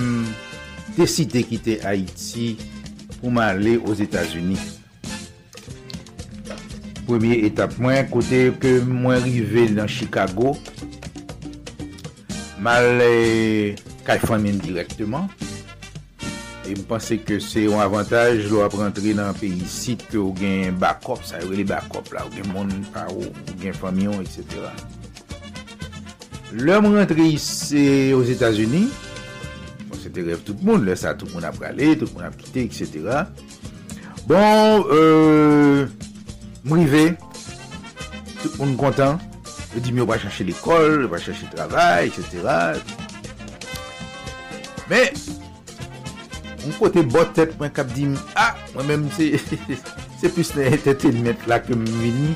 [0.96, 2.56] deside kite Haiti
[3.20, 4.64] pou man lè os Etats-Unis.
[7.06, 10.56] Premye etap mwen kote ke mwen rive nan Chicago
[12.64, 13.76] mal eh,
[14.06, 15.28] kaj famin direktman.
[16.64, 21.20] E mpense ke se yon avantaj lo ap rentre nan peyi sit ou gen bakop,
[21.28, 24.64] sa yon li bakop la, ou gen moun pa ou, ou gen famyon, etc.
[26.54, 28.88] Lèm rentre yise os Etats-Unis,
[29.90, 32.38] bon, se te rev tout moun, lè sa tout moun ap rale, tout moun ap
[32.40, 33.28] kite, etc.
[34.24, 35.84] Bon, euh,
[36.64, 37.10] mrive,
[38.40, 39.20] tout moun kontan,
[39.74, 42.78] Yo di mi yo pa chache l'ekol, yo pa chache travay, etc.
[44.86, 45.10] Men,
[46.62, 48.06] mwen kote bot tet mwen kap di,
[48.38, 49.32] a, ah, mwen menm se,
[50.20, 52.30] se pwis plus nan entertainment la ke mwen vini,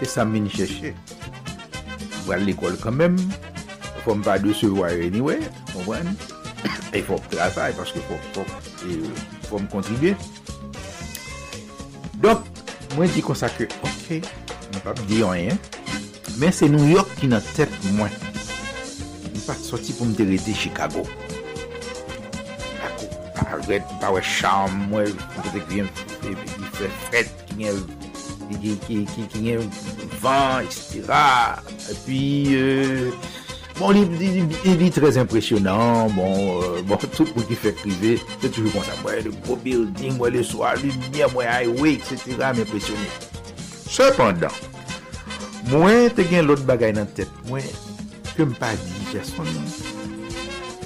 [0.00, 0.90] se sa mwen chache.
[0.90, 3.14] Mwen wale l'ekol kanmen,
[4.02, 5.38] fòm pa de se voye anyway,
[5.76, 6.18] mwen wane,
[6.90, 8.02] e fòm travay, paske
[9.46, 10.18] fòm kontribye.
[12.18, 12.50] Donk,
[12.96, 14.24] mwen di konsa ke, ok,
[14.72, 15.68] mwen pa di yon yon,
[16.38, 18.12] men se New York ki nan tet mwen.
[18.12, 21.02] Mwen pat soti pou mte rete Chicago.
[22.86, 23.08] Ako
[23.38, 25.90] paret, pa we chanm, mwen kote ki yon
[26.76, 27.82] fè fred, ki yon
[28.86, 29.68] ki yon
[30.20, 31.10] van, etc.
[31.90, 32.22] Epi,
[32.58, 33.10] euh,
[33.78, 38.86] bon, li trez impresyonant, bon, euh, bon, tout pou ki fè krive, se toujou kon
[38.86, 42.52] sa mwen, le gros building, mwen le soir, lumiè, mwen highway, etc.
[42.58, 43.10] M'impresyonè.
[43.90, 44.54] Sependant,
[45.70, 47.66] mwen te gen lot bagay nan tet mwen
[48.34, 49.70] ke m pa di jason nan.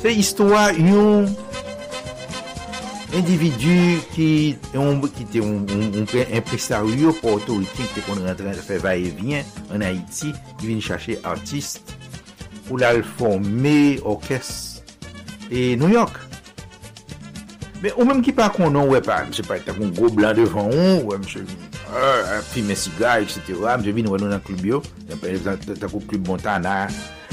[0.03, 1.31] Se histwa yon
[3.15, 4.29] individu ki
[4.75, 10.69] te impresaryo pou otorite ki te kon rentre fè va e vyen an Haiti ki
[10.69, 11.95] vin chache artist
[12.67, 14.83] pou la reforme orkes
[15.49, 16.19] e New York.
[17.85, 20.73] Men ou menm ki pa konon wè pa, mse pa ta kon go blan devan
[20.73, 21.74] ou, wè mse vin
[22.51, 23.55] fume siga, etc.
[23.81, 24.81] Mse vin wè nou nan klub yo,
[25.11, 26.89] takou klub Montana,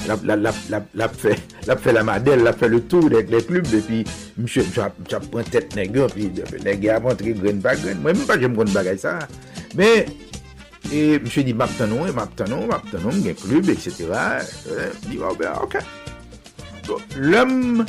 [0.08, 4.02] la fè la madel, la fè le tou dek le klub, depi
[4.42, 4.98] mse ap
[5.34, 6.32] pren tèt negyo, epi
[6.66, 8.02] negyo ap rentre gren pa gren.
[8.02, 9.18] Mwen mwen pa jem kon bagay sa.
[9.78, 9.90] Mè,
[11.26, 14.14] mse di map tanon, map tanon, map tanon, gen klub, etc.
[15.08, 15.82] Di wè, ok.
[17.22, 17.86] Lèm,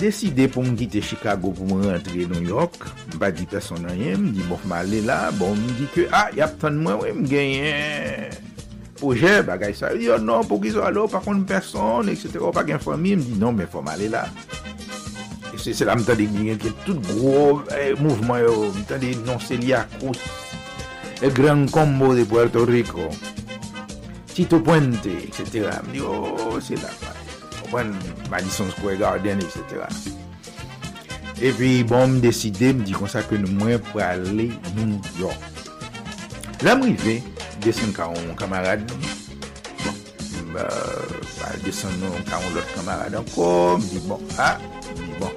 [0.00, 3.98] deside pou m gite Chicago pou m rentre New York, m pa di person nan
[4.00, 6.80] yem, m di bon m ale la, bon m di ke, a, ah, yap tan
[6.80, 8.32] mwen we m genyen.
[9.00, 12.64] Proje bagay sa, yo non pou gizo alo, pa kon m person, etc, Ou pa
[12.68, 14.24] gen fami, m di non, men fom ale la.
[15.50, 19.40] E Se la m tade genyen ke tout gro eh, mouvman yo, m tade non
[19.44, 20.24] se li akous,
[21.20, 23.12] e gran kombo de Puerto Rico,
[24.32, 27.19] Tito Puente, etc, m di, oh, se la pa.
[27.70, 27.94] kompwen,
[28.30, 29.86] Madison Square Garden, etc.
[31.40, 35.38] E pi bon m deside, m di konsa ke nou mwen pou ale New York.
[36.66, 37.20] La m rive,
[37.64, 40.66] desen ka on kamarade, bon, euh, ba,
[41.38, 43.48] ba desen nou ka on lot kamarade anko,
[43.78, 44.56] m di bon, a, ah,
[44.98, 45.34] m di bon,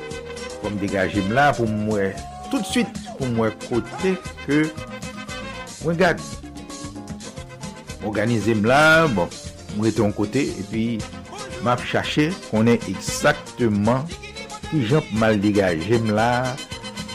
[0.59, 2.11] pou m degaje m la pou m mwen,
[2.51, 4.65] tout de suite pou mwen kote ke
[5.85, 6.31] mwen gade.
[8.03, 9.31] Organize m la, bon,
[9.77, 10.87] m rete an kote, e pi...
[11.63, 14.05] map chache konen eksaktman
[14.69, 16.29] ki janp mal degaje m la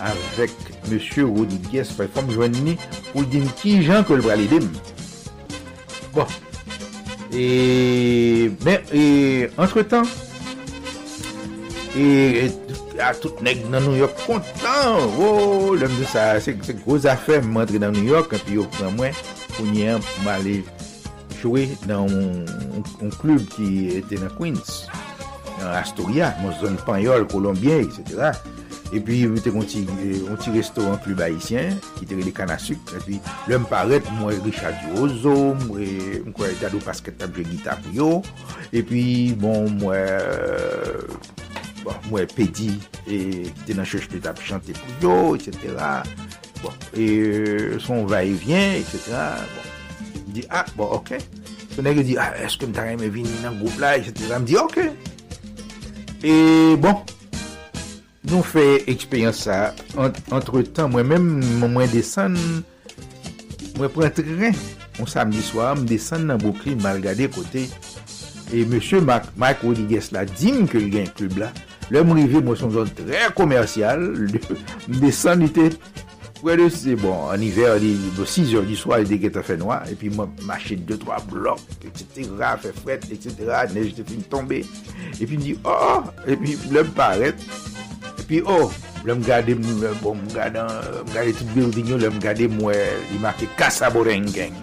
[0.04, 0.98] avek M.
[1.36, 2.76] Rodriguez fay fom jwen ni
[3.10, 4.68] pou din ki jan kol bralè dem.
[6.14, 6.28] Bon.
[7.28, 10.06] E, ben, e, entre tan,
[11.92, 12.04] e,
[12.46, 12.46] e,
[13.04, 17.04] a tout neg nan New York kontan, oh, lèm de sa, se, se, se groz
[17.10, 19.16] afèm m antre nan New York, an pi yo pran mwen,
[19.52, 20.62] pou nyen pou alè
[21.39, 24.86] chwe nan un klub ki ete nan Queens,
[25.59, 28.35] nan Astoria, nan zon Panyol, Kolombien, etc.
[28.89, 32.94] E pi mwen te konti yon ti restoran klub Haitien, ki te re de Kanasuk,
[32.97, 33.19] e pi
[33.51, 35.35] lèm paret mwen Richard Diozo,
[35.66, 38.10] mwen kwa Dado pasket tabje gita pou yo,
[38.73, 39.02] e pi
[39.39, 40.06] bon mwen...
[40.09, 41.05] Euh,
[41.85, 42.73] bon, mwen pedi,
[43.05, 43.23] ki
[43.66, 45.77] te nan chèche pe tap chante pou yo, etc.
[46.62, 49.12] Bon, e son va e vyen, etc.
[49.55, 49.77] Bon.
[50.34, 51.14] Di, ah, bon, ok.
[51.74, 54.40] Se nèk di, ah, eske m ta reme vini nan goup la, et cetera.
[54.40, 54.80] M di, ok.
[56.26, 56.34] E
[56.82, 57.05] bon,
[58.28, 59.60] nou fè ekspeyans sa.
[59.96, 61.30] Entre tan, mwen mèm,
[61.64, 62.36] mwen desen,
[63.78, 64.59] mwen pren teren.
[64.98, 67.68] mwen samdi swa, mwen desen nan Boukli, mal gade kote.
[68.48, 71.52] E monsye Mike Rodiguez la, dim ke li gen klub la.
[71.88, 74.02] lè m rive, mwen son zon tre komersyal.
[74.90, 75.70] M desen, li te...
[76.39, 79.43] Wè de se bon, an iver li, bo 6 or di swa, li deke te
[79.43, 83.40] fè noa, epi mwen mache 2-3 blok, etc, fè fwet, etc,
[83.73, 84.60] nej te fin tombe,
[85.16, 87.43] epi mwen di, oh, epi mwen paret,
[88.23, 88.70] epi oh,
[89.02, 93.90] mwen gade, mwen gade, mwen gade tout building yo, mwen gade mwen, li make kasa
[93.90, 94.55] borengen,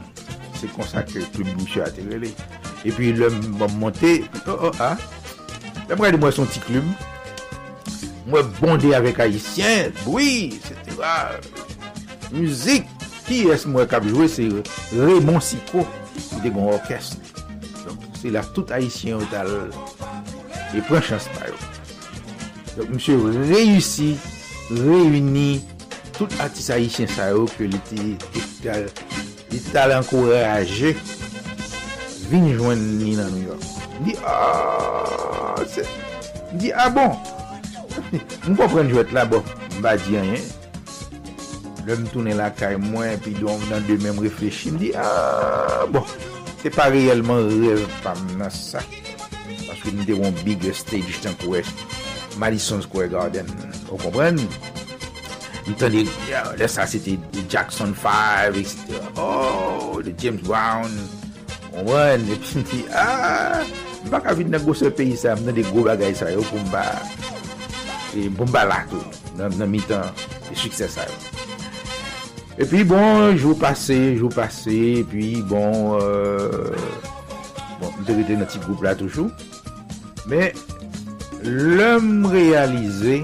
[0.55, 2.31] se konsakre tout bouchou aterele,
[2.87, 4.95] epi mwen monte, oh, oh, ah,
[5.89, 6.95] mwen gade mwen son ti kloum,
[8.25, 11.03] Mwen bonde avèk Haitien, boui, etc.
[12.33, 12.87] Muzik,
[13.27, 14.47] ki es mwen kap jwè, se
[14.95, 15.83] Raymond Siko,
[16.41, 17.19] de gon orkest.
[18.17, 19.51] Se la tout Haitien ou tal,
[20.73, 21.59] e pren chans pa yo.
[22.89, 24.15] Mwen reyusi,
[24.73, 25.61] reyuni,
[26.17, 30.95] tout atis Haitien sa yo, ke li tal ankoraje,
[32.31, 33.71] vin jwen ni nan New York.
[34.01, 35.63] Di, aaa, ah,
[36.57, 37.13] di, a ah, bon,
[38.45, 39.41] Mwen pa pren jwet la, bo,
[39.79, 40.39] mba di anyen.
[40.39, 40.65] Eh?
[41.85, 44.89] Lè m toune la kay mwen, pi do m nan de mèm reflechi, m di,
[44.97, 46.01] aaa, bo,
[46.63, 48.81] se pa reyelman rev pa pam nan sa.
[49.67, 51.61] Paske m de yon big stage tan kouè,
[52.41, 53.51] Madison Square Garden,
[53.91, 54.41] ou kompren?
[55.65, 56.07] M tan de,
[56.57, 58.97] lè sa, se te Jackson 5, etc.
[59.21, 60.89] Oh, de James Brown,
[61.69, 62.25] kompren?
[62.33, 65.69] E pi m di, ah, aaa, bak vide nan gosè peyi sa, m nan de
[65.69, 66.89] go bagay sa yo pou m ba...
[68.15, 69.01] E bomba lato
[69.35, 70.13] nan, nan mi tan
[70.55, 71.17] suksè sa yo.
[72.55, 76.71] E pi bon, jou pase, jou pase, e pi bon, euh,
[77.81, 79.27] bon, mte rete nan ti group la toujou.
[80.31, 80.55] Men,
[81.43, 83.19] lèm realize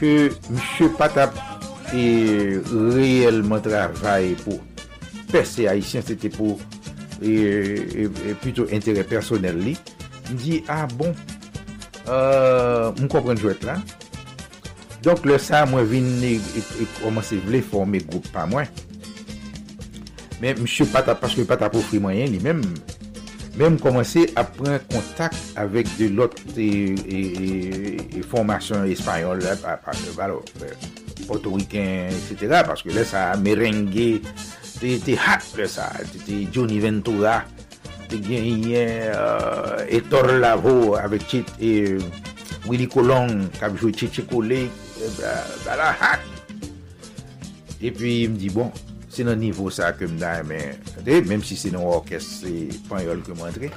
[0.00, 0.12] ke
[0.50, 1.38] mche patap
[1.94, 4.58] e reyelman travay pou
[5.30, 6.58] perse haisyen, se te pou
[7.22, 7.38] e, e,
[8.02, 9.76] e, e pluto interè personel li,
[10.32, 11.14] mdi, ah bon,
[12.10, 13.76] Euh, m kompren jwet la.
[15.02, 18.70] Donk le sa mwen vin e, e, e, komanse vle forme group pa mwen.
[20.42, 22.62] Men msye pata, paske pata pou fri mwen yen li men,
[23.58, 26.68] men m komanse apren kontak avek de lot e
[27.06, 27.22] e,
[28.18, 29.42] e formasyon espanyol,
[31.22, 32.62] Porto portoriken, etc.
[32.66, 34.22] Paske le sa merengue,
[34.82, 35.86] te hat le sa,
[36.26, 37.44] te Johnny Ventura,
[38.12, 41.96] te genyen uh, Etor Lavo avek chit e,
[42.68, 46.26] Willy Colon kap jwe tit chekole euh, bala hak
[47.80, 48.68] e pi m di bon
[49.12, 50.76] se nan nivou sa ke m da men,
[51.28, 52.52] menm si se nan orkes se
[52.90, 53.72] pan yol kem antre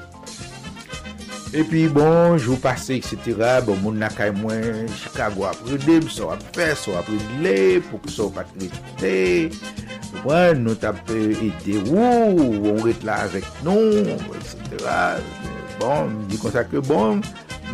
[1.54, 3.62] Epi bon, jou pase, etc.
[3.68, 8.32] Bon, moun nakay mwen, Chicago apre deb, so apre, so apre dile, pou ki so
[8.34, 9.14] patre te.
[10.24, 14.90] Mwen nou tapte ete wou, on ret la avek nou, etc.
[15.80, 17.22] Bon, di konsa ke bon,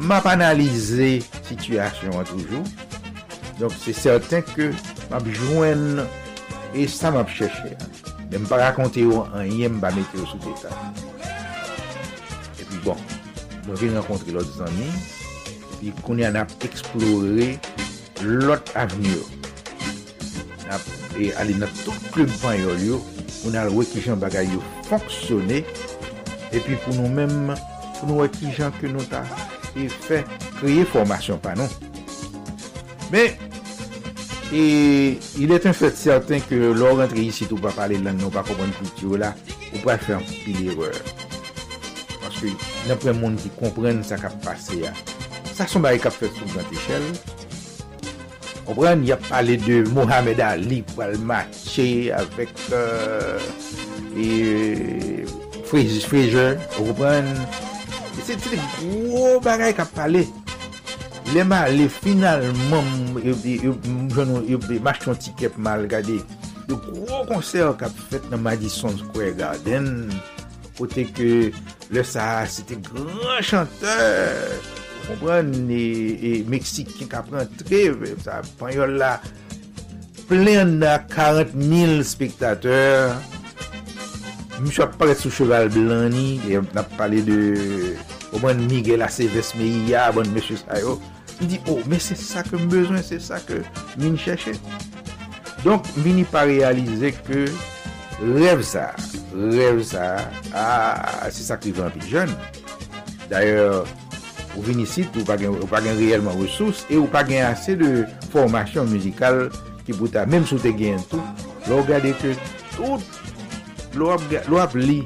[0.10, 2.65] map analize situasyon an toujou.
[3.61, 4.72] Donk se certain ke
[5.14, 6.03] map jwen,
[6.76, 7.77] e sa map chèche.
[8.31, 10.73] Dem pa rakonte yo an yem ba mete yo sou deta.
[12.60, 12.99] Epi bon,
[13.67, 14.88] nou te renkontre lòt zanmi,
[15.79, 17.47] pi koun yan ap eksplore
[18.21, 19.21] lòt avnyo.
[20.67, 20.85] Nap,
[21.19, 22.99] e alè nan tout klub pan yo yo,
[23.41, 25.61] pou al wè ki jan bagay yo fonksyonè,
[26.51, 27.53] e pi pou nou mèm,
[27.99, 29.23] pou nou wè ki jan ke nou ta
[29.75, 30.23] e fè
[30.59, 31.69] kriye formasyon pa nou.
[33.11, 33.25] Mè,
[34.51, 34.61] e,
[35.39, 38.45] il et un fèt certain ke lò rentre yisi tou pa pale lan nou pa
[38.47, 39.35] kompon kouti yo la,
[39.71, 41.20] ou pa fè an pil ereur.
[42.41, 44.91] paske nan pre moun ki kompren sa kap pase ya.
[45.53, 47.05] Sa son bari kap fet sou gant echel.
[48.65, 53.39] Kompren, y ap pale de Mohamed Ali pou al matche avèk euh,
[54.15, 55.26] e,
[55.68, 56.57] Fraser.
[56.77, 57.27] kompren,
[58.26, 60.26] se te gwo bagay kap pale.
[61.31, 66.19] Lema le finalman yon match ton tikep mal gade.
[66.68, 70.11] Yon gwo konser kap fet nan Madison Square Garden.
[70.81, 71.31] kote ke
[71.93, 74.57] le sa, se te gran chanteur,
[75.05, 75.83] kompran, e,
[76.17, 77.83] e Meksik ki ka prentre,
[78.23, 79.15] sa panyol la,
[80.29, 83.13] plen na 40.000 spektateur,
[84.61, 87.39] mi chwa paret sou cheval blani, e nap pale de,
[88.31, 90.41] kompran, Miguel Aceves Meia, bon M.
[90.49, 90.97] Sayo,
[91.39, 93.61] mi di, oh, men se sa ke mbezwen, se sa ke
[93.97, 94.57] mi ni chèche.
[95.61, 97.45] Donk, mi ni pa realize ke
[98.21, 98.89] rev sa,
[99.49, 100.05] rev sa,
[100.53, 102.31] a, se sakrive an pi jen.
[103.31, 103.88] D'ayor,
[104.57, 108.89] ou vini sit, ou pa gen reyelman resous, e ou pa gen ase de formasyon
[108.91, 109.45] muzikal
[109.88, 112.35] ki bouta, menm sou te gen tout, lò gade ke
[112.76, 113.22] tout,
[113.97, 114.11] lò
[114.61, 115.01] ap li,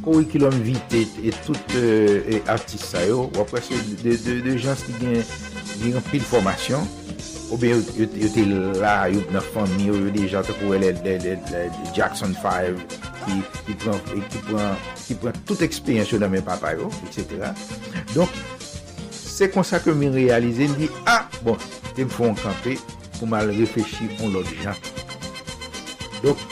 [0.00, 5.20] kou ikilom vite, et tout euh, artist sa yo, wapwese de jans ki gen,
[5.84, 6.88] gen pil formasyon,
[7.50, 8.44] Ou ben yo te
[8.78, 10.92] la, yo nan fami, yo yo deja te pou le
[11.96, 12.78] Jackson 5,
[13.26, 13.74] ki
[15.18, 17.50] pran tout eksperyensyon nan men papa yo, etc.
[18.14, 18.30] Donk,
[19.10, 21.58] se kon sa ke mi realize, mi di, ah, bon,
[21.96, 22.76] te m foun kampe
[23.18, 24.78] pou mal refeshi pou lòt jan.
[26.22, 26.46] Donk,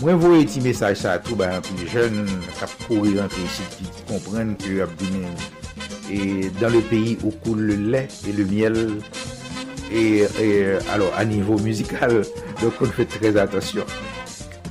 [0.00, 2.24] mwen vou eti mesaj sa tou, ba an pi jen,
[2.56, 5.36] kap kou yon prinsi ki komprenn ki yo ap dimen.
[6.10, 8.76] e dan le peyi ou koule le lè e le miel,
[9.90, 12.22] e alo a nivou muzikal
[12.60, 13.90] do kon fè trez atasyon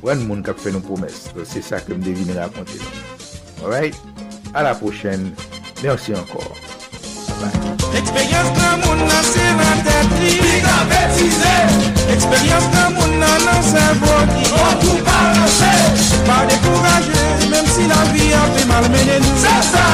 [0.06, 2.80] wan moun kap fè nou pwomès se sa ke m devine raponte
[3.64, 3.96] alright,
[4.54, 5.32] a la pochen
[5.84, 6.56] mersi ankor
[7.96, 11.56] Eksperyans nan moun nan se nan tetri Bi nan betize
[12.16, 15.74] Eksperyans nan moun nan nan se voti On tou pa ranche
[16.28, 19.88] Pa dekouraje Mem si la vi api mal mene nou Se sa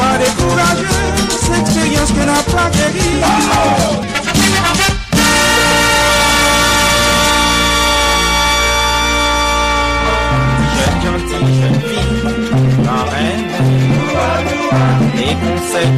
[0.00, 1.00] Pa dekouraje
[1.38, 4.23] Se eksperyans ke nan pa keri Oh oh
[11.46, 13.48] jeune fille, marraine,
[15.16, 15.90] et conseil,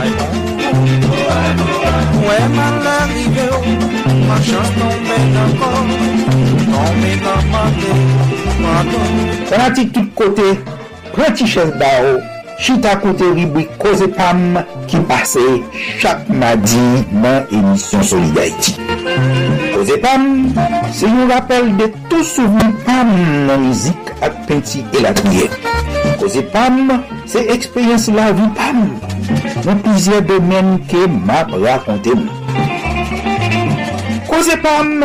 [0.00, 0.34] réponds.
[2.22, 3.46] Ouais, mal arrivé,
[4.28, 5.86] ma chance tombait encore,
[6.72, 8.04] tombée dans ma tête,
[8.62, 9.04] pardon.
[9.50, 10.48] Pratique tout côté,
[11.12, 12.20] pratique chez Bao.
[12.56, 15.42] Chita kote ribwi Koze Pam ki pase
[15.98, 18.76] chak madi nan emisyon Solidarity.
[19.84, 20.54] Zepam,
[20.92, 23.10] se yon rappel de tou souveni pam
[23.48, 25.48] nan mizik ak penti elakouye.
[26.20, 26.78] Koze pam,
[27.28, 28.80] se ekspeyens la vi pam,
[29.66, 32.32] nan plizye domen ke map rakonte mou.
[34.30, 35.04] Koze pam,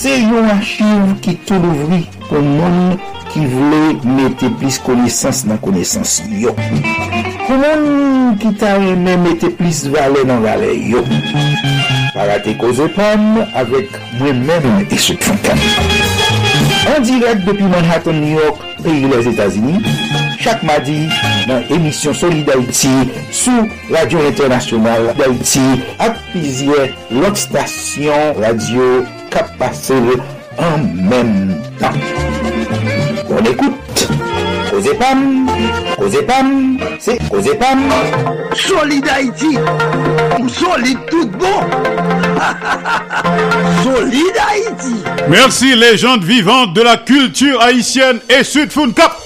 [0.00, 2.96] se yon achiv ki tou louvri pou moun
[3.36, 3.80] ki vle
[4.16, 6.54] mette plis konesans nan konesans yo.
[6.56, 11.02] Pou moun ki ta reme mette plis vale nan vale yo.
[12.14, 13.92] Parate koze pam avek
[14.22, 15.60] mwen mèm e se kankan.
[16.94, 19.84] An direk depi Manhattan, New York, peyi les Etats-Unis,
[20.40, 21.02] chak madi
[21.50, 22.94] nan emisyon Soli d'Haïti
[23.36, 25.66] sou Radio Internasyonal d'Haïti
[26.00, 29.02] ak pizye lòk stasyon radio
[29.34, 30.00] kap pase
[30.56, 31.34] an men
[31.82, 32.00] tan.
[33.38, 34.08] On ekoute
[34.70, 35.50] Koze Pam,
[35.98, 37.80] Koze Pam, c'est Koze Pam.
[38.54, 39.58] Solid Haïti,
[40.48, 41.60] solide tout bon.
[43.84, 45.02] Solid Haïti.
[45.28, 49.18] Merci légende vivante de la culture haïtienne et Sud Cap.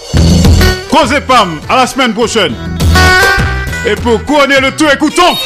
[0.90, 2.54] Causez Pam, à la semaine prochaine.
[3.86, 5.36] Et pour couronner le tout, écoutons.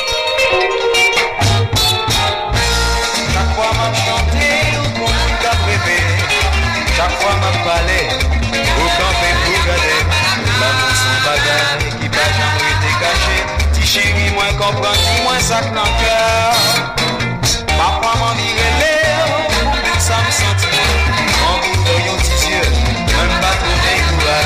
[14.64, 16.54] Kompran ti mwen sak nan kèr
[17.76, 18.96] Papa mwen dire lè
[20.00, 22.62] sa m senti Mwen vou yon ti zye
[23.10, 23.38] Mwen ou
[23.84, 24.38] dey kouè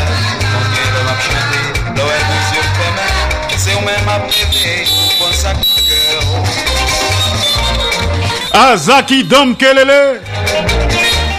[0.43, 1.61] Mwen gen lè map chante
[2.01, 3.09] Lò el mou zye fèmè
[3.55, 4.75] Se ou men map leve
[5.21, 6.21] Mwen sak nan kèr
[8.59, 10.01] Azaki Dom Kelele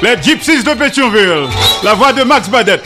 [0.01, 1.49] Les Gypsies de Pétionville
[1.84, 2.81] La voix de Max Badet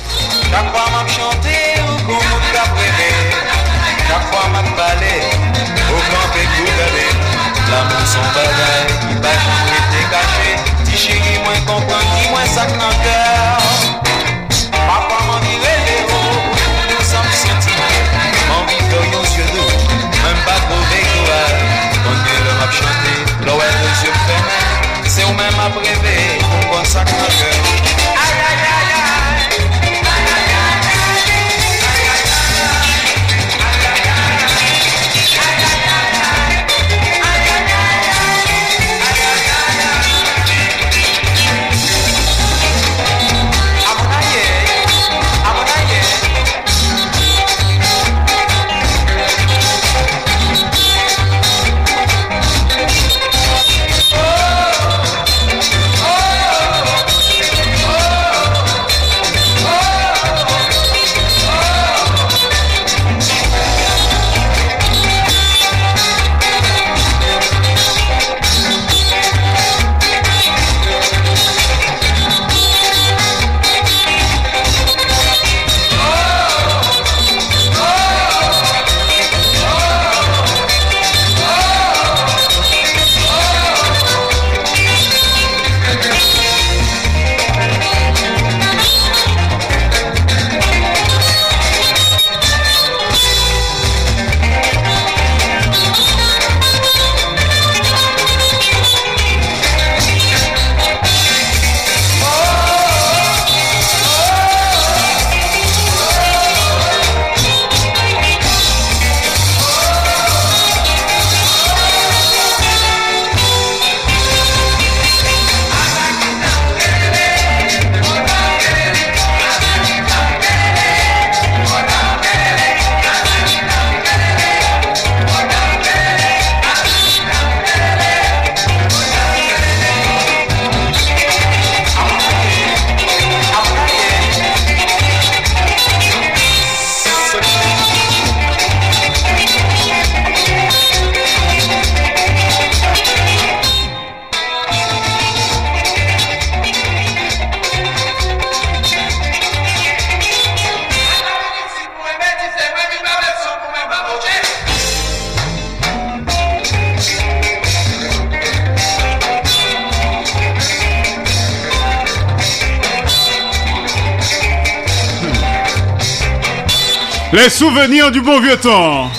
[167.73, 169.09] Les souvenirs du bon vieux temps.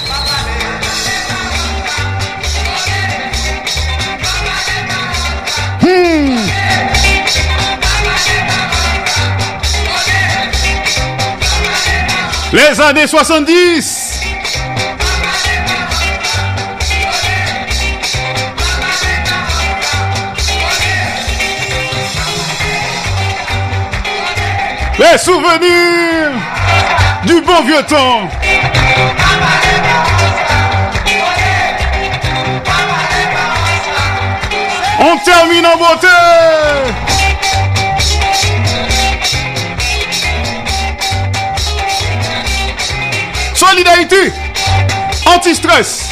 [5.82, 6.36] Hmm.
[12.52, 14.20] Les années 70.
[25.00, 26.33] Les souvenirs
[27.26, 28.28] du bon vieux temps.
[35.00, 36.06] On termine en beauté.
[43.54, 44.32] Solidarité.
[45.26, 46.03] Anti-stress.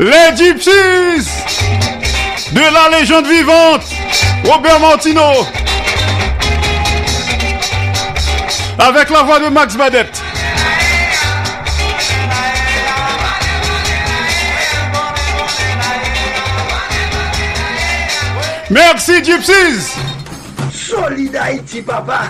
[0.00, 1.28] Les Gypsies
[2.52, 3.82] de la légende vivante,
[4.44, 5.44] Robert Martino,
[8.78, 10.22] avec la voix de Max Badette.
[18.70, 19.98] Merci Gypsies
[20.72, 21.38] Solid
[21.84, 22.22] papa.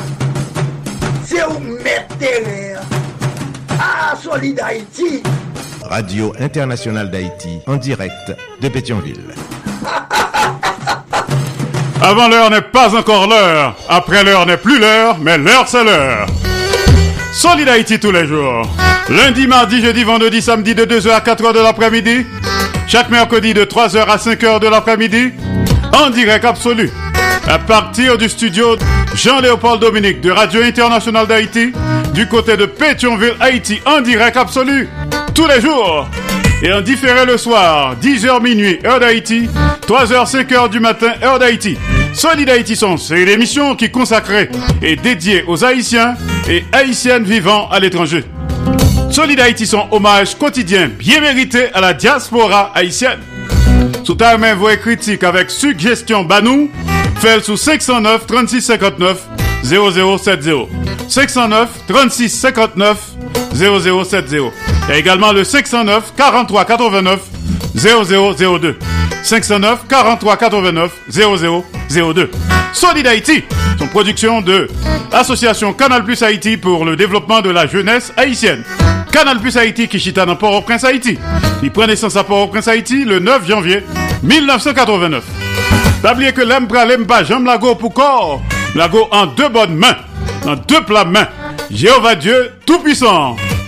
[1.25, 2.17] C'est où mettre.
[3.79, 4.61] Ah, Solid.
[5.91, 9.35] Radio Internationale d'Haïti, en direct de Pétionville.
[12.01, 13.75] Avant l'heure n'est pas encore l'heure.
[13.89, 16.27] Après l'heure n'est plus l'heure, mais l'heure c'est l'heure.
[17.33, 18.69] Solid Haïti tous les jours.
[19.09, 22.25] Lundi, mardi, jeudi, vendredi, samedi de 2h à 4h de l'après-midi.
[22.87, 25.33] Chaque mercredi de 3h à 5h de l'après-midi.
[25.93, 26.89] En direct absolu.
[27.49, 28.77] À partir du studio
[29.15, 31.73] Jean-Léopold Dominique de Radio Internationale d'Haïti.
[32.15, 34.89] Du côté de Pétionville, Haïti, en direct absolu.
[35.35, 36.09] Tous les jours.
[36.63, 39.49] Et en différé le soir, 10h minuit, heure d'Haïti.
[39.87, 41.77] 3h, 5h du matin, heure d'Haïti.
[42.13, 44.51] Solid Haïti c'est l'émission qui est consacrée
[44.83, 46.17] et dédiée aux Haïtiens
[46.49, 48.25] et Haïtiennes vivant à l'étranger.
[49.11, 53.21] Solid Haïti son hommage quotidien bien mérité à la diaspora haïtienne.
[54.05, 56.71] Sous ta main, voix critique avec suggestion Banou,
[57.21, 59.29] fait sous 509 36 59
[59.63, 60.67] 0070.
[61.09, 62.99] 509 36 59
[63.55, 64.70] 0070.
[64.91, 67.21] Il y a également le 509 43 89
[67.77, 68.77] 0002.
[69.23, 72.31] 509 43 89 0002.
[72.73, 73.45] Solid Haïti,
[73.79, 74.67] son production de
[75.13, 78.65] Association Canal Plus Haïti pour le développement de la jeunesse haïtienne.
[79.13, 81.17] Canal Plus Haïti qui chita dans Port-au-Prince Haïti.
[81.63, 83.85] Il prend naissance à Port-au-Prince Haïti le 9 janvier
[84.25, 85.23] 1989.
[86.03, 88.43] Pas oublier que l'embra l'emba jambe lago pour corps.
[88.75, 89.99] Lago en deux bonnes mains,
[90.49, 91.29] en deux plats mains.
[91.71, 93.37] Jéhovah Dieu Tout-Puissant.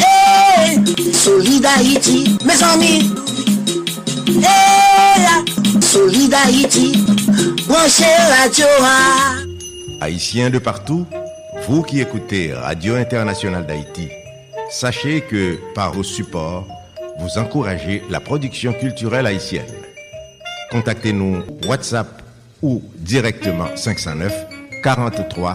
[0.00, 0.78] Hey,
[1.12, 3.12] Solid Haïti, mes amis.
[4.42, 5.26] Hey,
[5.82, 7.04] Solid Haïti,
[7.66, 8.04] branchez
[8.40, 8.64] radio.
[10.00, 11.06] Haïtiens de partout,
[11.66, 14.08] vous qui écoutez Radio Internationale d'Haïti,
[14.70, 16.66] sachez que par vos supports,
[17.20, 19.66] vous encouragez la production culturelle haïtienne.
[20.70, 22.22] Contactez-nous WhatsApp
[22.62, 24.32] ou directement 509
[24.82, 25.54] 43